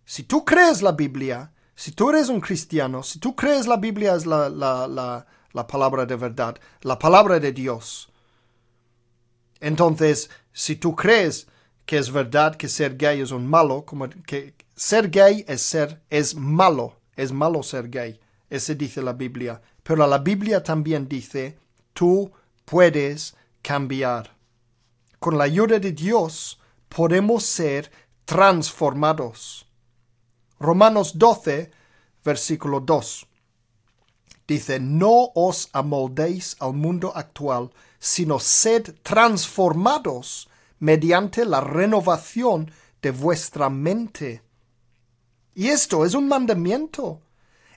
Si 0.03 0.23
tú 0.23 0.43
crees 0.43 0.81
la 0.81 0.91
Biblia, 0.91 1.53
si 1.75 1.93
tú 1.93 2.09
eres 2.09 2.27
un 2.27 2.41
cristiano, 2.41 3.03
si 3.03 3.19
tú 3.19 3.36
crees 3.36 3.67
la 3.67 3.77
Biblia 3.77 4.15
es 4.15 4.25
la, 4.25 4.49
la, 4.49 4.88
la 4.88 5.25
la 5.54 5.66
palabra 5.68 6.06
de 6.06 6.16
verdad, 6.16 6.58
la 6.82 6.99
palabra 6.99 7.39
de 7.39 7.51
Dios. 7.51 8.10
Entonces, 9.60 10.30
si 10.51 10.76
tú 10.76 10.95
crees 10.95 11.47
que 11.86 11.97
es 11.97 12.12
verdad 12.12 12.56
que 12.56 12.68
ser 12.68 12.97
gay 12.97 13.22
es 13.22 13.32
un 13.32 13.47
malo, 13.47 13.86
como 13.86 14.10
que 14.10 14.56
ser 14.76 15.10
gay 15.10 15.45
es 15.47 15.62
ser 15.62 16.01
es 16.10 16.36
malo, 16.36 16.99
es 17.16 17.32
malo 17.32 17.64
ser 17.64 17.89
gay. 17.89 18.20
Ese 18.49 18.76
dice 18.76 19.01
la 19.01 19.14
Biblia. 19.14 19.62
Pero 19.84 20.06
la 20.08 20.18
Biblia 20.18 20.64
también 20.64 21.08
dice, 21.08 21.58
tú 21.93 22.32
puedes 22.66 23.36
cambiar. 23.62 24.36
Con 25.20 25.38
la 25.38 25.45
ayuda 25.45 25.80
de 25.80 25.91
Dios 25.91 26.60
podemos 26.89 27.43
ser 27.43 27.91
transformados. 28.26 29.66
Romanos 30.60 31.18
12, 31.18 31.72
versículo 32.24 32.80
2. 32.80 33.28
Dice, 34.47 34.79
no 34.79 35.31
os 35.35 35.69
amoldéis 35.71 36.55
al 36.59 36.73
mundo 36.73 37.11
actual, 37.15 37.71
sino 37.99 38.39
sed 38.39 38.95
transformados 39.01 40.49
mediante 40.79 41.45
la 41.45 41.61
renovación 41.61 42.69
de 43.01 43.11
vuestra 43.11 43.69
mente. 43.69 44.41
Y 45.55 45.69
esto 45.69 46.05
es 46.05 46.13
un 46.13 46.27
mandamiento. 46.27 47.21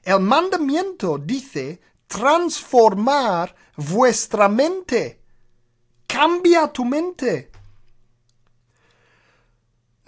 El 0.02 0.20
mandamiento 0.20 1.18
dice 1.18 1.80
transformar 2.06 3.54
vuestra 3.76 4.48
mente. 4.48 5.20
Cambia 6.06 6.72
tu 6.72 6.84
mente. 6.84 7.50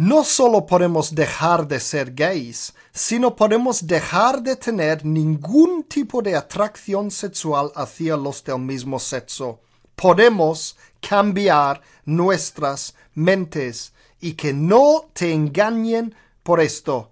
No 0.01 0.23
solo 0.23 0.65
podemos 0.65 1.13
dejar 1.13 1.67
de 1.67 1.81
ser 1.81 2.15
gays, 2.15 2.73
sino 2.93 3.35
podemos 3.35 3.85
dejar 3.85 4.41
de 4.41 4.55
tener 4.55 5.05
ningún 5.05 5.83
tipo 5.83 6.23
de 6.23 6.37
atracción 6.37 7.11
sexual 7.11 7.73
hacia 7.75 8.17
los 8.17 8.45
del 8.45 8.61
mismo 8.61 9.01
sexo. 9.01 9.59
Podemos 9.97 10.77
cambiar 11.01 11.83
nuestras 12.05 12.95
mentes 13.15 13.93
y 14.21 14.35
que 14.35 14.53
no 14.53 15.07
te 15.13 15.33
engañen 15.33 16.15
por 16.45 16.61
esto. 16.61 17.11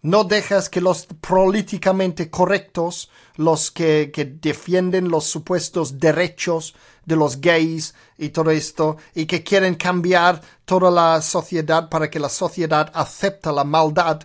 No 0.00 0.24
dejas 0.24 0.70
que 0.70 0.80
los 0.80 1.04
políticamente 1.20 2.30
correctos, 2.30 3.10
los 3.36 3.70
que, 3.70 4.10
que, 4.10 4.24
defienden 4.24 5.10
los 5.10 5.24
supuestos 5.26 5.98
derechos 5.98 6.74
de 7.04 7.16
los 7.16 7.40
gays 7.40 7.94
y 8.18 8.28
todo 8.30 8.50
esto, 8.50 8.96
y 9.14 9.26
que 9.26 9.42
quieren 9.42 9.74
cambiar 9.74 10.40
toda 10.64 10.90
la 10.90 11.20
sociedad 11.22 11.88
para 11.88 12.10
que 12.10 12.20
la 12.20 12.28
sociedad 12.28 12.90
acepte 12.94 13.50
la 13.52 13.64
maldad, 13.64 14.20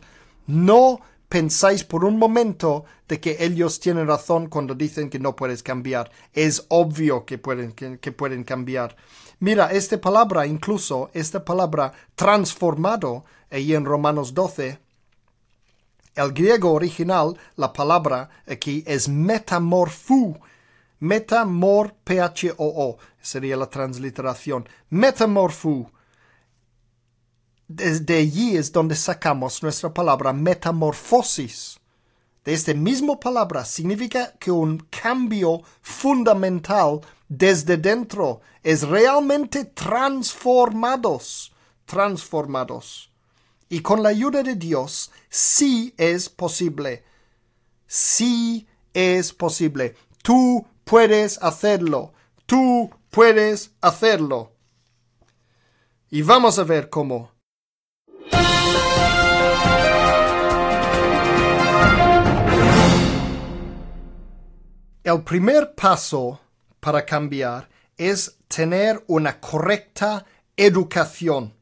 no 0.46 1.00
pensáis 1.30 1.84
por 1.84 2.06
un 2.06 2.18
momento 2.18 2.86
de 3.08 3.20
que 3.20 3.38
ellos 3.40 3.80
tienen 3.80 4.08
razón 4.08 4.48
cuando 4.48 4.76
dicen 4.76 5.10
que 5.10 5.20
no 5.20 5.36
puedes 5.36 5.64
cambiar. 5.64 6.12
Es 6.34 6.66
obvio 6.70 7.26
que 7.26 7.38
pueden, 7.38 7.74
que, 7.74 8.12
pueden 8.12 8.44
cambiar. 8.44 8.96
Mira, 9.40 9.72
esta 9.72 10.00
palabra, 10.00 10.46
incluso 10.46 11.10
esta 11.14 11.44
palabra 11.44 11.94
transformado, 12.16 13.26
ahí 13.52 13.74
en 13.74 13.86
Romanos 13.86 14.34
12, 14.34 14.80
el 16.16 16.34
griego 16.34 16.72
original, 16.72 17.38
la 17.56 17.72
palabra 17.72 18.30
aquí 18.48 18.84
es 18.88 19.08
metamorfú. 19.08 20.38
Metamor, 21.00 21.96
sería 23.22 23.58
la 23.58 23.70
transliteración. 23.70 24.68
Metamorfú. 24.90 25.92
Desde 27.68 28.20
allí 28.20 28.56
es 28.56 28.72
donde 28.72 28.96
sacamos 28.96 29.62
nuestra 29.62 29.94
palabra 29.94 30.32
metamorfosis. 30.32 31.80
De 32.46 32.54
esta 32.54 32.74
misma 32.74 33.20
palabra 33.20 33.66
significa 33.66 34.32
que 34.40 34.52
un 34.52 34.78
cambio 34.90 35.62
fundamental 35.82 37.02
desde 37.28 37.76
dentro 37.76 38.40
es 38.64 38.88
realmente 38.88 39.66
transformados, 39.66 41.52
transformados. 41.86 43.12
Y 43.68 43.82
con 43.82 44.02
la 44.02 44.10
ayuda 44.10 44.44
de 44.44 44.56
Dios, 44.56 45.12
sí 45.30 45.94
es 45.98 46.30
posible. 46.30 47.04
Sí 47.86 48.66
es 48.94 49.34
posible. 49.34 49.96
Tú 50.24 50.66
puedes 50.88 51.38
hacerlo. 51.44 52.14
Tú 52.46 52.90
puedes 53.12 53.72
hacerlo. 53.82 54.54
Y 56.10 56.22
vamos 56.22 56.58
a 56.58 56.64
ver 56.64 56.90
cómo. 56.90 57.34
El 65.04 65.24
primer 65.24 65.76
paso 65.76 66.40
para 66.80 67.06
cambiar 67.06 67.70
es 67.98 68.38
tener 68.48 69.04
una 69.08 69.40
correcta 69.40 70.26
educación. 70.56 71.54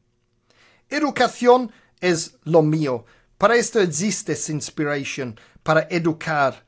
Educación 0.88 1.72
es 2.00 2.38
lo 2.44 2.62
mío. 2.62 3.04
Para 3.38 3.56
esto 3.56 3.80
existe 3.80 4.36
Inspiration, 4.52 5.38
para 5.62 5.86
educar. 5.90 6.65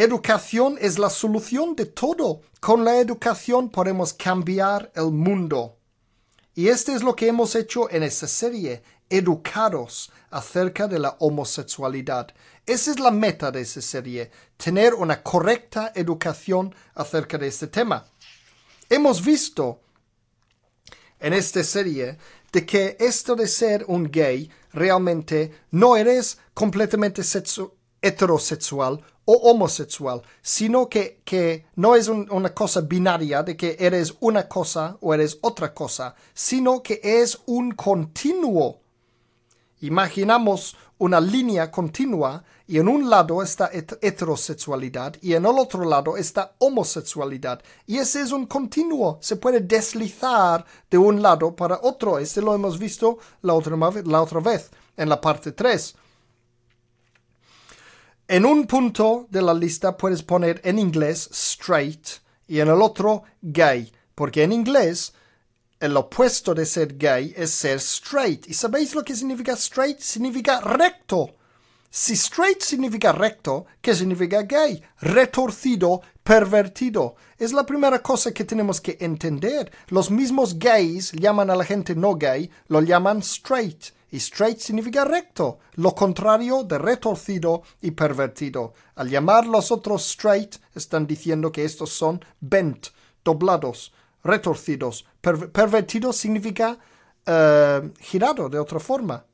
Educación 0.00 0.78
es 0.80 0.98
la 0.98 1.10
solución 1.10 1.76
de 1.76 1.84
todo. 1.84 2.40
Con 2.58 2.86
la 2.86 2.96
educación 3.00 3.68
podemos 3.68 4.14
cambiar 4.14 4.90
el 4.94 5.10
mundo. 5.10 5.76
Y 6.54 6.68
esto 6.68 6.92
es 6.92 7.02
lo 7.02 7.14
que 7.14 7.28
hemos 7.28 7.54
hecho 7.54 7.90
en 7.90 8.02
esta 8.02 8.26
serie, 8.26 8.82
educaros 9.10 10.10
acerca 10.30 10.88
de 10.88 11.00
la 11.00 11.16
homosexualidad. 11.18 12.28
Esa 12.64 12.92
es 12.92 12.98
la 12.98 13.10
meta 13.10 13.50
de 13.50 13.60
esta 13.60 13.82
serie, 13.82 14.30
tener 14.56 14.94
una 14.94 15.22
correcta 15.22 15.92
educación 15.94 16.74
acerca 16.94 17.36
de 17.36 17.48
este 17.48 17.66
tema. 17.66 18.06
Hemos 18.88 19.22
visto 19.22 19.82
en 21.18 21.34
esta 21.34 21.62
serie 21.62 22.16
de 22.50 22.64
que 22.64 22.96
esto 22.98 23.36
de 23.36 23.46
ser 23.46 23.84
un 23.86 24.10
gay 24.10 24.50
realmente 24.72 25.52
no 25.72 25.94
eres 25.94 26.38
completamente 26.54 27.22
heterosexual 28.02 29.00
o 29.24 29.32
homosexual, 29.50 30.22
sino 30.42 30.88
que, 30.88 31.20
que 31.24 31.66
no 31.76 31.94
es 31.94 32.08
una 32.08 32.52
cosa 32.54 32.80
binaria 32.80 33.42
de 33.42 33.56
que 33.56 33.76
eres 33.78 34.14
una 34.20 34.48
cosa 34.48 34.96
o 35.00 35.14
eres 35.14 35.38
otra 35.42 35.72
cosa, 35.72 36.14
sino 36.34 36.82
que 36.82 37.00
es 37.02 37.38
un 37.46 37.72
continuo. 37.72 38.80
Imaginamos 39.82 40.76
una 40.98 41.20
línea 41.20 41.70
continua 41.70 42.44
y 42.66 42.78
en 42.78 42.88
un 42.88 43.08
lado 43.08 43.42
está 43.42 43.70
heterosexualidad 43.72 45.16
y 45.22 45.32
en 45.32 45.46
el 45.46 45.58
otro 45.58 45.84
lado 45.84 46.16
está 46.16 46.54
homosexualidad. 46.58 47.62
Y 47.86 47.98
ese 47.98 48.20
es 48.20 48.32
un 48.32 48.46
continuo, 48.46 49.18
se 49.22 49.36
puede 49.36 49.60
deslizar 49.60 50.64
de 50.90 50.98
un 50.98 51.22
lado 51.22 51.56
para 51.56 51.80
otro. 51.82 52.18
Este 52.18 52.42
lo 52.42 52.54
hemos 52.54 52.78
visto 52.78 53.18
la 53.42 53.54
otra, 53.54 53.76
la 54.04 54.22
otra 54.22 54.40
vez 54.40 54.70
en 54.96 55.08
la 55.08 55.20
parte 55.20 55.52
3. 55.52 55.96
En 58.30 58.46
un 58.46 58.68
punto 58.68 59.26
de 59.28 59.42
la 59.42 59.52
lista 59.52 59.96
puedes 59.96 60.22
poner 60.22 60.60
en 60.62 60.78
inglés 60.78 61.28
straight 61.32 62.20
y 62.46 62.60
en 62.60 62.68
el 62.68 62.80
otro 62.80 63.24
gay, 63.42 63.92
porque 64.14 64.44
en 64.44 64.52
inglés 64.52 65.12
el 65.80 65.96
opuesto 65.96 66.54
de 66.54 66.64
ser 66.64 66.96
gay 66.96 67.34
es 67.36 67.50
ser 67.50 67.78
straight. 67.78 68.46
¿Y 68.46 68.54
sabéis 68.54 68.94
lo 68.94 69.02
que 69.02 69.16
significa 69.16 69.54
straight? 69.54 69.98
Significa 69.98 70.60
recto. 70.60 71.34
Si 71.90 72.12
straight 72.12 72.60
significa 72.62 73.10
recto, 73.10 73.66
¿qué 73.82 73.96
significa 73.96 74.42
gay? 74.42 74.80
Retorcido, 75.00 76.00
pervertido. 76.22 77.16
Es 77.36 77.52
la 77.52 77.66
primera 77.66 78.00
cosa 78.00 78.30
que 78.30 78.44
tenemos 78.44 78.80
que 78.80 78.96
entender. 79.00 79.72
Los 79.88 80.08
mismos 80.08 80.56
gays 80.56 81.10
llaman 81.10 81.50
a 81.50 81.56
la 81.56 81.64
gente 81.64 81.96
no 81.96 82.14
gay, 82.14 82.48
lo 82.68 82.80
llaman 82.80 83.18
straight. 83.22 83.86
Y 84.10 84.16
straight 84.16 84.58
significa 84.58 85.04
recto, 85.04 85.58
lo 85.74 85.94
contrario 85.94 86.64
de 86.64 86.78
retorcido 86.78 87.62
y 87.80 87.92
pervertido. 87.92 88.74
Al 88.96 89.08
llamar 89.08 89.46
los 89.46 89.70
otros 89.70 90.04
straight, 90.10 90.56
están 90.74 91.06
diciendo 91.06 91.52
que 91.52 91.64
estos 91.64 91.90
son 91.90 92.24
bent, 92.40 92.88
doblados, 93.24 93.92
retorcidos. 94.24 95.06
pervertido 95.20 96.12
significa 96.12 96.78
uh, 97.26 97.88
girado 98.00 98.48
de 98.48 98.58
otra 98.58 98.80
forma. 98.80 99.24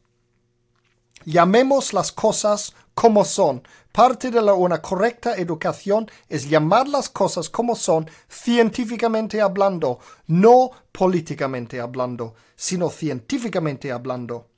Llamemos 1.24 1.93
las 1.93 2.12
cosas 2.12 2.74
como 2.95 3.24
son. 3.24 3.62
Parte 3.93 4.31
de 4.31 4.41
una 4.41 4.83
correcta 4.83 5.37
educación 5.37 6.09
es 6.29 6.49
llamar 6.49 6.87
las 6.87 7.09
cosas 7.09 7.49
como 7.49 7.74
son 7.74 8.09
científicamente 8.29 9.41
hablando, 9.41 9.99
no 10.27 10.70
políticamente 10.93 11.81
hablando, 11.81 12.35
sino 12.55 12.91
científicamente 12.91 13.91
hablando. 13.91 14.49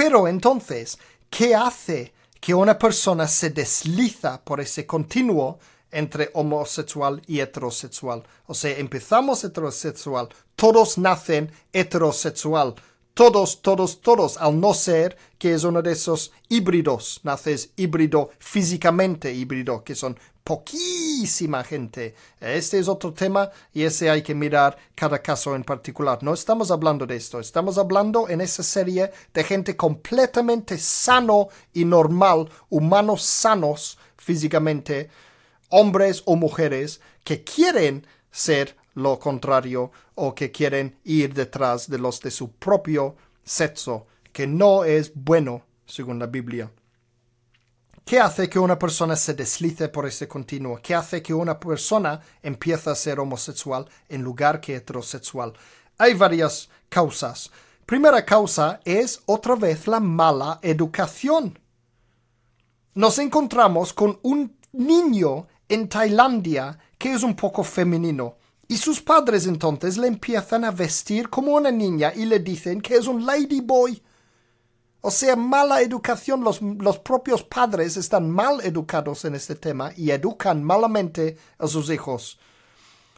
Pero 0.00 0.26
entonces, 0.26 0.98
¿qué 1.28 1.54
hace 1.54 2.14
que 2.40 2.54
una 2.54 2.78
persona 2.78 3.28
se 3.28 3.50
desliza 3.50 4.40
por 4.42 4.58
ese 4.58 4.86
continuo 4.86 5.58
entre 5.90 6.30
homosexual 6.32 7.20
y 7.26 7.40
heterosexual. 7.40 8.22
O 8.46 8.54
sea, 8.54 8.78
empezamos 8.78 9.44
heterosexual, 9.44 10.30
todos 10.56 10.96
nacen 10.96 11.52
heterosexual, 11.72 12.76
todos, 13.20 13.60
todos, 13.60 14.00
todos, 14.00 14.38
al 14.38 14.58
no 14.58 14.72
ser 14.72 15.14
que 15.36 15.52
es 15.52 15.64
uno 15.64 15.82
de 15.82 15.92
esos 15.92 16.32
híbridos, 16.48 17.20
naces 17.22 17.70
híbrido, 17.76 18.30
físicamente 18.38 19.30
híbrido, 19.30 19.84
que 19.84 19.94
son 19.94 20.18
poquísima 20.42 21.62
gente. 21.62 22.14
Este 22.40 22.78
es 22.78 22.88
otro 22.88 23.12
tema 23.12 23.50
y 23.74 23.82
ese 23.82 24.08
hay 24.08 24.22
que 24.22 24.34
mirar 24.34 24.78
cada 24.94 25.18
caso 25.18 25.54
en 25.54 25.64
particular. 25.64 26.22
No 26.22 26.32
estamos 26.32 26.70
hablando 26.70 27.06
de 27.06 27.16
esto, 27.16 27.40
estamos 27.40 27.76
hablando 27.76 28.26
en 28.30 28.40
esa 28.40 28.62
serie 28.62 29.10
de 29.34 29.44
gente 29.44 29.76
completamente 29.76 30.78
sano 30.78 31.48
y 31.74 31.84
normal, 31.84 32.48
humanos 32.70 33.22
sanos 33.22 33.98
físicamente, 34.16 35.10
hombres 35.68 36.22
o 36.24 36.36
mujeres 36.36 37.02
que 37.22 37.44
quieren 37.44 38.06
ser 38.30 38.79
lo 39.02 39.18
contrario 39.18 39.90
o 40.14 40.34
que 40.34 40.50
quieren 40.50 40.98
ir 41.04 41.34
detrás 41.34 41.88
de 41.88 41.98
los 41.98 42.20
de 42.20 42.30
su 42.30 42.52
propio 42.52 43.16
sexo, 43.42 44.06
que 44.32 44.46
no 44.46 44.84
es 44.84 45.12
bueno 45.14 45.62
según 45.86 46.18
la 46.18 46.26
Biblia. 46.26 46.70
¿Qué 48.04 48.18
hace 48.18 48.48
que 48.48 48.58
una 48.58 48.78
persona 48.78 49.14
se 49.14 49.34
deslice 49.34 49.88
por 49.88 50.06
ese 50.06 50.26
continuo? 50.26 50.80
¿Qué 50.82 50.94
hace 50.94 51.22
que 51.22 51.32
una 51.32 51.60
persona 51.60 52.20
empiece 52.42 52.90
a 52.90 52.94
ser 52.94 53.20
homosexual 53.20 53.88
en 54.08 54.22
lugar 54.22 54.60
que 54.60 54.74
heterosexual? 54.74 55.52
Hay 55.96 56.14
varias 56.14 56.68
causas. 56.88 57.50
Primera 57.86 58.24
causa 58.24 58.80
es 58.84 59.20
otra 59.26 59.54
vez 59.54 59.86
la 59.86 60.00
mala 60.00 60.58
educación. 60.62 61.58
Nos 62.94 63.18
encontramos 63.18 63.92
con 63.92 64.18
un 64.22 64.56
niño 64.72 65.46
en 65.68 65.88
Tailandia 65.88 66.78
que 66.98 67.12
es 67.12 67.22
un 67.22 67.36
poco 67.36 67.62
femenino. 67.62 68.36
Y 68.70 68.76
sus 68.76 69.02
padres 69.02 69.48
entonces 69.48 69.98
le 69.98 70.06
empiezan 70.06 70.64
a 70.64 70.70
vestir 70.70 71.28
como 71.28 71.54
una 71.56 71.72
niña 71.72 72.12
y 72.14 72.24
le 72.24 72.38
dicen 72.38 72.80
que 72.80 72.94
es 72.94 73.08
un 73.08 73.26
ladyboy. 73.26 74.00
O 75.00 75.10
sea, 75.10 75.34
mala 75.34 75.80
educación, 75.82 76.44
los, 76.44 76.62
los, 76.62 77.00
propios 77.00 77.42
padres 77.42 77.96
están 77.96 78.30
mal 78.30 78.60
educados 78.60 79.24
en 79.24 79.34
este 79.34 79.56
tema 79.56 79.90
y 79.96 80.12
educan 80.12 80.62
malamente 80.62 81.36
a 81.58 81.66
sus 81.66 81.90
hijos. 81.90 82.38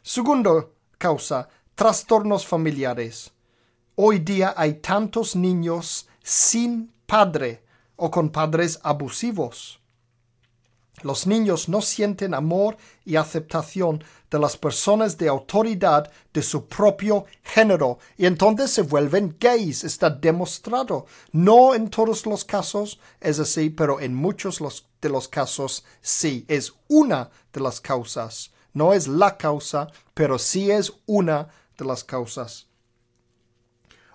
Segundo 0.03 0.73
causa, 0.97 1.51
trastornos 1.75 2.47
familiares. 2.47 3.31
Hoy 3.95 4.21
día 4.21 4.55
hay 4.57 4.77
tantos 4.81 5.37
niños 5.37 6.09
sin 6.23 6.95
padre 7.05 7.63
o 7.97 8.11
con 8.11 8.31
padres 8.31 8.81
abusivos. 8.83 9.83
Los 11.03 11.27
niños 11.27 11.69
no 11.69 11.83
sienten 11.83 12.33
amor 12.33 12.79
y 13.05 13.17
aceptación 13.17 14.03
de 14.33 14.39
las 14.39 14.57
personas 14.57 15.19
de 15.19 15.29
autoridad 15.29 16.11
de 16.33 16.43
su 16.43 16.67
propio 16.67 17.27
género 17.43 17.99
y 18.17 18.25
entonces 18.25 18.71
se 18.71 18.81
vuelven 18.81 19.37
gays. 19.39 19.85
Está 19.85 20.09
demostrado. 20.09 21.05
No 21.33 21.75
en 21.75 21.91
todos 21.91 22.25
los 22.25 22.43
casos 22.43 22.99
es 23.21 23.39
así, 23.39 23.69
pero 23.69 24.01
en 24.01 24.15
muchos 24.15 24.59
de 25.03 25.09
los 25.11 25.29
casos 25.29 25.85
sí. 26.01 26.47
Es 26.49 26.73
una 26.89 27.29
de 27.53 27.61
las 27.61 27.79
causas. 27.81 28.51
No 28.73 28.95
es 28.95 29.07
la 29.07 29.37
causa, 29.37 29.89
pero 30.15 30.39
sí 30.39 30.71
es 30.71 30.91
una 31.05 31.49
de 31.77 31.85
las 31.85 32.03
causas. 32.03 32.69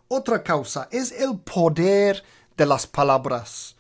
Otra 0.08 0.42
causa 0.42 0.88
es 0.92 1.12
el 1.12 1.38
poder 1.38 2.24
de 2.56 2.66
las 2.66 2.88
palabras. 2.88 3.76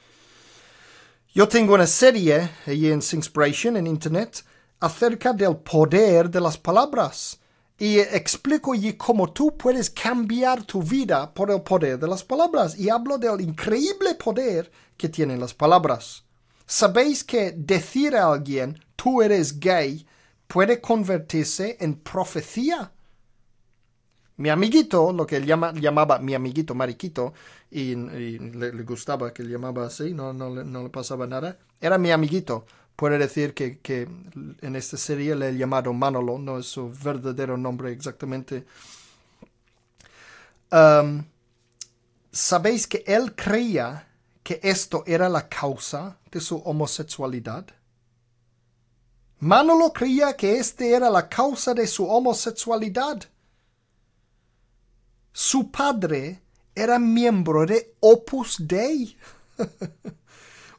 Yo 1.33 1.47
tengo 1.47 1.73
una 1.73 1.88
serie 1.88 2.51
allí 2.67 2.91
en 2.91 3.01
Inspiration 3.13 3.75
en 3.75 3.88
Internet 3.88 4.43
acerca 4.80 5.34
del 5.34 5.57
poder 5.57 6.30
de 6.30 6.41
las 6.41 6.57
palabras 6.57 7.39
y 7.80 7.99
explico 7.99 8.73
allí 8.73 8.93
cómo 8.93 9.32
tú 9.32 9.55
puedes 9.55 9.89
cambiar 9.89 10.63
tu 10.63 10.82
vida 10.82 11.32
por 11.34 11.51
el 11.51 11.61
poder 11.61 11.99
de 11.99 12.07
las 12.07 12.23
palabras 12.23 12.78
y 12.78 12.89
hablo 12.89 13.17
del 13.17 13.41
increíble 13.41 14.15
poder 14.15 14.71
que 14.97 15.09
tienen 15.09 15.39
las 15.39 15.53
palabras. 15.53 16.23
¿Sabéis 16.65 17.23
que 17.23 17.51
decir 17.51 18.15
a 18.15 18.32
alguien 18.32 18.80
tú 18.95 19.21
eres 19.21 19.59
gay 19.59 20.05
puede 20.47 20.82
convertirse 20.82 21.78
en 21.80 21.95
profecía? 21.95 22.91
Mi 24.38 24.49
amiguito, 24.49 25.13
lo 25.13 25.25
que 25.25 25.38
él 25.38 25.45
llama, 25.45 25.73
llamaba 25.73 26.19
mi 26.19 26.36
amiguito 26.36 26.75
Mariquito, 26.75 27.34
y, 27.71 27.95
le, 27.95 28.71
gustaba 28.84 29.34
que 29.34 29.41
él 29.41 29.49
llamaba 29.49 29.88
así, 29.88 30.13
no, 30.13 30.34
no, 30.34 30.84
le 30.84 30.89
pasaba 30.89 31.25
nada, 31.25 31.57
era 31.82 31.97
mi 31.97 32.11
amiguito. 32.11 32.65
Puede 32.98 33.20
decir 33.20 33.54
que, 33.54 34.10
en 34.62 34.76
esta 34.76 34.98
serie 34.98 35.36
le 35.36 35.50
he 35.50 35.56
llamado 35.56 35.93
Manolo, 35.93 36.39
no 36.39 36.58
es 36.58 36.66
su 36.66 36.89
verdadero 36.89 37.56
nombre 37.56 37.91
exactamente. 37.91 38.66
Um, 40.72 41.24
¿Sabéis 42.32 42.88
que 42.88 43.04
él 43.06 43.36
creía 43.36 44.08
que 44.41 44.60
esto 44.64 45.04
era 45.06 45.30
la 45.30 45.48
causa 45.48 46.18
de 46.32 46.41
su 46.41 46.58
homosexualidad? 46.58 47.68
Manolo 49.41 49.93
creía 49.93 50.36
que 50.36 50.58
este 50.58 50.93
era 50.93 51.12
la 51.12 51.30
causa 51.30 51.76
de 51.76 51.86
su 51.86 52.10
homosexualidad. 52.10 53.22
Su 55.32 55.70
padre 55.70 56.41
era 56.74 56.98
miembro 56.98 57.64
de 57.68 57.93
Opus 58.00 58.56
Dei. 58.58 59.16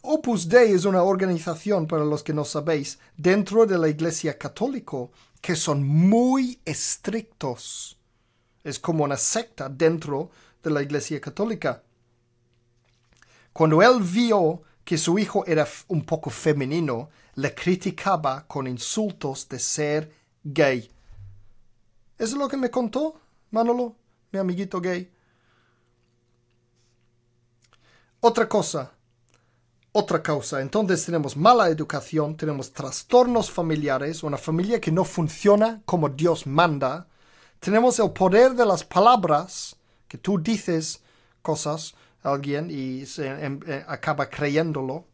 Opus 0.02 0.48
Dei 0.48 0.72
es 0.72 0.84
una 0.84 1.02
organización, 1.02 1.86
para 1.86 2.04
los 2.04 2.22
que 2.22 2.32
no 2.32 2.44
sabéis, 2.44 2.98
dentro 3.16 3.66
de 3.66 3.78
la 3.78 3.88
Iglesia 3.88 4.38
Católica, 4.38 5.08
que 5.40 5.56
son 5.56 5.86
muy 5.86 6.60
estrictos. 6.64 7.98
Es 8.62 8.78
como 8.78 9.04
una 9.04 9.16
secta 9.16 9.68
dentro 9.68 10.30
de 10.62 10.70
la 10.70 10.82
Iglesia 10.82 11.20
Católica. 11.20 11.82
Cuando 13.52 13.82
él 13.82 14.02
vio 14.02 14.62
que 14.84 14.98
su 14.98 15.18
hijo 15.18 15.44
era 15.46 15.66
un 15.88 16.04
poco 16.04 16.30
femenino, 16.30 17.10
le 17.34 17.54
criticaba 17.54 18.46
con 18.46 18.66
insultos 18.66 19.48
de 19.48 19.58
ser 19.58 20.12
gay. 20.42 20.90
¿Eso 22.18 22.34
es 22.34 22.38
lo 22.38 22.48
que 22.48 22.56
me 22.56 22.70
contó, 22.70 23.20
Manolo? 23.50 23.96
mi 24.30 24.38
amiguito 24.38 24.80
gay. 24.80 25.10
Otra 28.20 28.48
cosa, 28.48 28.92
otra 29.98 30.22
causa. 30.22 30.60
Entonces 30.60 31.04
tenemos 31.04 31.36
mala 31.36 31.68
educación, 31.68 32.36
tenemos 32.36 32.72
trastornos 32.72 33.50
familiares, 33.50 34.22
una 34.22 34.38
familia 34.38 34.80
que 34.80 34.92
no 34.92 35.04
funciona 35.04 35.82
como 35.84 36.08
Dios 36.08 36.46
manda. 36.46 37.08
Tenemos 37.58 37.98
el 37.98 38.12
poder 38.12 38.54
de 38.54 38.64
las 38.64 38.84
palabras, 38.84 39.76
que 40.06 40.16
tú 40.16 40.38
dices 40.38 41.02
cosas 41.42 41.94
a 42.22 42.30
alguien 42.30 42.70
y 42.70 43.06
se 43.06 43.26
em, 43.26 43.60
eh, 43.66 43.84
acaba 43.88 44.30
creyéndolo. 44.30 45.04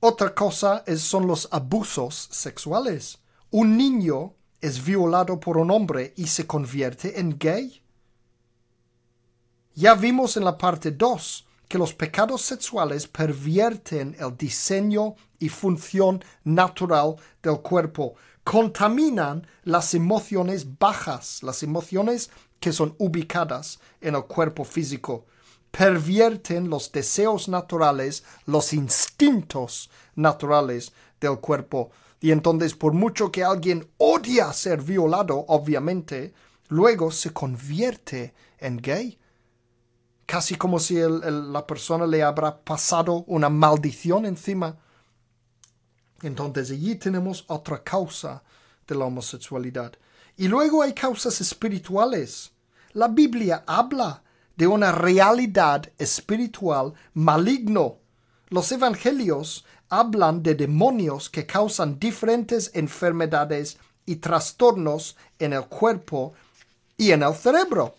Otra 0.00 0.34
cosa 0.34 0.82
es, 0.86 1.02
son 1.02 1.26
los 1.26 1.48
abusos 1.50 2.28
sexuales. 2.30 3.18
Un 3.50 3.76
niño 3.76 4.32
es 4.62 4.82
violado 4.82 5.38
por 5.38 5.58
un 5.58 5.70
hombre 5.70 6.14
y 6.16 6.28
se 6.28 6.46
convierte 6.46 7.20
en 7.20 7.38
gay. 7.38 7.82
Ya 9.74 9.94
vimos 9.94 10.36
en 10.36 10.44
la 10.44 10.56
parte 10.56 10.90
2 10.90 11.47
que 11.68 11.78
los 11.78 11.92
pecados 11.92 12.42
sexuales 12.42 13.06
pervierten 13.06 14.16
el 14.18 14.36
diseño 14.36 15.14
y 15.38 15.50
función 15.50 16.24
natural 16.42 17.16
del 17.42 17.60
cuerpo, 17.60 18.14
contaminan 18.42 19.46
las 19.64 19.92
emociones 19.92 20.78
bajas, 20.78 21.42
las 21.42 21.62
emociones 21.62 22.30
que 22.58 22.72
son 22.72 22.94
ubicadas 22.98 23.78
en 24.00 24.14
el 24.14 24.24
cuerpo 24.24 24.64
físico, 24.64 25.26
pervierten 25.70 26.70
los 26.70 26.90
deseos 26.90 27.48
naturales, 27.48 28.24
los 28.46 28.72
instintos 28.72 29.90
naturales 30.14 30.92
del 31.20 31.38
cuerpo. 31.38 31.90
Y 32.20 32.32
entonces, 32.32 32.74
por 32.74 32.94
mucho 32.94 33.30
que 33.30 33.44
alguien 33.44 33.88
odia 33.98 34.52
ser 34.54 34.80
violado, 34.80 35.44
obviamente, 35.48 36.32
luego 36.68 37.10
se 37.12 37.32
convierte 37.32 38.34
en 38.58 38.78
gay 38.78 39.18
casi 40.28 40.56
como 40.56 40.78
si 40.78 40.94
la 40.98 41.66
persona 41.66 42.06
le 42.06 42.22
habrá 42.22 42.62
pasado 42.62 43.24
una 43.28 43.48
maldición 43.48 44.26
encima. 44.26 44.76
Entonces 46.20 46.70
allí 46.70 46.96
tenemos 46.96 47.46
otra 47.48 47.82
causa 47.82 48.42
de 48.86 48.94
la 48.94 49.06
homosexualidad. 49.06 49.94
Y 50.36 50.48
luego 50.48 50.82
hay 50.82 50.92
causas 50.92 51.40
espirituales. 51.40 52.52
La 52.92 53.08
Biblia 53.08 53.64
habla 53.66 54.22
de 54.54 54.66
una 54.66 54.92
realidad 54.92 55.90
espiritual 55.96 56.92
maligno. 57.14 57.96
Los 58.50 58.70
evangelios 58.70 59.64
hablan 59.88 60.42
de 60.42 60.54
demonios 60.54 61.30
que 61.30 61.46
causan 61.46 61.98
diferentes 61.98 62.70
enfermedades 62.74 63.78
y 64.04 64.16
trastornos 64.16 65.16
en 65.38 65.54
el 65.54 65.64
cuerpo 65.68 66.34
y 66.98 67.12
en 67.12 67.22
el 67.22 67.34
cerebro. 67.34 67.94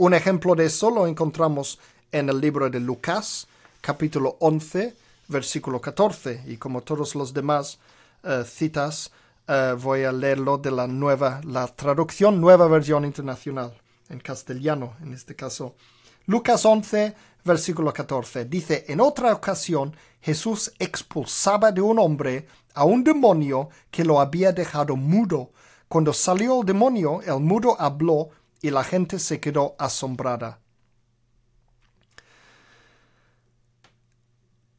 Un 0.00 0.14
ejemplo 0.14 0.54
de 0.54 0.66
eso 0.66 0.92
lo 0.92 1.08
encontramos 1.08 1.80
en 2.12 2.28
el 2.28 2.40
libro 2.40 2.70
de 2.70 2.78
Lucas, 2.78 3.48
capítulo 3.80 4.36
11, 4.38 4.94
versículo 5.26 5.80
14. 5.80 6.44
Y 6.46 6.56
como 6.56 6.82
todos 6.82 7.16
los 7.16 7.34
demás 7.34 7.80
eh, 8.22 8.44
citas, 8.46 9.10
eh, 9.48 9.74
voy 9.76 10.04
a 10.04 10.12
leerlo 10.12 10.56
de 10.56 10.70
la 10.70 10.86
nueva, 10.86 11.40
la 11.42 11.66
traducción 11.66 12.40
nueva 12.40 12.68
versión 12.68 13.04
internacional, 13.04 13.76
en 14.08 14.20
castellano 14.20 14.92
en 15.02 15.14
este 15.14 15.34
caso. 15.34 15.74
Lucas 16.26 16.64
11, 16.64 17.16
versículo 17.44 17.92
14. 17.92 18.44
Dice, 18.44 18.84
en 18.86 19.00
otra 19.00 19.32
ocasión 19.32 19.96
Jesús 20.20 20.72
expulsaba 20.78 21.72
de 21.72 21.80
un 21.80 21.98
hombre 21.98 22.46
a 22.72 22.84
un 22.84 23.02
demonio 23.02 23.68
que 23.90 24.04
lo 24.04 24.20
había 24.20 24.52
dejado 24.52 24.94
mudo. 24.94 25.50
Cuando 25.88 26.12
salió 26.12 26.60
el 26.60 26.66
demonio, 26.66 27.20
el 27.22 27.40
mudo 27.40 27.74
habló 27.80 28.28
y 28.62 28.70
la 28.70 28.84
gente 28.84 29.18
se 29.18 29.40
quedó 29.40 29.74
asombrada. 29.78 30.60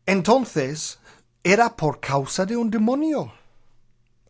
Entonces, 0.05 0.99
era 1.43 1.75
por 1.75 1.99
causa 1.99 2.45
de 2.45 2.57
un 2.57 2.69
demonio. 2.69 3.31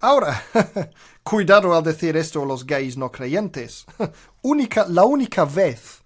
Ahora, 0.02 0.44
cuidado 1.24 1.76
al 1.76 1.84
decir 1.84 2.18
esto 2.18 2.44
a 2.44 2.46
los 2.46 2.66
gays 2.66 2.98
no 2.98 3.12
creyentes. 3.12 3.86
única, 4.42 4.86
la 4.88 5.06
única 5.06 5.46
vez 5.46 6.02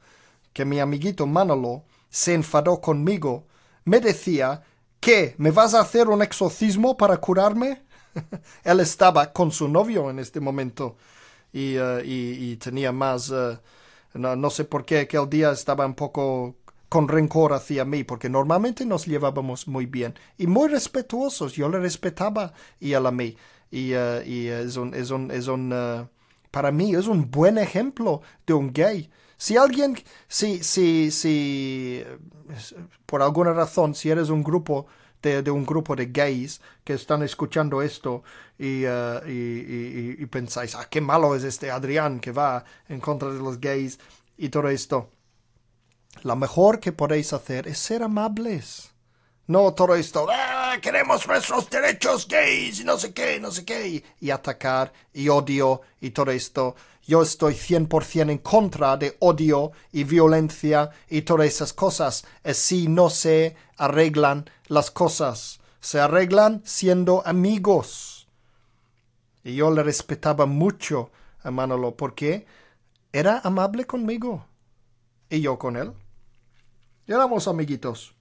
que 0.53 0.65
mi 0.65 0.79
amiguito 0.79 1.25
Manolo 1.25 1.83
se 2.09 2.33
enfadó 2.33 2.79
conmigo, 2.79 3.47
me 3.85 3.99
decía 3.99 4.63
¿Qué? 5.03 5.35
¿Me 5.37 5.51
vas 5.51 5.73
a 5.73 5.81
hacer 5.81 6.07
un 6.07 6.21
exorcismo 6.21 6.95
para 6.95 7.17
curarme? 7.17 7.83
Él 8.63 8.79
estaba 8.79 9.33
con 9.33 9.51
su 9.51 9.67
novio 9.67 10.09
en 10.09 10.17
este 10.17 10.39
momento 10.39 10.95
y, 11.53 11.75
eh, 11.77 12.01
y, 12.03 12.57
tenía 12.57 12.91
más... 12.91 13.31
Eh, 13.31 13.57
no, 14.15 14.35
no, 14.35 14.49
sé 14.49 14.65
por 14.65 14.85
qué 14.85 14.99
aquel 14.99 15.29
día 15.29 15.51
estaba 15.51 15.85
un 15.85 15.95
poco 15.95 16.55
con 16.89 17.07
rencor 17.07 17.53
hacia 17.53 17.85
mí, 17.85 18.03
porque 18.03 18.29
normalmente 18.29 18.85
nos 18.85 19.05
llevábamos 19.07 19.67
muy 19.67 19.85
bien 19.85 20.13
y 20.37 20.47
muy 20.47 20.69
respetuosos. 20.69 21.53
Yo 21.53 21.69
le 21.69 21.79
respetaba 21.79 22.53
y 22.79 22.93
él 22.93 23.05
a 23.05 23.11
mí. 23.11 23.35
Y, 23.71 23.95
uh, 23.95 24.21
y 24.23 24.47
es 24.47 24.77
un, 24.77 24.93
es 24.93 25.09
un, 25.09 25.31
es 25.31 25.47
un 25.47 25.73
uh, 25.73 26.07
para 26.53 26.71
mí 26.71 26.93
es 26.93 27.07
un 27.07 27.31
buen 27.31 27.57
ejemplo 27.57 28.21
de 28.45 28.53
un 28.53 28.71
gay. 28.71 29.09
Si 29.37 29.57
alguien, 29.57 29.97
si, 30.27 30.63
si, 30.63 31.09
si, 31.09 32.03
por 33.07 33.23
alguna 33.23 33.53
razón, 33.53 33.95
si 33.95 34.11
eres 34.11 34.29
un 34.29 34.43
grupo 34.43 34.85
de, 35.23 35.51
un 35.51 35.65
grupo 35.65 35.95
de 35.95 36.07
gays 36.07 36.61
que 36.83 36.93
están 36.93 37.23
escuchando 37.23 37.81
esto 37.81 38.23
y, 38.59 38.85
uh, 38.85 40.27
pensáis, 40.29 40.75
ah, 40.75 40.87
qué 40.89 41.01
malo 41.01 41.35
es 41.35 41.43
este 41.43 41.71
Adrián 41.71 42.19
que 42.19 42.31
va 42.31 42.63
en 42.89 42.99
contra 42.99 43.29
de 43.29 43.39
los 43.39 43.59
gays 43.59 43.99
y 44.37 44.49
todo 44.49 44.69
esto. 44.69 45.09
Lo 46.23 46.35
mejor 46.35 46.79
que 46.79 46.91
podéis 46.91 47.33
hacer 47.33 47.67
es 47.67 47.79
ser 47.79 48.03
amables. 48.03 48.93
No 49.47 49.73
todo 49.73 49.95
esto, 49.95 50.27
ah, 50.29 50.77
queremos 50.81 51.27
nuestros 51.27 51.69
derechos 51.69 52.27
gays 52.27 52.79
y 52.79 52.85
no 52.85 52.97
sé 52.97 53.13
qué, 53.13 53.39
no 53.41 53.51
sé 53.51 53.65
qué, 53.65 54.03
y, 54.19 54.31
atacar 54.31 54.93
y 55.13 55.27
odio 55.27 55.81
y 55.99 56.11
todo 56.11 56.31
esto. 56.31 56.75
Yo 57.05 57.21
estoy 57.21 57.53
100% 57.53 58.31
en 58.31 58.37
contra 58.37 58.95
de 58.95 59.17
odio 59.19 59.71
y 59.91 60.05
violencia 60.05 60.91
y 61.09 61.23
todas 61.23 61.47
esas 61.47 61.73
cosas. 61.73 62.25
Así 62.43 62.87
no 62.87 63.09
se 63.09 63.55
arreglan 63.77 64.49
las 64.67 64.89
cosas. 64.89 65.59
Se 65.81 65.99
arreglan 65.99 66.61
siendo 66.65 67.21
amigos. 67.25 68.27
Y 69.43 69.55
yo 69.55 69.69
le 69.71 69.83
respetaba 69.83 70.45
mucho 70.45 71.11
a 71.43 71.51
Manolo 71.51 71.97
porque 71.97 72.45
era 73.11 73.39
amable 73.43 73.85
conmigo. 73.85 74.45
Y 75.29 75.41
yo 75.41 75.59
con 75.59 75.75
él. 75.75 75.91
Y 77.05 77.11
éramos 77.11 77.49
amiguitos. 77.49 78.15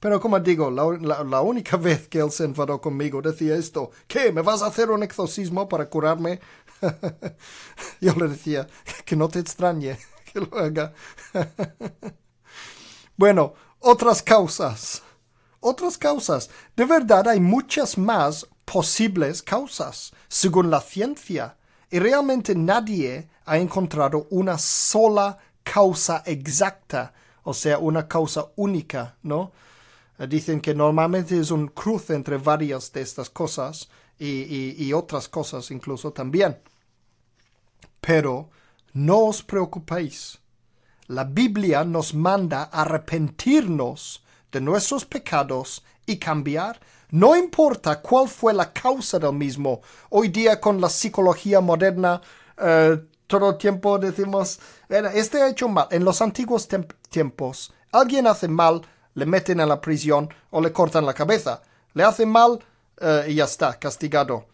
Pero 0.00 0.18
como 0.18 0.40
digo, 0.40 0.70
la, 0.70 1.40
única 1.42 1.76
vez 1.76 2.08
que 2.08 2.20
él 2.20 2.30
se 2.30 2.44
enfadó 2.44 2.80
conmigo 2.80 3.20
decía 3.20 3.54
esto, 3.54 3.90
¿qué? 4.08 4.32
¿Me 4.32 4.40
vas 4.40 4.62
a 4.62 4.66
hacer 4.66 4.90
un 4.90 5.02
exorcismo 5.02 5.68
para 5.68 5.90
curarme? 5.90 6.40
Yo 8.00 8.14
le 8.14 8.28
decía, 8.28 8.66
que 9.04 9.16
no 9.16 9.28
te 9.28 9.38
extrañe 9.38 9.98
que 10.32 10.40
lo 10.40 10.58
haga. 10.58 10.92
bueno, 13.16 13.54
otras 13.78 14.22
causas. 14.22 15.02
Otras 15.60 15.98
causas. 15.98 16.50
De 16.76 16.84
verdad 16.84 17.28
hay 17.28 17.40
muchas 17.40 17.98
más 17.98 18.46
posibles 18.64 19.42
causas, 19.42 20.12
según 20.28 20.70
la 20.70 20.80
ciencia. 20.80 21.56
Y 21.90 21.98
realmente 21.98 22.54
nadie 22.54 23.28
ha 23.44 23.58
encontrado 23.58 24.26
una 24.30 24.56
sola 24.58 25.38
causa 25.62 26.22
exacta 26.24 27.12
o 27.42 27.54
sea, 27.54 27.78
una 27.78 28.06
causa 28.06 28.46
única, 28.56 29.16
¿no? 29.22 29.52
Eh, 30.18 30.26
dicen 30.26 30.60
que 30.60 30.74
normalmente 30.74 31.38
es 31.38 31.50
un 31.50 31.68
cruce 31.68 32.14
entre 32.14 32.36
varias 32.36 32.92
de 32.92 33.00
estas 33.00 33.30
cosas 33.30 33.88
y, 34.18 34.92
otras 34.92 35.28
cosas 35.28 35.70
incluso 35.70 36.12
también. 36.12 36.58
Pero 38.00 38.50
no 38.92 39.26
os 39.26 39.42
preocupéis. 39.42 40.38
La 41.06 41.24
Biblia 41.24 41.84
nos 41.84 42.14
manda 42.14 42.64
arrepentirnos 42.64 44.22
de 44.52 44.60
nuestros 44.60 45.04
pecados 45.04 45.84
y 46.06 46.18
cambiar. 46.18 46.80
No 47.10 47.36
importa 47.36 48.00
cuál 48.00 48.28
fue 48.28 48.54
la 48.54 48.72
causa 48.72 49.18
del 49.18 49.32
mismo. 49.32 49.80
Hoy 50.10 50.28
día 50.28 50.60
con 50.60 50.80
la 50.80 50.88
psicología 50.88 51.60
moderna 51.60 52.20
eh, 52.56 53.00
todo 53.26 53.56
tiempo 53.56 53.98
decimos, 53.98 54.58
este 54.88 55.40
ha 55.40 55.48
hecho 55.48 55.68
mal. 55.68 55.86
En 55.90 56.04
los 56.04 56.20
antiguos 56.20 56.68
tiempos, 57.08 57.72
alguien 57.92 58.26
hace 58.26 58.48
mal, 58.48 58.82
le 59.14 59.24
meten 59.24 59.60
en 59.60 59.68
la 59.68 59.80
prisión 59.80 60.28
o 60.50 60.60
le 60.60 60.72
cortan 60.72 61.06
la 61.06 61.14
cabeza. 61.14 61.62
Le 61.94 62.02
hace 62.02 62.26
mal 62.26 62.58
eh, 63.00 63.26
y 63.28 63.34
ya 63.36 63.44
está, 63.44 63.78
castigado. 63.78 64.46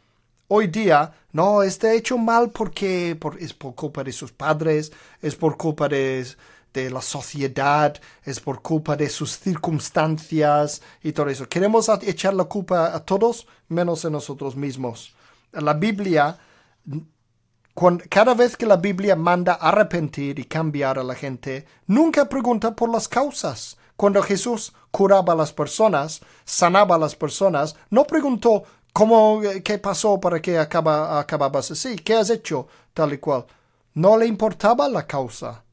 Hoy 0.48 0.68
día, 0.68 1.12
no, 1.32 1.60
ha 1.60 1.66
hecho 1.66 2.18
mal 2.18 2.50
porque 2.50 3.18
es 3.40 3.52
por 3.52 3.74
culpa 3.74 4.04
de 4.04 4.12
sus 4.12 4.30
padres, 4.30 4.92
es 5.20 5.34
por 5.34 5.56
culpa 5.56 5.88
de, 5.88 6.24
la 6.74 7.00
sociedad, 7.00 7.96
es 8.22 8.38
por 8.38 8.62
culpa 8.62 8.96
de 8.96 9.08
sus 9.08 9.38
circunstancias 9.38 10.82
y 11.02 11.12
todo 11.12 11.30
eso. 11.30 11.48
Queremos 11.48 11.88
echar 12.02 12.34
la 12.34 12.44
culpa 12.44 12.94
a 12.94 13.00
todos 13.00 13.46
menos 13.68 14.04
a 14.04 14.10
nosotros 14.10 14.54
mismos. 14.54 15.14
La 15.52 15.74
Biblia 15.74 16.38
cada 18.08 18.32
vez 18.32 18.56
que 18.56 18.64
la 18.64 18.76
Biblia 18.78 19.16
manda 19.16 19.54
arrepentir 19.54 20.38
y 20.38 20.44
cambiar 20.44 20.98
a 20.98 21.04
la 21.04 21.14
gente, 21.14 21.66
nunca 21.86 22.26
pregunta 22.26 22.74
por 22.74 22.88
las 22.90 23.06
causas. 23.06 23.76
Cuando 23.96 24.22
Jesús 24.22 24.72
curaba 24.90 25.34
a 25.34 25.36
las 25.36 25.52
personas, 25.52 26.22
sanaba 26.44 26.96
a 26.96 26.98
las 26.98 27.14
personas, 27.14 27.76
no 27.90 28.04
preguntó 28.04 28.64
cómo, 28.96 29.42
qué 29.62 29.78
pasó 29.78 30.18
para 30.18 30.40
que 30.40 30.58
acaba, 30.58 31.20
acababas 31.20 31.70
así, 31.70 31.96
qué 31.96 32.14
has 32.14 32.30
hecho, 32.30 32.66
tal 32.94 33.12
y 33.12 33.18
cual. 33.18 33.44
No 33.92 34.16
le 34.16 34.26
importaba 34.26 34.88
la 34.88 35.06
causa. 35.06 35.64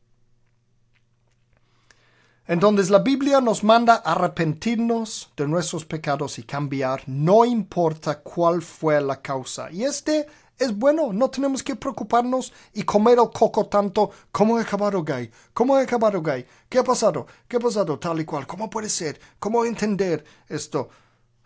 Entonces 2.46 2.90
la 2.90 3.00
Biblia 3.00 3.40
nos 3.40 3.64
manda 3.64 3.96
arrepentirnos 3.96 5.32
de 5.38 5.48
nuestros 5.48 5.86
pecados 5.86 6.38
y 6.38 6.44
cambiar, 6.44 7.04
no 7.08 7.46
importa 7.46 8.20
cuál 8.20 8.62
fue 8.62 9.00
la 9.00 9.22
causa. 9.22 9.72
Y 9.72 9.86
este 9.86 10.28
es 10.58 10.78
bueno, 10.78 11.14
no 11.14 11.30
tenemos 11.30 11.64
que 11.64 11.78
preocuparnos 11.78 12.52
y 12.74 12.84
comer 12.84 13.20
el 13.20 13.30
coco 13.30 13.68
tanto. 13.68 14.12
¿Cómo 14.34 14.60
he 14.60 14.64
acabado 14.64 15.02
gay? 15.02 15.32
¿Cómo 15.54 15.80
he 15.80 15.84
acabado 15.84 16.22
gay? 16.22 16.46
¿Qué 16.68 16.80
ha 16.80 16.84
pasado? 16.84 17.26
¿Qué 17.48 17.56
ha 17.56 17.62
pasado? 17.62 17.98
Tal 17.98 18.20
y 18.20 18.26
cual. 18.26 18.46
¿Cómo 18.46 18.70
puede 18.70 18.90
ser? 18.90 19.18
¿Cómo 19.40 19.64
entender 19.64 20.26
esto? 20.50 20.90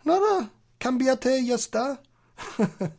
Nada, 0.02 0.50
cámbiate 0.78 1.44
ya 1.44 1.54
está. 1.54 2.02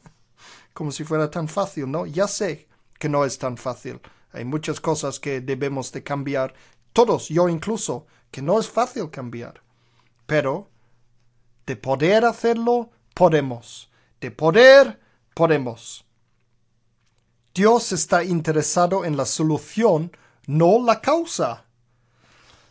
Como 0.73 0.91
si 0.91 1.03
fuera 1.03 1.29
tan 1.29 1.47
fácil, 1.47 1.89
¿no? 1.91 2.05
Ya 2.05 2.27
sé 2.27 2.67
que 2.97 3.09
no 3.09 3.25
es 3.25 3.37
tan 3.37 3.57
fácil. 3.57 3.99
Hay 4.31 4.45
muchas 4.45 4.79
cosas 4.79 5.19
que 5.19 5.41
debemos 5.41 5.91
de 5.91 6.03
cambiar, 6.03 6.53
todos, 6.93 7.29
yo 7.29 7.49
incluso, 7.49 8.05
que 8.31 8.41
no 8.41 8.59
es 8.59 8.69
fácil 8.69 9.09
cambiar. 9.09 9.61
Pero, 10.25 10.69
de 11.65 11.75
poder 11.75 12.25
hacerlo, 12.25 12.91
podemos. 13.13 13.89
De 14.21 14.31
poder 14.31 14.99
podemos. 15.33 16.05
Dios 17.53 17.91
está 17.91 18.23
interesado 18.23 19.05
en 19.05 19.17
la 19.17 19.25
solución, 19.25 20.11
no 20.47 20.83
la 20.83 21.01
causa. 21.01 21.65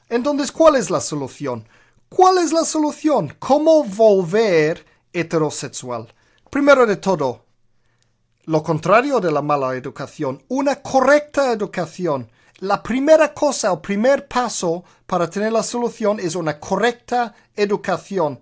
Entonces, 0.08 0.52
¿cuál 0.52 0.76
es 0.76 0.90
la 0.90 1.00
solución? 1.00 1.68
¿Cuál 2.08 2.38
es 2.38 2.52
la 2.52 2.64
solución? 2.64 3.34
¿Cómo 3.38 3.84
volver 3.84 4.84
heterosexual? 5.18 6.12
Primero 6.50 6.86
de 6.86 6.96
todo, 6.96 7.44
lo 8.44 8.62
contrario 8.62 9.20
de 9.20 9.30
la 9.30 9.42
mala 9.42 9.74
educación, 9.74 10.42
una 10.48 10.76
correcta 10.76 11.52
educación. 11.52 12.30
La 12.60 12.82
primera 12.82 13.34
cosa, 13.34 13.70
el 13.72 13.80
primer 13.80 14.26
paso 14.26 14.84
para 15.06 15.28
tener 15.28 15.52
la 15.52 15.62
solución 15.62 16.18
es 16.18 16.34
una 16.34 16.58
correcta 16.58 17.34
educación. 17.54 18.40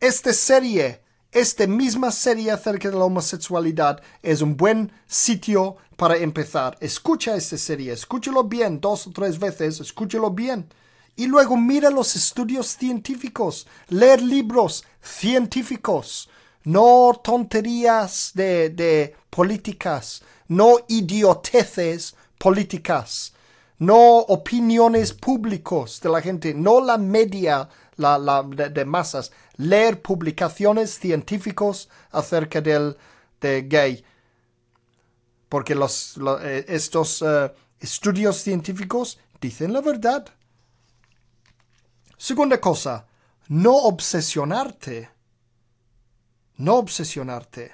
Esta 0.00 0.32
serie 0.32 1.04
esta 1.34 1.66
misma 1.66 2.12
serie 2.12 2.52
acerca 2.52 2.88
de 2.88 2.96
la 2.96 3.06
homosexualidad 3.06 4.00
es 4.22 4.40
un 4.40 4.56
buen 4.56 4.92
sitio 5.08 5.76
para 5.96 6.16
empezar. 6.16 6.76
Escucha 6.80 7.34
esta 7.34 7.58
serie, 7.58 7.92
escúchalo 7.92 8.44
bien 8.44 8.80
dos 8.80 9.08
o 9.08 9.10
tres 9.10 9.40
veces, 9.40 9.80
escúchalo 9.80 10.30
bien. 10.30 10.68
Y 11.16 11.26
luego 11.26 11.56
mira 11.56 11.90
los 11.90 12.16
estudios 12.16 12.66
científicos, 12.66 13.66
leer 13.88 14.20
libros 14.20 14.84
científicos, 15.00 16.28
no 16.64 17.20
tonterías 17.22 18.32
de, 18.34 18.70
de 18.70 19.14
políticas, 19.30 20.22
no 20.48 20.78
idioteces 20.88 22.16
políticas, 22.38 23.34
no 23.78 24.18
opiniones 24.18 25.12
públicos 25.12 26.00
de 26.00 26.08
la 26.08 26.20
gente, 26.20 26.54
no 26.54 26.80
la 26.80 26.98
media 26.98 27.68
la, 27.96 28.42
de, 28.42 28.84
masas, 28.84 29.32
leer 29.56 30.02
publicaciones 30.02 30.98
científicos 30.98 31.88
acerca 32.10 32.60
del 32.60 32.96
de 33.40 33.62
gay. 33.62 34.04
Porque 35.48 35.74
los, 35.74 36.18
eh, 36.42 36.64
estos 36.68 37.22
eh, 37.22 37.52
estudios 37.80 38.38
científicos 38.38 39.18
dicen 39.40 39.72
la 39.72 39.80
verdad. 39.80 40.26
Segunda 42.24 42.58
cosa, 42.58 43.06
no 43.48 43.76
obsesionarte. 43.76 45.10
No 46.56 46.76
obsesionarte. 46.76 47.72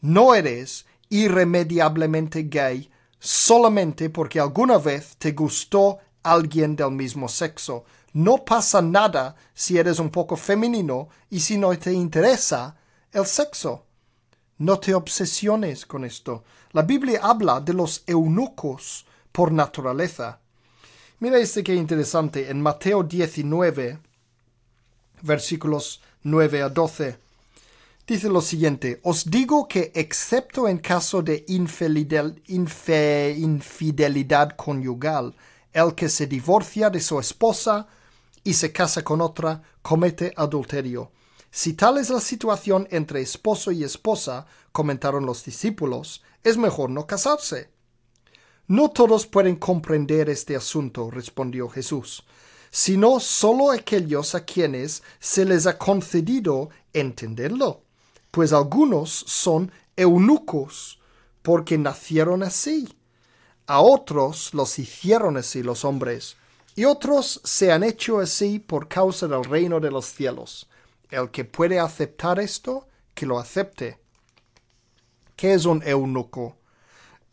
No 0.00 0.32
eres 0.32 0.86
irremediablemente 1.08 2.44
gay 2.44 2.88
solamente 3.18 4.08
porque 4.08 4.38
alguna 4.38 4.78
vez 4.78 5.16
te 5.16 5.32
gustó 5.32 5.98
alguien 6.22 6.76
del 6.76 6.92
mismo 6.92 7.28
sexo. 7.28 7.84
No 8.12 8.44
pasa 8.44 8.80
nada 8.80 9.34
si 9.54 9.76
eres 9.76 9.98
un 9.98 10.10
poco 10.10 10.36
femenino 10.36 11.08
y 11.28 11.40
si 11.40 11.58
no 11.58 11.76
te 11.76 11.92
interesa 11.92 12.76
el 13.10 13.26
sexo. 13.26 13.86
No 14.58 14.78
te 14.78 14.94
obsesiones 14.94 15.84
con 15.84 16.04
esto. 16.04 16.44
La 16.70 16.82
Biblia 16.82 17.18
habla 17.24 17.60
de 17.60 17.74
los 17.74 18.04
eunucos 18.06 19.04
por 19.32 19.50
naturaleza. 19.50 20.39
Mira 21.20 21.38
este 21.38 21.62
que 21.62 21.74
interesante. 21.74 22.48
En 22.48 22.62
Mateo 22.62 23.02
19, 23.02 23.98
versículos 25.20 26.00
9 26.22 26.62
a 26.62 26.70
12, 26.70 27.18
dice 28.06 28.30
lo 28.30 28.40
siguiente. 28.40 29.00
Os 29.02 29.30
digo 29.30 29.68
que 29.68 29.92
excepto 29.94 30.66
en 30.66 30.78
caso 30.78 31.20
de 31.20 31.44
infidelidad 31.46 32.16
conyugal, 34.56 35.36
el 35.74 35.94
que 35.94 36.08
se 36.08 36.26
divorcia 36.26 36.88
de 36.88 37.00
su 37.00 37.20
esposa 37.20 37.86
y 38.42 38.54
se 38.54 38.72
casa 38.72 39.04
con 39.04 39.20
otra, 39.20 39.60
comete 39.82 40.32
adulterio. 40.36 41.12
Si 41.50 41.74
tal 41.74 41.98
es 41.98 42.08
la 42.08 42.20
situación 42.20 42.88
entre 42.90 43.20
esposo 43.20 43.72
y 43.72 43.84
esposa, 43.84 44.46
comentaron 44.72 45.26
los 45.26 45.44
discípulos, 45.44 46.22
es 46.42 46.56
mejor 46.56 46.88
no 46.88 47.06
casarse. 47.06 47.68
No 48.70 48.88
todos 48.88 49.26
pueden 49.26 49.56
comprender 49.56 50.30
este 50.30 50.54
asunto, 50.54 51.10
respondió 51.10 51.68
Jesús, 51.68 52.22
sino 52.70 53.18
solo 53.18 53.72
aquellos 53.72 54.36
a 54.36 54.44
quienes 54.44 55.02
se 55.18 55.44
les 55.44 55.66
ha 55.66 55.76
concedido 55.76 56.70
entenderlo, 56.92 57.82
pues 58.30 58.52
algunos 58.52 59.10
son 59.10 59.72
eunucos 59.96 61.00
porque 61.42 61.78
nacieron 61.78 62.44
así. 62.44 62.88
A 63.66 63.80
otros 63.80 64.54
los 64.54 64.78
hicieron 64.78 65.36
así 65.36 65.64
los 65.64 65.84
hombres, 65.84 66.36
y 66.76 66.84
otros 66.84 67.40
se 67.42 67.72
han 67.72 67.82
hecho 67.82 68.20
así 68.20 68.60
por 68.60 68.86
causa 68.86 69.26
del 69.26 69.42
reino 69.42 69.80
de 69.80 69.90
los 69.90 70.06
cielos. 70.06 70.68
El 71.10 71.32
que 71.32 71.44
puede 71.44 71.80
aceptar 71.80 72.38
esto, 72.38 72.86
que 73.14 73.26
lo 73.26 73.40
acepte. 73.40 73.98
¿Qué 75.34 75.54
es 75.54 75.64
un 75.64 75.82
eunuco? 75.84 76.59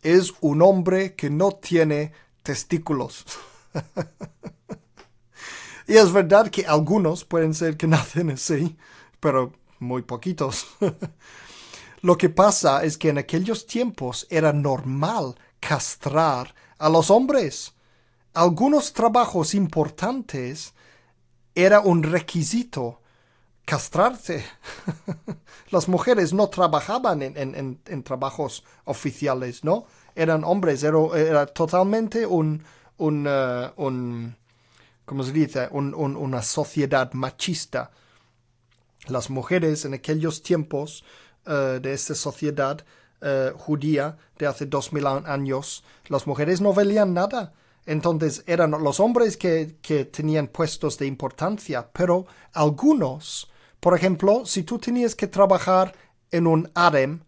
Es 0.01 0.33
un 0.41 0.61
hombre 0.61 1.15
que 1.15 1.29
no 1.29 1.51
tiene 1.51 2.11
testículos. 2.43 3.25
y 5.87 5.95
es 5.95 6.11
verdad 6.11 6.49
que 6.49 6.65
algunos 6.65 7.25
pueden 7.25 7.53
ser 7.53 7.77
que 7.77 7.87
nacen 7.87 8.31
así, 8.31 8.77
pero 9.19 9.53
muy 9.79 10.01
poquitos. 10.01 10.67
Lo 12.01 12.17
que 12.17 12.29
pasa 12.29 12.83
es 12.83 12.97
que 12.97 13.09
en 13.09 13.17
aquellos 13.17 13.65
tiempos 13.65 14.27
era 14.29 14.53
normal 14.53 15.35
castrar 15.59 16.53
a 16.77 16.89
los 16.89 17.09
hombres. 17.09 17.73
Algunos 18.33 18.93
trabajos 18.93 19.55
importantes 19.55 20.73
era 21.55 21.79
un 21.79 22.03
requisito 22.03 23.01
castrarse. 23.68 24.45
Las 25.72 25.89
mujeres 25.89 26.32
no 26.32 26.47
trabajaban 26.47 27.22
en, 27.22 28.03
trabajos 28.03 28.63
oficiales, 28.86 29.65
¿no? 29.65 29.86
Eran 30.15 30.45
hombres, 30.45 30.84
era, 30.84 31.45
totalmente 31.47 32.26
un, 32.26 32.63
un, 32.97 33.28
uh, 33.28 33.74
un 33.76 34.38
¿cómo 35.03 35.22
se 35.24 35.34
dice? 35.34 35.68
una 35.72 36.41
sociedad 36.43 37.11
machista. 37.11 37.91
Las 39.07 39.30
mujeres 39.30 39.84
en 39.84 39.95
aquellos 39.95 40.41
tiempos 40.41 41.03
uh, 41.45 41.80
de 41.82 41.91
esta 41.91 42.15
sociedad 42.15 42.86
uh, 43.22 43.57
judía 43.57 44.18
de 44.39 44.47
hace 44.47 44.65
dos 44.65 44.93
mil 44.93 45.05
años, 45.05 45.84
las 46.07 46.26
mujeres 46.26 46.61
no 46.61 46.74
valían 46.74 47.13
nada. 47.13 47.51
Entonces 47.86 48.45
eran 48.47 48.72
los 48.72 49.01
hombres 49.01 49.36
que, 49.36 49.76
que 49.82 50.05
tenían 50.05 50.47
puestos 50.47 50.97
de 50.97 51.05
importancia, 51.05 51.89
pero 51.91 52.26
algunos 52.53 53.49
por 53.80 53.95
ejemplo, 53.95 54.45
si 54.45 54.63
tú 54.63 54.80
tenías 54.80 55.15
que 55.15 55.28
trabajar 55.28 55.95
en 56.32 56.47
un 56.47 56.69
harem 56.75 57.21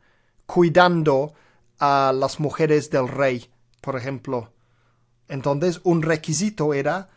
cuidando 0.46 1.34
a 1.80 2.12
las 2.14 2.40
mujeres 2.40 2.90
del 2.90 3.08
rey, 3.08 3.50
por 3.82 3.96
ejemplo, 3.96 4.52
entonces 5.28 5.80
un 5.84 6.02
requisito 6.02 6.74
era 6.74 7.10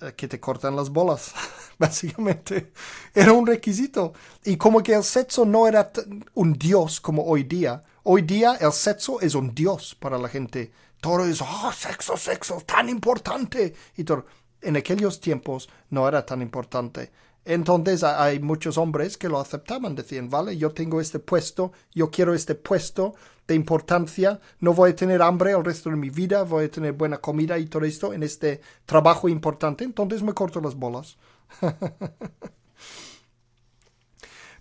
eh, 0.00 0.14
que 0.16 0.28
te 0.28 0.40
cortan 0.40 0.76
las 0.76 0.90
bolas, 0.90 1.34
básicamente. 1.78 2.72
Era 3.14 3.32
un 3.32 3.46
requisito. 3.46 4.12
Y 4.44 4.56
como 4.56 4.82
que 4.82 4.94
el 4.94 5.04
sexo 5.04 5.44
no 5.44 5.66
era 5.66 5.90
un 6.34 6.52
dios 6.54 7.00
como 7.00 7.24
hoy 7.24 7.44
día. 7.44 7.82
Hoy 8.04 8.22
día 8.22 8.56
el 8.60 8.72
sexo 8.72 9.20
es 9.20 9.34
un 9.34 9.54
dios 9.54 9.96
para 9.98 10.18
la 10.18 10.28
gente. 10.28 10.72
Todo 11.00 11.24
es, 11.24 11.40
oh, 11.42 11.72
sexo, 11.72 12.16
sexo, 12.16 12.62
tan 12.66 12.88
importante. 12.88 13.74
Y 13.96 14.04
todo. 14.04 14.24
En 14.60 14.76
aquellos 14.76 15.20
tiempos 15.20 15.68
no 15.90 16.08
era 16.08 16.26
tan 16.26 16.42
importante. 16.42 17.10
Entonces 17.44 18.02
hay 18.04 18.40
muchos 18.40 18.76
hombres 18.76 19.16
que 19.16 19.28
lo 19.28 19.40
aceptaban, 19.40 19.94
decían, 19.94 20.28
vale, 20.28 20.58
yo 20.58 20.70
tengo 20.72 21.00
este 21.00 21.18
puesto, 21.18 21.72
yo 21.94 22.10
quiero 22.10 22.34
este 22.34 22.54
puesto 22.54 23.14
de 23.46 23.54
importancia, 23.54 24.38
no 24.60 24.74
voy 24.74 24.90
a 24.90 24.96
tener 24.96 25.22
hambre 25.22 25.52
el 25.52 25.64
resto 25.64 25.88
de 25.88 25.96
mi 25.96 26.10
vida, 26.10 26.42
voy 26.42 26.66
a 26.66 26.70
tener 26.70 26.92
buena 26.92 27.16
comida 27.18 27.58
y 27.58 27.64
todo 27.64 27.86
esto 27.86 28.12
en 28.12 28.22
este 28.22 28.60
trabajo 28.84 29.30
importante, 29.30 29.84
entonces 29.84 30.22
me 30.22 30.34
corto 30.34 30.60
las 30.60 30.74
bolas. 30.74 31.16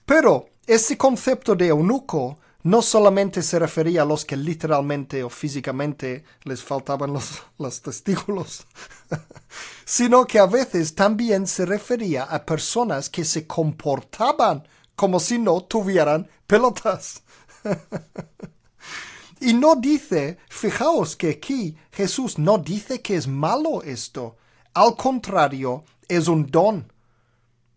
Pero 0.06 0.48
ese 0.66 0.98
concepto 0.98 1.56
de 1.56 1.68
eunuco 1.68 2.40
no 2.68 2.82
solamente 2.82 3.44
se 3.44 3.60
refería 3.60 4.02
a 4.02 4.06
los 4.06 4.26
que 4.26 4.36
literalmente 4.36 5.24
o 5.24 5.30
físicamente 5.30 6.26
les 6.44 6.62
faltaban 6.62 7.14
los, 7.14 7.42
los 7.58 7.82
testículos, 7.82 8.66
sino 9.86 10.26
que 10.26 10.38
a 10.38 10.48
veces 10.48 10.94
también 10.94 11.48
se 11.48 11.66
refería 11.66 12.24
a 12.24 12.46
personas 12.46 13.10
que 13.10 13.24
se 13.24 13.48
comportaban 13.48 14.68
como 14.98 15.22
si 15.22 15.40
no 15.40 15.62
tuvieran 15.62 16.30
pelotas. 16.46 17.24
y 19.40 19.54
no 19.54 19.78
dice, 19.78 20.38
fijaos 20.50 21.16
que 21.16 21.30
aquí 21.30 21.78
Jesús 21.94 22.38
no 22.38 22.58
dice 22.58 23.02
que 23.02 23.16
es 23.16 23.30
malo 23.30 23.82
esto, 23.82 24.36
al 24.74 24.98
contrario, 24.98 25.86
es 26.10 26.28
un 26.28 26.46
don, 26.46 26.92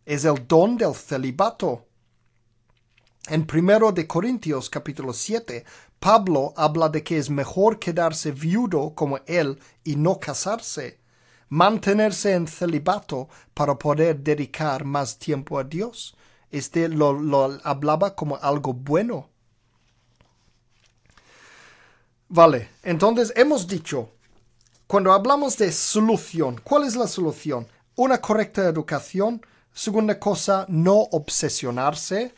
es 0.05 0.25
el 0.25 0.49
don 0.49 0.77
del 0.77 0.95
celibato. 0.97 1.87
En 3.29 3.47
primero 3.47 3.93
de 3.93 4.07
Corintios 4.07 4.71
capítulo 4.71 5.13
7, 5.13 5.65
Pablo 6.01 6.55
habla 6.57 6.89
de 6.89 7.05
que 7.05 7.19
es 7.19 7.29
mejor 7.29 7.79
quedarse 7.79 8.33
viudo 8.33 8.95
como 8.95 9.19
él 9.27 9.59
y 9.85 9.97
no 9.97 10.19
casarse, 10.19 10.99
mantenerse 11.51 12.33
en 12.33 12.49
celibato 12.49 13.29
para 13.53 13.79
poder 13.79 14.21
dedicar 14.21 14.85
más 14.85 15.19
tiempo 15.19 15.59
a 15.59 15.65
Dios. 15.65 16.17
Este 16.51 16.89
lo, 16.89 17.13
lo 17.13 17.61
hablaba 17.63 18.17
como 18.17 18.37
algo 18.37 18.73
bueno. 18.73 19.29
Vale, 22.29 22.71
entonces 22.83 23.33
hemos 23.37 23.67
dicho, 23.67 24.11
cuando 24.87 25.13
hablamos 25.13 25.59
de 25.59 25.71
solución, 25.73 26.59
¿cuál 26.65 26.85
es 26.85 26.97
la 26.97 27.07
solución? 27.07 27.69
Una 27.97 28.21
correcta 28.21 28.67
educación. 28.67 29.45
Segunda 29.73 30.19
cosa, 30.19 30.65
no 30.69 30.95
obsesionarse 30.95 32.35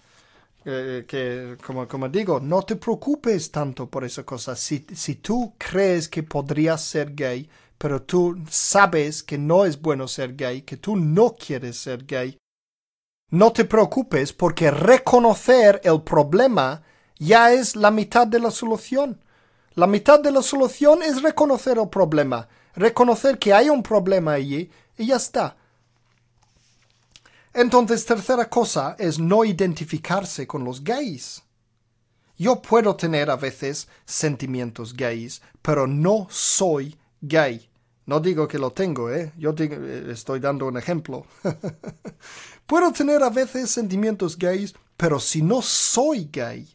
eh, 0.65 1.05
que, 1.07 1.57
como, 1.65 1.89
como, 1.89 2.09
digo, 2.09 2.41
no 2.41 2.63
te 2.63 2.77
preocupes 2.77 3.51
tanto 3.51 3.89
por 3.89 4.05
esa 4.05 4.25
cosa. 4.25 4.55
Si, 4.55 4.87
si 4.95 5.17
tú 5.17 5.55
crees 5.59 6.09
que 6.09 6.23
podrías 6.23 6.83
ser 6.83 7.15
gay, 7.15 7.49
pero 7.79 8.03
tú 8.03 8.37
sabes 8.49 9.23
que 9.23 9.39
no 9.39 9.65
es 9.65 9.81
bueno 9.81 10.07
ser 10.07 10.37
gay, 10.37 10.63
que 10.63 10.77
tú 10.77 10.97
no 10.97 11.35
quieres 11.35 11.79
ser 11.79 12.05
gay, 12.07 12.39
no 13.31 13.53
te 13.53 13.65
preocupes 13.65 14.33
porque 14.33 14.71
reconocer 14.71 15.81
el 15.85 16.03
problema 16.03 16.83
ya 17.19 17.53
es 17.53 17.77
la 17.77 17.91
mitad 17.91 18.27
de 18.27 18.39
la 18.39 18.51
solución. 18.51 19.25
La 19.75 19.87
mitad 19.87 20.21
de 20.21 20.31
la 20.31 20.43
solución 20.43 21.03
es 21.03 21.23
reconocer 21.23 21.79
el 21.79 21.89
problema, 21.89 22.47
reconocer 22.75 23.39
que 23.39 23.55
hay 23.55 23.71
un 23.71 23.83
problema 23.83 24.33
allí 24.33 24.71
y 24.99 25.07
ya 25.07 25.17
está. 25.17 25.57
Entonces, 27.55 28.07
tercera 28.07 28.49
cosa 28.49 28.97
es 28.99 29.19
no 29.19 29.45
identificarse 29.45 30.47
con 30.47 30.65
los 30.65 30.83
gays. 30.83 31.43
Yo 32.39 32.63
puedo 32.63 32.97
tener 32.97 33.31
a 33.31 33.37
veces 33.37 33.89
sentimientos 34.07 34.95
gays, 34.95 35.43
pero 35.61 35.87
no 35.87 36.27
soy 36.31 36.97
gay. 37.21 37.69
No 38.07 38.21
digo 38.21 38.49
que 38.49 38.59
lo 38.59 38.73
tengo, 38.73 39.11
¿eh? 39.11 39.33
Yo 39.37 39.55
eh, 39.59 40.09
estoy 40.11 40.41
dando 40.41 40.67
un 40.67 40.77
ejemplo. 40.77 41.27
puedo 42.67 42.91
tener 42.93 43.23
a 43.23 43.31
veces 43.31 43.71
sentimientos 43.71 44.37
gays, 44.37 44.75
pero 44.97 45.21
si 45.21 45.43
no 45.43 45.63
soy 45.63 46.29
gay, 46.33 46.67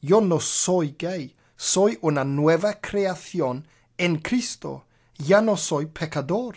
yo 0.00 0.20
no 0.20 0.40
soy 0.40 0.96
gay. 0.98 1.36
Soy 1.54 1.98
una 2.00 2.24
nueva 2.24 2.80
creación 2.80 3.68
en 3.98 4.16
Cristo. 4.16 4.86
Ya 5.16 5.40
no 5.40 5.56
soy 5.56 5.86
pecador. 5.86 6.56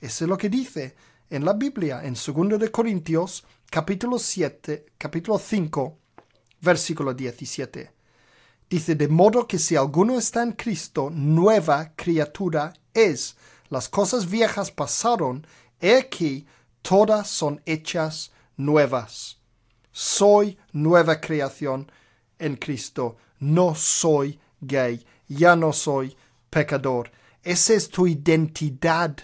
Eso 0.00 0.24
es 0.24 0.28
lo 0.30 0.38
que 0.38 0.48
dice 0.48 0.94
en 1.30 1.44
la 1.44 1.52
Biblia, 1.52 2.02
en 2.04 2.14
2 2.14 2.58
de 2.58 2.70
Corintios, 2.70 3.44
capítulo 3.70 4.18
7, 4.18 4.86
capítulo 4.98 5.38
5, 5.38 5.98
versículo 6.60 7.14
17. 7.14 7.92
Dice, 8.68 8.94
de 8.94 9.08
modo 9.08 9.46
que 9.46 9.58
si 9.58 9.76
alguno 9.76 10.18
está 10.18 10.42
en 10.42 10.52
Cristo, 10.52 11.10
nueva 11.12 11.92
criatura 11.94 12.72
es. 12.94 13.36
Las 13.68 13.88
cosas 13.88 14.28
viejas 14.28 14.70
pasaron, 14.70 15.46
He 15.80 15.96
aquí, 15.96 16.46
todas 16.82 17.28
son 17.28 17.60
hechas 17.66 18.32
nuevas. 18.56 19.38
Soy 19.92 20.58
nueva 20.72 21.20
creación 21.20 21.90
en 22.38 22.56
Cristo. 22.56 23.16
No 23.38 23.74
soy 23.74 24.38
gay. 24.60 25.04
Ya 25.28 25.56
no 25.56 25.72
soy 25.72 26.16
pecador. 26.50 27.10
Esa 27.42 27.74
es 27.74 27.88
tu 27.88 28.06
identidad. 28.06 29.16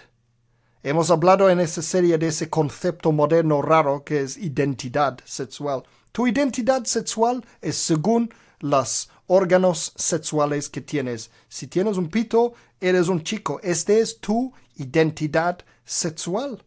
Hemos 0.85 1.09
hablado 1.11 1.49
en 1.49 1.61
esta 1.61 1.81
serie 1.81 2.17
de 2.17 2.27
ese 2.27 2.49
concepto 2.49 3.13
moderno 3.13 3.61
raro 3.61 4.03
que 4.03 4.19
es 4.19 4.35
identidad 4.35 5.17
sexual. 5.23 5.83
Tu 6.11 6.27
identidad 6.27 6.83
sexual 6.83 7.45
es 7.61 7.77
según 7.77 8.33
los 8.59 9.09
órganos 9.27 9.93
sexuales 9.95 10.67
que 10.67 10.81
tienes. 10.81 11.31
Si 11.47 11.67
tienes 11.67 11.95
un 11.95 12.09
pito, 12.09 12.53
eres 12.81 13.07
un 13.07 13.23
chico. 13.23 13.61
Esta 13.63 13.93
es 13.93 14.19
tu 14.19 14.51
identidad 14.75 15.59
sexual. 15.85 16.61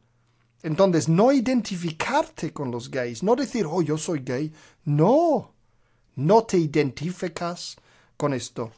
Entonces, 0.62 1.10
no 1.10 1.30
identificarte 1.30 2.54
con 2.54 2.70
los 2.70 2.90
gays, 2.90 3.22
no 3.22 3.36
decir, 3.36 3.66
oh, 3.70 3.82
yo 3.82 3.98
soy 3.98 4.20
gay. 4.20 4.50
No, 4.86 5.52
no 6.14 6.44
te 6.44 6.56
identificas 6.56 7.76
con 8.16 8.32
esto. 8.32 8.72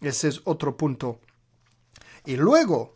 Ese 0.00 0.28
es 0.28 0.40
otro 0.44 0.76
punto. 0.76 1.18
Y 2.24 2.36
luego, 2.36 2.95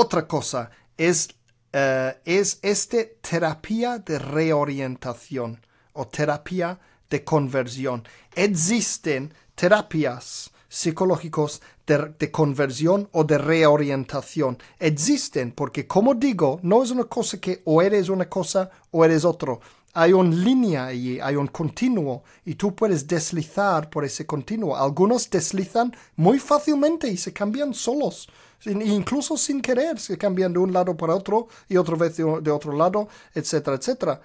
otra 0.00 0.26
cosa 0.26 0.70
es, 0.96 1.28
uh, 1.74 2.16
es 2.24 2.58
este 2.62 3.18
terapia 3.20 3.98
de 3.98 4.18
reorientación 4.18 5.60
o 5.92 6.06
terapia 6.06 6.78
de 7.10 7.22
conversión. 7.22 8.04
Existen 8.34 9.34
terapias 9.54 10.50
psicológicos 10.68 11.60
de, 11.86 12.14
de, 12.18 12.30
conversión 12.30 13.08
o 13.12 13.24
de 13.24 13.36
reorientación. 13.36 14.56
Existen 14.78 15.52
porque, 15.52 15.86
como 15.86 16.14
digo, 16.14 16.60
no 16.62 16.82
es 16.82 16.90
una 16.90 17.04
cosa 17.04 17.38
que 17.38 17.60
o 17.66 17.82
eres 17.82 18.08
una 18.08 18.28
cosa 18.28 18.70
o 18.90 19.04
eres 19.04 19.24
otro. 19.24 19.60
Hay 19.92 20.12
una 20.12 20.34
línea 20.34 20.86
allí, 20.86 21.20
hay 21.20 21.34
un 21.34 21.48
continuo 21.48 22.22
y 22.44 22.54
tú 22.54 22.74
puedes 22.74 23.06
deslizar 23.06 23.90
por 23.90 24.04
ese 24.04 24.24
continuo. 24.24 24.76
Algunos 24.76 25.28
deslizan 25.28 25.92
muy 26.16 26.38
fácilmente 26.38 27.08
y 27.08 27.16
se 27.16 27.32
cambian 27.32 27.74
solos, 27.74 28.28
incluso 28.66 29.36
sin 29.36 29.60
querer, 29.60 29.98
se 29.98 30.18
cambian 30.18 30.52
de 30.52 30.58
un 30.58 30.72
lado 30.72 30.96
para 30.96 31.14
otro 31.14 31.48
y 31.68 31.76
otra 31.76 31.96
vez 31.96 32.16
de, 32.16 32.24
otro 32.24 32.72
lado, 32.72 33.08
etcétera, 33.34 33.76
etcétera. 33.76 34.20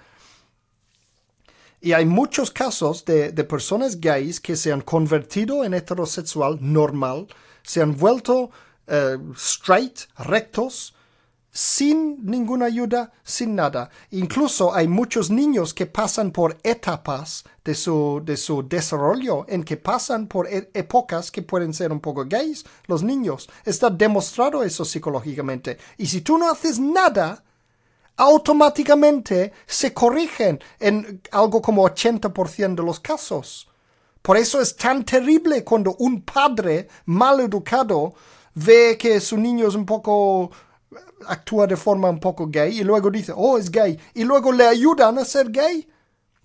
Y 1.80 1.92
hay 1.92 2.06
muchos 2.06 2.50
casos 2.50 3.04
de, 3.04 3.32
de, 3.32 3.44
personas 3.44 4.00
gays 4.00 4.40
que 4.40 4.56
se 4.56 4.72
han 4.72 4.80
convertido 4.80 5.64
en 5.64 5.74
heterosexual 5.74 6.58
normal, 6.60 7.28
se 7.62 7.82
han 7.82 7.96
vuelto 7.96 8.50
uh, 8.88 9.32
straight, 9.34 10.00
rectos, 10.18 10.95
sin 11.56 12.18
ninguna 12.22 12.66
ayuda, 12.66 13.10
sin 13.24 13.54
nada. 13.54 13.88
Incluso 14.10 14.74
hay 14.74 14.86
muchos 14.86 15.30
niños 15.30 15.72
que 15.72 15.86
pasan 15.86 16.30
por 16.30 16.58
etapas 16.62 17.44
de 17.64 17.74
su, 17.74 18.20
de 18.22 18.36
su 18.36 18.68
desarrollo, 18.68 19.46
en 19.48 19.64
que 19.64 19.78
pasan 19.78 20.26
por 20.26 20.46
e 20.48 20.68
épocas 20.74 21.30
que 21.30 21.40
pueden 21.40 21.72
ser 21.72 21.92
un 21.92 22.00
poco 22.00 22.26
gays, 22.28 22.66
los 22.88 23.02
niños. 23.02 23.48
Está 23.64 23.88
demostrado 23.88 24.62
eso 24.62 24.84
psicológicamente. 24.84 25.78
Y 25.96 26.08
si 26.08 26.20
tú 26.20 26.36
no 26.36 26.50
haces 26.50 26.78
nada, 26.78 27.42
automáticamente 28.18 29.54
se 29.64 29.94
corrigen 29.94 30.60
en 30.78 31.22
algo 31.30 31.62
como 31.62 31.88
80% 31.88 32.74
de 32.74 32.82
los 32.82 33.00
casos. 33.00 33.66
Por 34.20 34.36
eso 34.36 34.60
es 34.60 34.76
tan 34.76 35.06
terrible 35.06 35.64
cuando 35.64 35.96
un 36.00 36.20
padre 36.20 36.86
mal 37.06 37.40
educado 37.40 38.12
ve 38.54 38.98
que 38.98 39.20
su 39.20 39.38
niño 39.38 39.68
es 39.68 39.74
un 39.74 39.86
poco 39.86 40.50
actúa 41.26 41.66
de 41.66 41.76
forma 41.76 42.10
un 42.10 42.20
poco 42.20 42.46
gay 42.48 42.80
y 42.80 42.84
luego 42.84 43.10
dice, 43.10 43.32
oh, 43.34 43.58
es 43.58 43.70
gay, 43.70 43.98
y 44.14 44.24
luego 44.24 44.52
le 44.52 44.66
ayudan 44.66 45.18
a 45.18 45.24
ser 45.24 45.50
gay. 45.50 45.88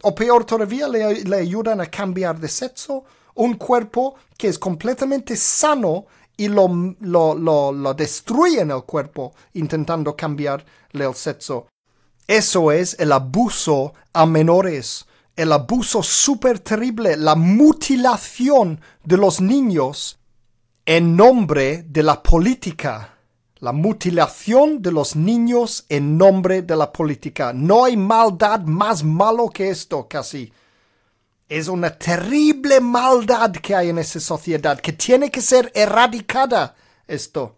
O 0.03 0.15
peor 0.15 0.45
todavía, 0.45 0.87
le, 0.87 1.35
ayudan 1.35 1.81
a 1.81 1.85
cambiar 1.85 2.39
de 2.39 2.47
sexo. 2.47 3.03
Un 3.35 3.55
cuerpo 3.55 4.15
que 4.37 4.47
es 4.47 4.57
completamente 4.57 5.35
sano 5.35 6.05
y 6.35 6.47
lo, 6.47 6.95
lo, 7.01 7.35
lo, 7.35 7.71
lo 7.71 7.93
destruyen 7.93 8.71
el 8.71 8.83
cuerpo 8.83 9.33
intentando 9.53 10.15
cambiarle 10.15 10.65
el 10.93 11.13
sexo. 11.13 11.67
Eso 12.27 12.71
es 12.71 12.95
el 12.99 13.11
abuso 13.11 13.93
a 14.13 14.25
menores, 14.25 15.05
el 15.35 15.51
abuso 15.51 16.01
súper 16.01 16.59
terrible, 16.59 17.15
la 17.15 17.35
mutilación 17.35 18.81
de 19.03 19.17
los 19.17 19.39
niños 19.39 20.19
en 20.85 21.15
nombre 21.15 21.83
de 21.83 22.03
la 22.03 22.23
política. 22.23 23.20
La 23.61 23.71
mutilación 23.71 24.81
de 24.81 24.91
los 24.91 25.15
niños 25.15 25.85
en 25.87 26.17
nombre 26.17 26.63
de 26.63 26.75
la 26.75 26.91
política. 26.91 27.53
No 27.53 27.85
hay 27.85 27.95
maldad 27.95 28.61
más 28.61 29.03
malo 29.03 29.49
que 29.49 29.69
esto, 29.69 30.07
casi. 30.09 30.51
Es 31.47 31.67
una 31.67 31.95
terrible 31.97 32.81
maldad 32.81 33.51
que 33.51 33.75
hay 33.75 33.89
en 33.89 33.99
esa 33.99 34.19
sociedad, 34.19 34.79
que 34.79 34.93
tiene 34.93 35.29
que 35.29 35.41
ser 35.41 35.71
erradicada 35.75 36.75
esto. 37.07 37.55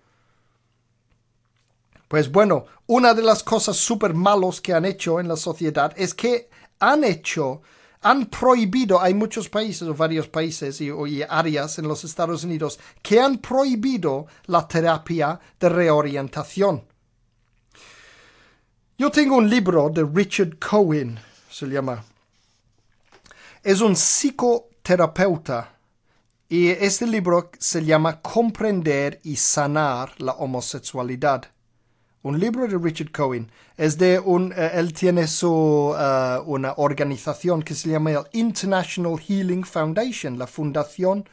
Pues 2.09 2.29
bueno, 2.29 2.65
una 2.85 3.13
de 3.13 3.23
las 3.23 3.41
cosas 3.41 3.77
súper 3.77 4.13
malos 4.13 4.59
que 4.59 4.73
han 4.73 4.83
hecho 4.83 5.21
en 5.21 5.29
la 5.29 5.37
sociedad 5.37 5.93
es 5.95 6.13
que 6.13 6.49
han 6.79 7.05
hecho 7.05 7.61
han 8.03 8.25
prohibido, 8.25 9.01
hay 9.01 9.13
muchos 9.13 9.47
países 9.49 9.87
o 9.87 9.93
varios 9.93 10.27
países 10.27 10.79
y, 10.81 10.91
áreas 11.27 11.79
en 11.79 11.87
los 11.87 12.03
Estados 12.03 12.43
Unidos 12.43 12.79
que 13.01 13.19
han 13.19 13.37
prohibido 13.37 14.27
la 14.45 14.67
terapia 14.67 15.39
de 15.59 15.69
reorientación. 15.69 16.83
Yo 18.97 19.09
tengo 19.09 19.37
un 19.37 19.49
libro 19.49 19.89
de 19.89 20.03
Richard 20.03 20.59
Cohen, 20.59 21.19
se 21.49 21.65
llama. 21.67 22.03
Es 23.63 23.79
un 23.79 23.95
psicoterapeuta 23.95 25.77
y 26.49 26.67
este 26.67 27.07
libro 27.07 27.51
se 27.57 27.83
llama 27.85 28.21
Comprender 28.21 29.19
y 29.23 29.37
sanar 29.37 30.13
la 30.19 30.33
homosexualidad 30.33 31.52
un 32.23 32.39
libro 32.39 32.67
de 32.67 32.77
Richard 32.77 33.11
Cohen. 33.11 33.51
Es 33.77 33.97
de 33.97 34.19
un, 34.19 34.53
eh, 34.55 34.71
él 34.73 34.93
tiene 34.93 35.27
su, 35.27 35.49
uh, 35.49 36.41
una 36.45 36.73
organización 36.77 37.61
que 37.61 37.75
se 37.75 37.89
llama 37.89 38.11
el 38.11 38.25
International 38.31 39.19
Healing 39.19 39.63
Foundation, 39.63 40.39
la 40.39 40.47
Fundación 40.47 41.27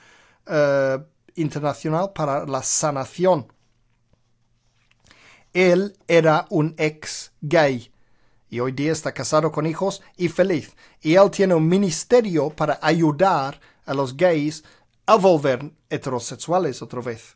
uh, 0.46 1.02
Internacional 1.36 2.12
para 2.12 2.44
la 2.44 2.62
Sanación. 2.62 3.52
Él 5.52 5.96
era 6.06 6.46
un 6.50 6.74
ex 6.76 7.32
gay 7.40 7.90
y 8.48 8.60
hoy 8.60 8.72
día 8.72 8.92
está 8.92 9.12
casado 9.12 9.50
con 9.52 9.66
hijos 9.66 10.02
y 10.16 10.28
feliz. 10.28 10.74
Y 11.00 11.14
él 11.14 11.30
tiene 11.30 11.54
un 11.54 11.68
ministerio 11.68 12.50
para 12.50 12.78
ayudar 12.82 13.60
a 13.86 13.94
los 13.94 14.16
gays 14.16 14.64
a 15.06 15.16
volver 15.16 15.72
heterosexuales 15.88 16.82
otra 16.82 17.00
vez. 17.00 17.34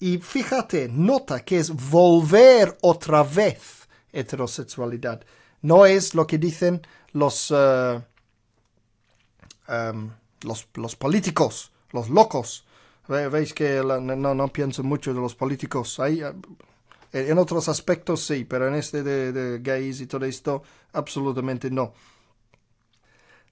Y 0.00 0.18
fíjate, 0.18 0.88
nota 0.88 1.44
que 1.44 1.58
es 1.58 1.70
volver 1.70 2.76
otra 2.82 3.22
vez 3.22 3.88
heterosexualidad. 4.12 5.24
No 5.62 5.86
es 5.86 6.14
lo 6.14 6.26
que 6.26 6.38
dicen 6.38 6.82
los, 7.12 7.50
uh, 7.50 8.00
los, 10.42 10.68
los, 10.74 10.96
políticos, 10.96 11.72
los 11.90 12.08
locos. 12.10 12.64
Veis 13.08 13.54
que 13.54 13.82
no, 13.82 14.34
no 14.34 14.48
pienso 14.48 14.82
mucho 14.84 15.12
de 15.12 15.20
los 15.20 15.34
políticos. 15.34 15.98
Uh, 15.98 16.32
en 17.12 17.38
otros 17.38 17.68
aspectos 17.68 18.22
sí, 18.22 18.44
pero 18.44 18.68
en 18.68 18.74
este 18.74 19.02
de 19.02 19.58
gays 19.60 20.00
y 20.00 20.06
todo 20.06 20.26
esto, 20.26 20.62
absolutamente 20.92 21.70
no. 21.70 21.92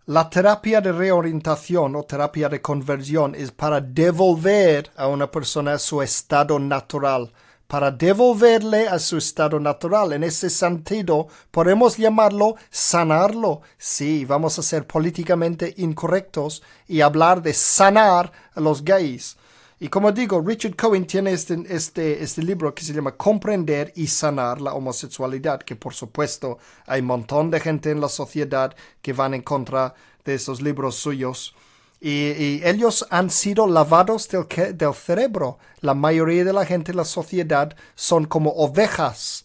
La 0.09 0.30
terapia 0.30 0.80
de 0.80 0.92
reorientación 0.92 1.96
o 1.96 2.04
terapia 2.04 2.48
de 2.48 2.62
conversión 2.62 3.34
es 3.34 3.50
para 3.50 3.80
devolver 3.80 4.92
a 4.94 5.09
una 5.09 5.28
persona 5.32 5.80
su 5.80 6.00
estado 6.00 6.61
natural, 6.61 7.32
para 7.66 7.90
devolverle 7.90 8.86
a 8.86 9.00
su 9.00 9.16
estado 9.16 9.59
natural. 9.59 10.12
En 10.12 10.22
ese 10.22 10.48
sentido, 10.48 11.26
podemos 11.50 11.96
llamarlo 11.96 12.54
sanarlo. 12.70 13.62
Sí, 13.78 14.24
vamos 14.24 14.61
a 14.61 14.62
ser 14.62 14.86
políticamente 14.86 15.74
incorrectos 15.76 16.62
y 16.86 17.00
hablar 17.00 17.42
de 17.42 17.52
sanar 17.52 18.30
a 18.54 18.61
los 18.61 18.84
gays. 18.84 19.36
Y 19.79 19.89
como 19.89 20.11
digo, 20.11 20.41
Richard 20.41 20.74
Cohen 20.74 21.07
tiene 21.07 21.33
este, 21.33 21.62
este, 21.68 22.22
este 22.22 22.43
libro 22.43 22.74
que 22.74 22.83
se 22.83 22.95
llama 22.95 23.16
Comprender 23.16 23.93
y 23.95 24.07
sanar 24.07 24.59
la 24.61 24.72
homosexualidad, 24.72 25.61
que 25.61 25.77
por 25.77 25.93
supuesto 25.93 26.59
hay 26.87 27.03
un 27.03 27.09
montón 27.09 27.51
de 27.51 27.61
gente 27.61 27.91
en 27.91 28.01
la 28.01 28.09
sociedad 28.09 28.74
que 29.03 29.12
van 29.12 29.35
en 29.35 29.43
contra 29.43 29.95
de 30.24 30.35
esos 30.35 30.62
libros 30.62 30.97
suyos. 30.97 31.55
Y, 32.01 32.62
ellos 32.64 33.07
han 33.11 33.29
sido 33.29 33.66
lavados 33.66 34.29
del, 34.29 34.47
del 34.77 34.95
cerebro. 34.95 35.59
La 35.81 35.95
mayoría 35.95 36.45
de 36.45 36.53
la 36.55 36.64
gente 36.64 36.93
en 36.93 36.97
la 36.97 37.05
sociedad 37.05 37.77
son 37.95 38.24
como 38.24 38.53
ovejas. 38.53 39.45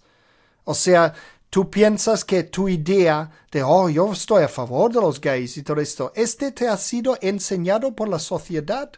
O 0.64 0.74
sea, 0.74 1.14
tú 1.50 1.70
piensas 1.70 2.24
que 2.24 2.44
tu 2.44 2.70
idea 2.70 3.30
de, 3.52 3.64
oh, 3.64 3.90
yo 3.90 4.14
estoy 4.14 4.44
a 4.44 4.48
favor 4.48 4.94
de 4.94 5.02
los 5.02 5.20
gays 5.20 5.58
y 5.58 5.64
todo 5.64 5.82
esto, 5.82 6.14
este 6.16 6.54
te 6.54 6.70
ha 6.70 6.78
sido 6.78 7.18
enseñado 7.22 7.94
por 7.94 8.08
la 8.08 8.20
sociedad. 8.20 8.92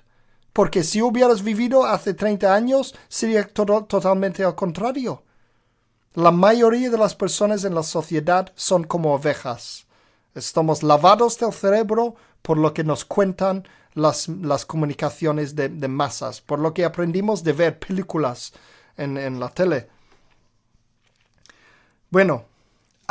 Porque 0.53 0.83
si 0.83 1.01
hubieras 1.01 1.43
vivido 1.43 1.85
hace 1.85 2.13
30 2.13 2.53
años, 2.53 2.95
sería 3.09 3.43
totalmente 3.43 4.43
al 4.43 4.55
contrario. 4.55 5.23
La 6.13 6.31
mayoría 6.31 6.91
de 6.91 6.97
las 6.97 7.15
personas 7.15 7.63
en 7.63 7.73
la 7.73 7.81
sociedad 7.81 8.53
son 8.55 8.83
como 8.83 9.15
ovejas. 9.15 9.87
Estamos 10.35 10.83
lavados 10.83 11.39
del 11.39 11.51
cerebro 11.51 12.15
por 12.43 12.59
lo 12.59 12.73
que 12.73 12.83
nos 12.83 13.03
cuentan 13.03 13.67
las, 13.95 14.27
las 14.27 14.65
comunicaciones 14.65 15.55
de, 15.55 15.69
masas, 15.87 16.41
por 16.41 16.59
lo 16.59 16.73
que 16.73 16.85
aprendimos 16.85 17.43
de 17.43 17.53
ver 17.53 17.79
películas 17.79 18.53
en, 18.95 19.17
en 19.17 19.39
la 19.39 19.49
tele. 19.49 19.89
Bueno, 22.11 22.45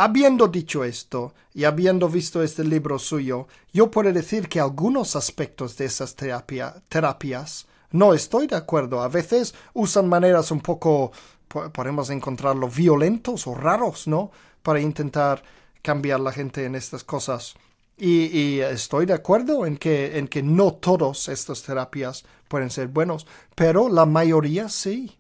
habiendo 0.05 0.48
dicho 0.48 0.82
esto 0.82 1.32
y 1.55 1.64
habiendo 1.64 2.09
visto 2.09 2.42
este 2.42 2.64
libro 2.64 2.98
suyo, 2.98 3.46
yo 3.72 3.90
puedo 3.90 4.12
decir 4.12 4.48
que 4.48 4.59
algunos 4.59 5.14
aspectos 5.14 5.76
de 5.76 5.84
esas 5.84 6.16
terapias 6.16 7.66
no 7.92 8.12
estoy 8.12 8.48
de 8.48 8.57
acuerdo. 8.57 9.00
A 9.00 9.09
veces 9.09 9.55
usan 9.74 10.09
maneras 10.09 10.50
un 10.50 10.61
poco 10.61 11.12
podemos 11.46 12.11
encontrarlo 12.11 12.68
violentos 12.68 13.46
o 13.46 13.55
raros, 13.55 14.09
¿no? 14.09 14.30
Para 14.62 14.80
intentar 14.80 15.42
cambiar 15.82 16.18
la 16.20 16.32
gente 16.32 16.64
en 16.64 16.74
estas 16.74 17.05
cosas. 17.05 17.55
Y, 17.98 18.59
estoy 18.61 19.07
de 19.07 19.12
acuerdo 19.12 19.66
en 19.66 19.76
que, 19.76 20.18
en 20.18 20.26
que 20.26 20.42
no 20.42 20.72
todas 20.72 21.28
estas 21.28 21.62
terapias 21.62 22.24
pueden 22.48 22.70
ser 22.70 22.88
buenos, 22.88 23.26
pero 23.55 23.88
la 23.88 24.07
mayoría 24.07 24.68
sí. 24.68 25.18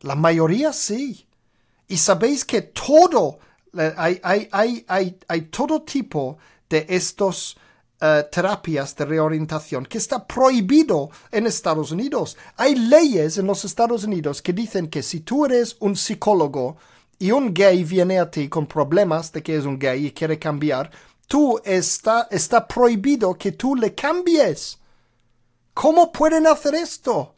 La 0.00 0.14
mayoría 0.14 0.72
sí. 0.72 1.26
Y 1.88 1.98
sabéis 1.98 2.44
que 2.44 2.62
todo, 2.62 3.40
hay, 3.96 4.20
hay, 4.22 4.48
hay, 4.88 5.18
hay, 5.28 5.40
todo 5.42 5.82
tipo 5.82 6.38
de 6.68 6.86
estos 6.88 7.56
eh, 8.00 8.24
terapias 8.30 8.94
de 8.96 9.04
reorientación 9.04 9.86
que 9.86 9.98
está 9.98 10.26
prohibido 10.26 11.10
en 11.30 11.46
Estados 11.46 11.90
Unidos. 11.90 12.36
Hay 12.56 12.74
leyes 12.74 13.38
en 13.38 13.46
los 13.46 13.64
Estados 13.64 14.04
Unidos 14.04 14.42
que 14.42 14.52
dicen 14.52 14.88
que 14.88 15.02
si 15.02 15.20
tú 15.20 15.46
eres 15.46 15.76
un 15.80 15.96
psicólogo 15.96 16.76
y 17.18 17.30
un 17.30 17.54
gay 17.54 17.84
viene 17.84 18.18
a 18.18 18.30
ti 18.30 18.48
con 18.48 18.66
problemas 18.66 19.32
de 19.32 19.42
que 19.42 19.56
es 19.56 19.64
un 19.64 19.78
gay 19.78 20.06
y 20.06 20.12
quiere 20.12 20.38
cambiar, 20.38 20.90
tú 21.26 21.60
está, 21.64 22.28
está 22.30 22.66
prohibido 22.66 23.34
que 23.34 23.52
tú 23.52 23.74
le 23.76 23.94
cambies. 23.94 24.78
¿Cómo 25.72 26.10
pueden 26.12 26.46
hacer 26.46 26.74
esto? 26.74 27.35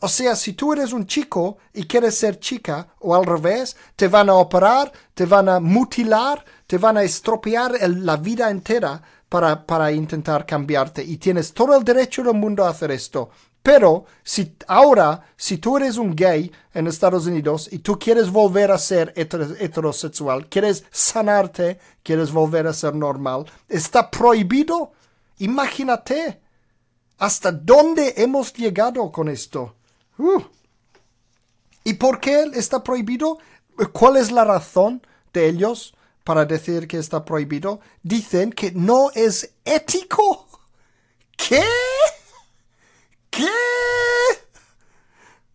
O 0.00 0.08
sea, 0.08 0.36
si 0.36 0.52
tú 0.52 0.72
eres 0.72 0.92
un 0.92 1.06
chico 1.06 1.58
y 1.72 1.84
quieres 1.84 2.16
ser 2.16 2.38
chica, 2.38 2.88
o 3.00 3.14
al 3.14 3.24
revés, 3.24 3.76
te 3.96 4.08
van 4.08 4.28
a 4.28 4.34
operar, 4.34 4.92
te 5.14 5.26
van 5.26 5.48
a 5.48 5.60
mutilar, 5.60 6.44
te 6.66 6.78
van 6.78 6.96
a 6.96 7.02
estropear 7.02 7.72
la 7.88 8.16
vida 8.16 8.50
entera 8.50 9.02
para, 9.28 9.66
para 9.66 9.90
intentar 9.92 10.46
cambiarte 10.46 11.02
y 11.02 11.16
tienes 11.16 11.52
todo 11.52 11.76
el 11.76 11.84
derecho 11.84 12.22
del 12.22 12.34
mundo 12.34 12.64
a 12.64 12.70
hacer 12.70 12.90
esto. 12.90 13.30
Pero 13.62 14.06
si 14.22 14.56
ahora, 14.66 15.26
si 15.36 15.58
tú 15.58 15.76
eres 15.76 15.96
un 15.96 16.14
gay 16.14 16.50
en 16.72 16.86
Estados 16.86 17.26
Unidos 17.26 17.68
y 17.70 17.80
tú 17.80 17.98
quieres 17.98 18.30
volver 18.30 18.70
a 18.70 18.78
ser 18.78 19.12
heterosexual, 19.16 20.48
quieres 20.48 20.84
sanarte, 20.90 21.78
quieres 22.02 22.32
volver 22.32 22.66
a 22.66 22.72
ser 22.72 22.94
normal, 22.94 23.44
está 23.68 24.10
prohibido. 24.10 24.92
Imagínate 25.38 26.40
hasta 27.18 27.52
dónde 27.52 28.14
hemos 28.16 28.52
llegado 28.54 29.10
con 29.12 29.28
esto. 29.28 29.74
Uh. 30.18 30.42
¿Y 31.84 31.94
por 31.94 32.20
qué 32.20 32.50
está 32.54 32.82
prohibido? 32.82 33.38
¿Cuál 33.92 34.16
es 34.16 34.30
la 34.30 34.44
razón 34.44 35.02
de 35.32 35.48
ellos? 35.48 35.94
para 36.28 36.44
decir 36.44 36.86
que 36.86 36.98
está 36.98 37.24
prohibido, 37.24 37.80
dicen 38.02 38.52
que 38.52 38.70
no 38.72 39.10
es 39.14 39.54
ético. 39.64 40.46
¿Qué? 41.34 41.64
¿Qué? 43.30 43.46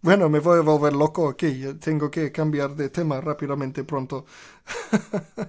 Bueno, 0.01 0.29
me 0.29 0.39
voy 0.39 0.57
a 0.57 0.61
volver 0.61 0.93
loco 0.93 1.29
aquí. 1.29 1.63
Tengo 1.79 2.09
que 2.09 2.31
cambiar 2.31 2.75
de 2.75 2.89
tema 2.89 3.21
rápidamente 3.21 3.83
pronto. 3.83 4.25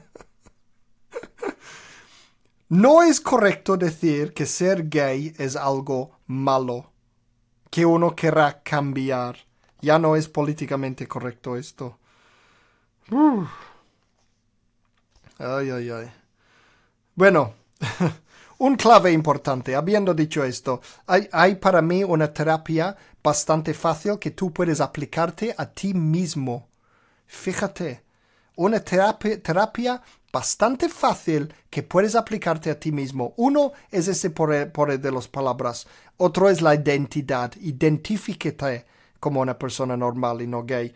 no 2.69 3.03
es 3.03 3.19
correcto 3.19 3.79
decir 3.79 4.35
que 4.35 4.45
ser 4.45 4.91
gay 4.91 5.33
es 5.39 5.57
algo 5.57 6.19
malo, 6.27 6.93
que 7.75 7.85
uno 7.85 8.15
querrá 8.15 8.63
cambiar. 8.63 9.37
Ya 9.81 9.99
no 9.99 10.15
es 10.15 10.29
políticamente 10.29 11.09
correcto 11.09 11.57
esto. 11.57 11.99
Ay, 15.39 15.71
ay, 15.71 15.91
ay. 15.91 16.13
Bueno, 17.17 17.55
un 18.59 18.77
clave 18.77 19.11
importante. 19.11 19.75
Habiendo 19.75 20.15
dicho 20.15 20.45
esto, 20.45 20.83
hay, 21.09 21.29
hay, 21.33 21.57
para 21.57 21.83
mí 21.83 22.05
una 22.05 22.33
terapia 22.33 22.97
bastante 23.21 23.75
fácil 23.75 24.21
que 24.21 24.31
tú 24.31 24.53
puedes 24.53 24.81
aplicarte 24.81 25.53
a 25.59 25.67
ti 25.67 25.95
mismo. 25.95 26.69
Fíjate, 27.27 28.04
una 28.57 28.81
terapia, 28.81 30.03
bastante 30.33 30.89
fácil 30.89 31.53
que 31.71 31.83
puedes 31.83 32.15
aplicarte 32.15 32.71
a 32.71 32.79
ti 32.79 32.93
mismo. 32.93 33.35
Uno 33.37 33.73
es 33.91 34.09
ese 34.09 34.31
por 34.31 34.73
por 34.73 34.99
de 34.99 35.13
las 35.13 35.29
palabras. 35.29 35.87
Otro 36.17 36.49
es 36.51 36.61
la 36.61 36.75
identidad. 36.75 37.53
Identifíquete 37.57 38.87
como 39.21 39.41
una 39.41 39.59
persona 39.59 39.97
normal 39.97 40.43
y 40.43 40.47
no 40.47 40.65
gay. 40.65 40.95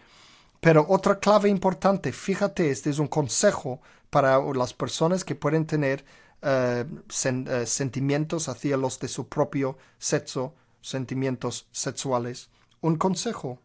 Pero 0.61 0.85
otra 0.89 1.19
clave 1.19 1.49
importante, 1.49 2.13
fíjate, 2.13 2.71
este 2.71 2.91
es 2.91 2.99
un 2.99 3.07
consejo 3.07 3.81
para 4.11 4.39
las 4.53 4.75
personas 4.75 5.25
que 5.25 5.35
pueden 5.35 5.67
tener 5.67 6.05
eh, 6.43 6.85
eh, 7.25 7.67
sentimientos 7.67 8.49
hacia 8.49 8.77
los 8.77 8.99
de 8.99 9.09
su 9.09 9.29
propio 9.29 9.79
sexo, 9.99 10.55
sentimientos 10.81 11.69
sexuales. 11.71 12.51
Un 12.81 12.97
consejo. 12.97 13.61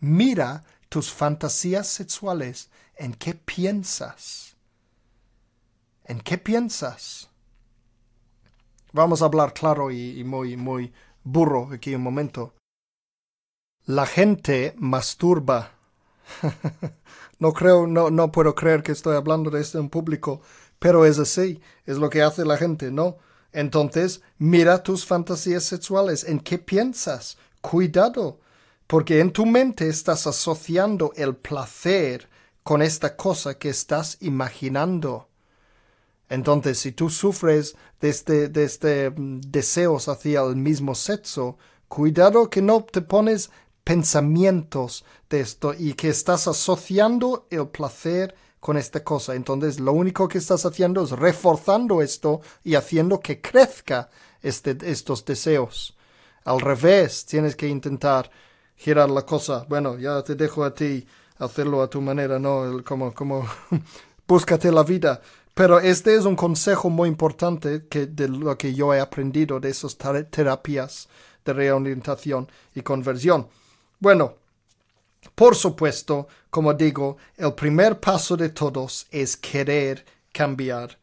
Mira 0.00 0.64
tus 0.88 1.12
fantasías 1.12 1.86
sexuales. 1.86 2.70
¿En 3.02 3.14
qué 3.14 3.34
piensas? 3.34 4.54
¿En 6.04 6.20
qué 6.20 6.38
piensas? 6.38 7.28
Vamos 8.92 9.22
a 9.22 9.24
hablar 9.24 9.54
claro 9.54 9.90
y, 9.90 10.22
muy, 10.22 10.56
muy 10.56 10.92
burro 11.24 11.70
aquí 11.72 11.96
un 11.96 12.02
momento. 12.02 12.54
La 13.86 14.06
gente 14.06 14.76
masturba 14.78 15.72
no 17.40 17.52
creo, 17.52 17.88
no, 17.88 18.08
no 18.10 18.30
puedo 18.30 18.54
creer 18.54 18.84
que 18.84 18.92
estoy 18.92 19.16
hablando 19.16 19.50
de 19.50 19.62
esto 19.62 19.80
en 19.80 19.88
público, 19.88 20.40
pero 20.78 21.04
es 21.04 21.18
así, 21.18 21.60
es 21.84 21.98
lo 21.98 22.08
que 22.08 22.22
hace 22.22 22.44
la 22.44 22.56
gente, 22.56 22.92
¿no? 22.92 23.16
Entonces, 23.50 24.22
mira 24.38 24.84
tus 24.84 25.04
fantasías 25.04 25.64
sexuales, 25.64 26.22
¿en 26.22 26.38
qué 26.38 26.56
piensas? 26.56 27.36
Cuidado, 27.60 28.38
porque 28.86 29.18
en 29.18 29.32
tu 29.32 29.44
mente 29.44 29.88
estás 29.88 30.28
asociando 30.28 31.12
el 31.16 31.34
placer 31.34 32.30
con 32.62 32.82
esta 32.82 33.16
cosa 33.16 33.58
que 33.58 33.68
estás 33.68 34.18
imaginando. 34.20 35.28
Entonces, 36.28 36.78
si 36.78 36.92
tú 36.92 37.10
sufres 37.10 37.76
de 38.00 38.08
este, 38.08 38.48
de 38.48 38.64
este 38.64 39.10
mm, 39.10 39.40
deseos 39.40 40.08
hacia 40.08 40.40
el 40.42 40.56
mismo 40.56 40.94
sexo, 40.94 41.58
cuidado 41.88 42.48
que 42.48 42.62
no 42.62 42.84
te 42.84 43.02
pones 43.02 43.50
pensamientos 43.84 45.04
de 45.28 45.40
esto 45.40 45.74
y 45.76 45.94
que 45.94 46.08
estás 46.08 46.48
asociando 46.48 47.46
el 47.50 47.68
placer 47.68 48.34
con 48.60 48.76
esta 48.76 49.02
cosa. 49.02 49.34
Entonces 49.34 49.80
lo 49.80 49.92
único 49.92 50.28
que 50.28 50.38
estás 50.38 50.64
haciendo 50.64 51.02
es 51.02 51.10
reforzando 51.10 52.00
esto 52.00 52.40
y 52.62 52.76
haciendo 52.76 53.18
que 53.20 53.40
crezca 53.40 54.08
este, 54.40 54.76
estos 54.84 55.24
deseos. 55.24 55.96
Al 56.44 56.60
revés, 56.60 57.26
tienes 57.26 57.56
que 57.56 57.66
intentar 57.66 58.30
girar 58.76 59.10
la 59.10 59.26
cosa. 59.26 59.66
Bueno, 59.68 59.98
ya 59.98 60.22
te 60.22 60.34
dejo 60.34 60.64
a 60.64 60.72
ti 60.72 61.06
hacerlo 61.44 61.82
a 61.82 61.90
tu 61.90 62.00
manera, 62.00 62.38
¿no? 62.38 62.82
Como, 62.84 63.12
como, 63.12 63.46
búscate 64.26 64.70
la 64.70 64.82
vida. 64.82 65.20
Pero 65.54 65.80
este 65.80 66.14
es 66.14 66.24
un 66.24 66.36
consejo 66.36 66.88
muy 66.88 67.08
importante 67.08 67.86
que 67.88 68.06
de 68.06 68.28
lo 68.28 68.56
que 68.56 68.72
yo 68.74 68.94
he 68.94 69.00
aprendido 69.00 69.60
de 69.60 69.70
esas 69.70 69.96
terapias 70.30 71.08
de 71.44 71.52
reorientación 71.52 72.50
y 72.74 72.80
conversión. 72.80 73.48
Bueno, 73.98 74.36
por 75.34 75.54
supuesto, 75.54 76.26
como 76.48 76.72
digo, 76.72 77.18
el 77.36 77.52
primer 77.54 78.00
paso 78.00 78.36
de 78.36 78.48
todos 78.48 79.06
es 79.10 79.36
querer 79.36 80.04
cambiar. 80.32 80.98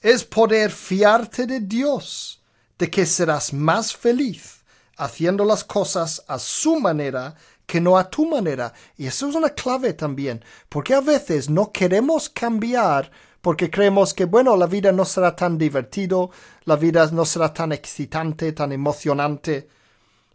Es 0.00 0.24
poder 0.24 0.70
fiarte 0.70 1.46
de 1.46 1.60
Dios, 1.60 2.42
de 2.78 2.90
que 2.90 3.06
serás 3.06 3.52
más 3.52 3.94
feliz 3.94 4.60
haciendo 5.00 5.44
las 5.44 5.64
cosas 5.64 6.22
a 6.28 6.38
su 6.38 6.78
manera 6.78 7.34
que 7.70 7.80
no 7.80 7.96
a 7.96 8.10
tu 8.10 8.26
manera. 8.26 8.74
Y 8.96 9.06
eso 9.06 9.28
es 9.28 9.36
una 9.36 9.50
clave 9.50 9.92
también, 9.92 10.44
porque 10.68 10.92
a 10.92 11.00
veces 11.00 11.48
no 11.48 11.70
queremos 11.70 12.28
cambiar 12.28 13.12
porque 13.40 13.70
creemos 13.70 14.12
que, 14.12 14.24
bueno, 14.24 14.56
la 14.56 14.66
vida 14.66 14.90
no 14.90 15.04
será 15.04 15.36
tan 15.36 15.56
divertido, 15.56 16.32
la 16.64 16.74
vida 16.74 17.08
no 17.12 17.24
será 17.24 17.54
tan 17.54 17.70
excitante, 17.70 18.52
tan 18.52 18.72
emocionante. 18.72 19.68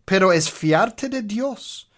Pero 0.06 0.32
es 0.32 0.50
fiarte 0.50 1.10
de 1.10 1.24
Dios, 1.24 1.90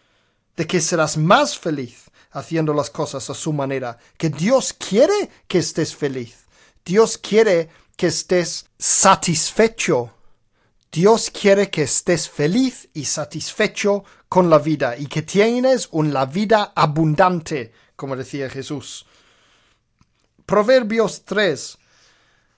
de 0.55 0.65
que 0.65 0.81
serás 0.81 1.17
más 1.17 1.55
feliz 1.57 2.09
haciendo 2.31 2.73
las 2.73 2.89
cosas 2.89 3.29
a 3.29 3.35
su 3.35 3.53
manera, 3.53 3.99
que 4.17 4.29
Dios 4.29 4.73
quiere 4.73 5.29
que 5.47 5.59
estés 5.59 5.95
feliz, 5.95 6.45
Dios 6.83 7.19
quiere 7.19 7.69
que 7.95 8.07
estés 8.07 8.65
satisfecho, 8.79 10.16
Dios 10.97 11.29
quiere 11.29 11.69
que 11.69 11.83
estés 11.83 12.27
feliz 12.27 12.89
y 12.91 13.05
satisfecho 13.05 14.03
con 14.27 14.49
la 14.49 14.57
vida 14.57 14.97
y 14.97 15.05
que 15.05 15.21
tienes 15.21 15.89
una 15.91 16.25
vida 16.25 16.73
abundante, 16.75 17.71
como 17.95 18.15
decía 18.15 18.49
Jesús. 18.49 19.05
Proverbios 20.47 21.23
3, 21.23 21.77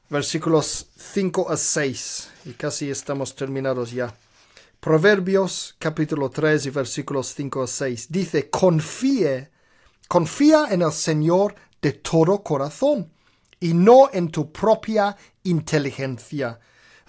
versículos 0.07 0.87
5 0.95 1.51
a 1.51 1.57
6, 1.57 2.29
y 2.45 2.53
casi 2.53 2.89
estamos 2.89 3.35
terminados 3.35 3.91
ya. 3.91 4.15
Proverbios 4.79 5.75
capítulo 5.77 6.29
3 6.29 6.67
y 6.67 6.69
versículos 6.69 7.33
5 7.35 7.63
a 7.63 7.67
6 7.67 8.07
dice, 8.09 8.49
confíe, 8.49 9.51
confía 10.07 10.67
en 10.71 10.83
el 10.83 10.93
Señor 10.93 11.55
de 11.81 11.91
todo 11.91 12.41
corazón 12.41 13.11
y 13.59 13.73
no 13.73 14.09
en 14.13 14.31
tu 14.31 14.49
propia 14.49 15.17
inteligencia. 15.43 16.57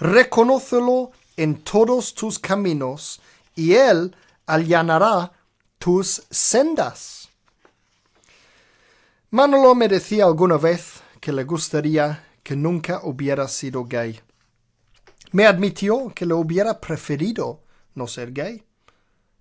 Reconócelo 0.01 1.13
en 1.41 1.63
todos 1.63 2.13
tus 2.13 2.39
caminos 2.39 3.19
y 3.57 3.73
Él 3.73 4.15
allanará 4.45 5.33
tus 5.79 6.23
sendas. 6.31 7.31
Manolo 9.31 9.75
me 9.75 9.89
decía 9.89 10.27
alguna 10.27 10.59
vez 10.59 11.01
que 11.19 11.33
le 11.33 11.45
gustaría 11.45 12.27
que 12.43 12.57
nunca 12.57 13.01
hubiera 13.05 13.49
sido 13.49 13.87
gay. 13.87 14.21
Me 15.33 15.47
admitió 15.47 16.13
que 16.15 16.27
le 16.27 16.35
hubiera 16.35 16.79
preferido 16.79 17.63
no 17.95 18.07
ser 18.07 18.33
gay. 18.33 18.63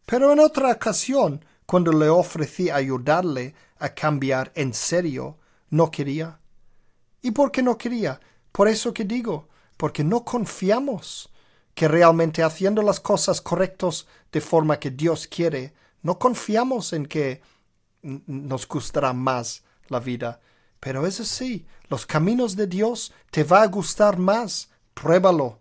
Pero 0.05 0.31
en 0.31 0.39
otra 0.39 0.71
ocasión, 0.71 1.43
cuando 1.65 1.91
le 1.91 2.07
ofrecí 2.07 2.69
ayudarle 2.69 3.55
a 3.77 3.89
cambiar 3.89 4.53
en 4.55 4.73
serio, 4.73 5.37
no 5.69 5.91
quería. 5.91 6.39
¿Y 7.21 7.31
por 7.31 7.51
qué 7.51 7.61
no 7.61 7.77
quería? 7.77 8.21
Por 8.53 8.69
eso 8.69 8.93
que 8.93 9.03
digo, 9.03 9.49
porque 9.75 10.05
no 10.05 10.23
confiamos 10.23 11.29
que 11.79 11.87
realmente 11.87 12.43
haciendo 12.43 12.81
las 12.81 12.99
cosas 12.99 13.39
correctas 13.39 14.05
de 14.33 14.41
forma 14.41 14.79
que 14.81 14.91
Dios 14.91 15.27
quiere, 15.27 15.73
no 16.01 16.19
confiamos 16.19 16.91
en 16.91 17.05
que 17.05 17.41
nos 18.01 18.67
gustará 18.67 19.13
más 19.13 19.63
la 19.87 20.01
vida. 20.01 20.41
Pero 20.81 21.07
es 21.07 21.21
así, 21.21 21.65
los 21.87 22.05
caminos 22.05 22.57
de 22.57 22.67
Dios 22.67 23.13
te 23.31 23.45
va 23.45 23.61
a 23.61 23.67
gustar 23.67 24.17
más. 24.17 24.69
Pruébalo. 24.93 25.59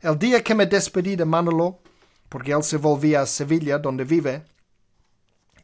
El 0.00 0.18
día 0.18 0.42
que 0.42 0.56
me 0.56 0.66
despedí 0.66 1.14
de 1.14 1.24
Manolo, 1.24 1.78
porque 2.28 2.50
él 2.50 2.64
se 2.64 2.76
volvía 2.76 3.20
a 3.20 3.26
Sevilla, 3.26 3.78
donde 3.78 4.02
vive, 4.02 4.46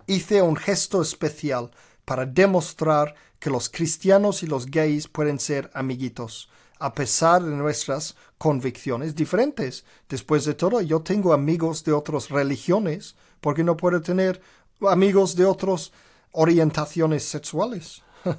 hice 0.07 0.43
un 0.43 0.55
gesto 0.55 1.03
especial 1.03 1.73
para 2.05 2.25
demostrar 2.25 3.17
que 3.41 3.51
los 3.51 3.69
cristianos 3.69 4.45
y 4.45 4.47
los 4.47 4.67
gays 4.67 5.09
pueden 5.09 5.41
ser 5.41 5.73
amiguitos, 5.75 6.49
a 6.79 6.95
pesar 6.95 7.43
de 7.43 7.51
nuestras 7.51 8.17
convicciones 8.39 9.15
diferentes. 9.15 9.85
Después 10.09 10.45
de 10.45 10.55
todo, 10.55 10.81
yo 10.81 11.03
tengo 11.03 11.33
amigos 11.33 11.85
de 11.85 11.93
otras 11.93 12.31
religiones, 12.31 13.17
porque 13.41 13.65
no 13.65 13.77
puedo 13.77 14.01
tener 14.01 14.41
amigos 14.89 15.37
de 15.37 15.47
otras 15.47 15.93
orientaciones 16.33 17.25
sexuales. 17.25 18.03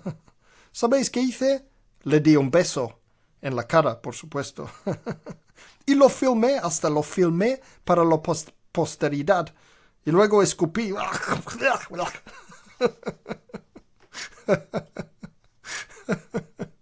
¿Sabéis 0.71 1.09
qué 1.09 1.21
hice? 1.21 1.67
Le 2.03 2.19
di 2.19 2.35
un 2.35 2.51
beso 2.51 2.99
en 3.41 3.55
la 3.55 3.65
cara, 3.65 4.01
por 4.01 4.15
supuesto. 4.15 4.69
y 5.85 5.95
lo 5.95 6.09
filmé, 6.09 6.57
hasta 6.57 6.89
lo 6.89 7.03
filmé 7.03 7.61
para 7.83 8.03
la 8.03 8.21
posteridad. 8.71 9.53
Y 10.03 10.11
luego 10.11 10.43
escupí. 10.43 10.93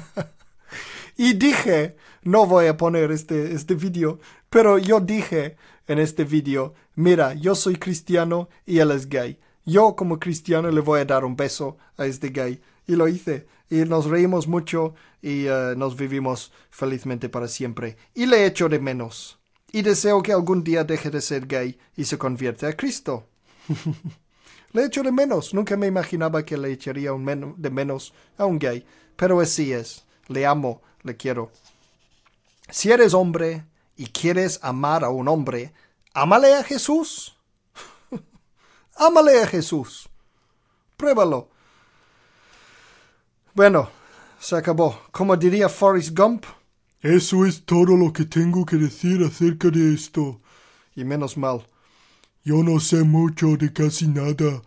y 1.16 1.34
dije, 1.34 1.96
no 2.22 2.46
voy 2.46 2.66
a 2.66 2.76
poner 2.76 3.10
este, 3.10 3.52
este 3.52 3.74
vídeo, 3.74 4.20
pero 4.48 4.78
yo 4.78 5.00
dije 5.00 5.56
en 5.86 5.98
este 5.98 6.24
vídeo, 6.24 6.74
mira, 6.94 7.34
yo 7.34 7.54
soy 7.54 7.76
cristiano 7.76 8.48
y 8.66 8.78
él 8.78 8.90
es 8.90 9.08
gay. 9.08 9.38
Yo 9.64 9.94
como 9.94 10.18
cristiano 10.18 10.70
le 10.70 10.80
voy 10.80 11.00
a 11.00 11.04
dar 11.04 11.24
un 11.24 11.36
beso 11.36 11.78
a 11.96 12.06
este 12.06 12.30
gay. 12.30 12.60
Y 12.86 12.96
lo 12.96 13.08
hice. 13.08 13.46
Y 13.70 13.76
nos 13.84 14.06
reímos 14.06 14.48
mucho 14.48 14.94
y 15.22 15.46
eh, 15.46 15.74
nos 15.76 15.96
vivimos 15.96 16.52
felizmente 16.70 17.28
para 17.28 17.48
siempre. 17.48 17.96
Y 18.14 18.26
le 18.26 18.44
echo 18.44 18.68
de 18.68 18.80
menos. 18.80 19.38
Y 19.70 19.82
deseo 19.82 20.22
que 20.22 20.32
algún 20.32 20.62
día 20.64 20.84
deje 20.84 21.10
de 21.10 21.20
ser 21.20 21.46
gay 21.46 21.78
y 21.96 22.04
se 22.04 22.18
convierta 22.18 22.68
a 22.68 22.76
Cristo. 22.76 23.28
le 24.72 24.84
echo 24.84 25.02
de 25.02 25.12
menos. 25.12 25.54
Nunca 25.54 25.76
me 25.76 25.86
imaginaba 25.86 26.44
que 26.44 26.58
le 26.58 26.72
echaría 26.72 27.12
un 27.12 27.54
de 27.56 27.70
menos 27.70 28.12
a 28.36 28.44
un 28.44 28.58
gay. 28.58 28.84
Pero 29.16 29.40
así 29.40 29.72
es. 29.72 30.04
Le 30.28 30.46
amo, 30.46 30.82
le 31.02 31.16
quiero. 31.16 31.50
Si 32.70 32.90
eres 32.90 33.14
hombre 33.14 33.64
y 33.96 34.06
quieres 34.06 34.58
amar 34.62 35.04
a 35.04 35.10
un 35.10 35.28
hombre, 35.28 35.72
ámale 36.14 36.54
a 36.54 36.64
Jesús. 36.64 37.36
Ámale 38.96 39.42
a 39.42 39.46
Jesús. 39.46 40.08
Pruébalo. 40.96 41.48
Bueno, 43.54 43.90
se 44.38 44.56
acabó. 44.56 44.98
Como 45.10 45.36
diría 45.36 45.68
Forrest 45.68 46.16
Gump. 46.16 46.44
Eso 47.00 47.44
es 47.44 47.64
todo 47.64 47.96
lo 47.96 48.12
que 48.12 48.24
tengo 48.24 48.64
que 48.64 48.76
decir 48.76 49.22
acerca 49.24 49.68
de 49.68 49.94
esto. 49.94 50.40
Y 50.94 51.04
menos 51.04 51.36
mal. 51.36 51.66
Yo 52.44 52.62
no 52.62 52.80
sé 52.80 53.02
mucho 53.02 53.56
de 53.56 53.72
casi 53.72 54.06
nada. 54.08 54.62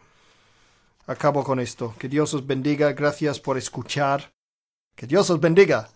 Acabo 1.08 1.44
con 1.44 1.60
esto. 1.60 1.96
Que 1.98 2.10
Dios 2.10 2.34
os 2.34 2.46
bendiga. 2.46 2.94
Gracias 2.94 3.40
por 3.40 3.58
escuchar. 3.58 4.35
Que 4.96 5.08
Dios 5.08 5.30
os 5.30 5.40
bendiga. 5.40 5.90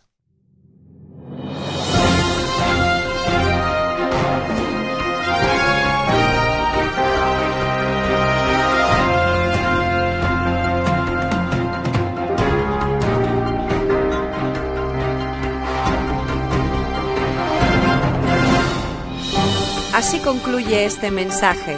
Así 19.93 20.19
concluye 20.19 20.85
este 20.85 21.11
mensaje. 21.11 21.75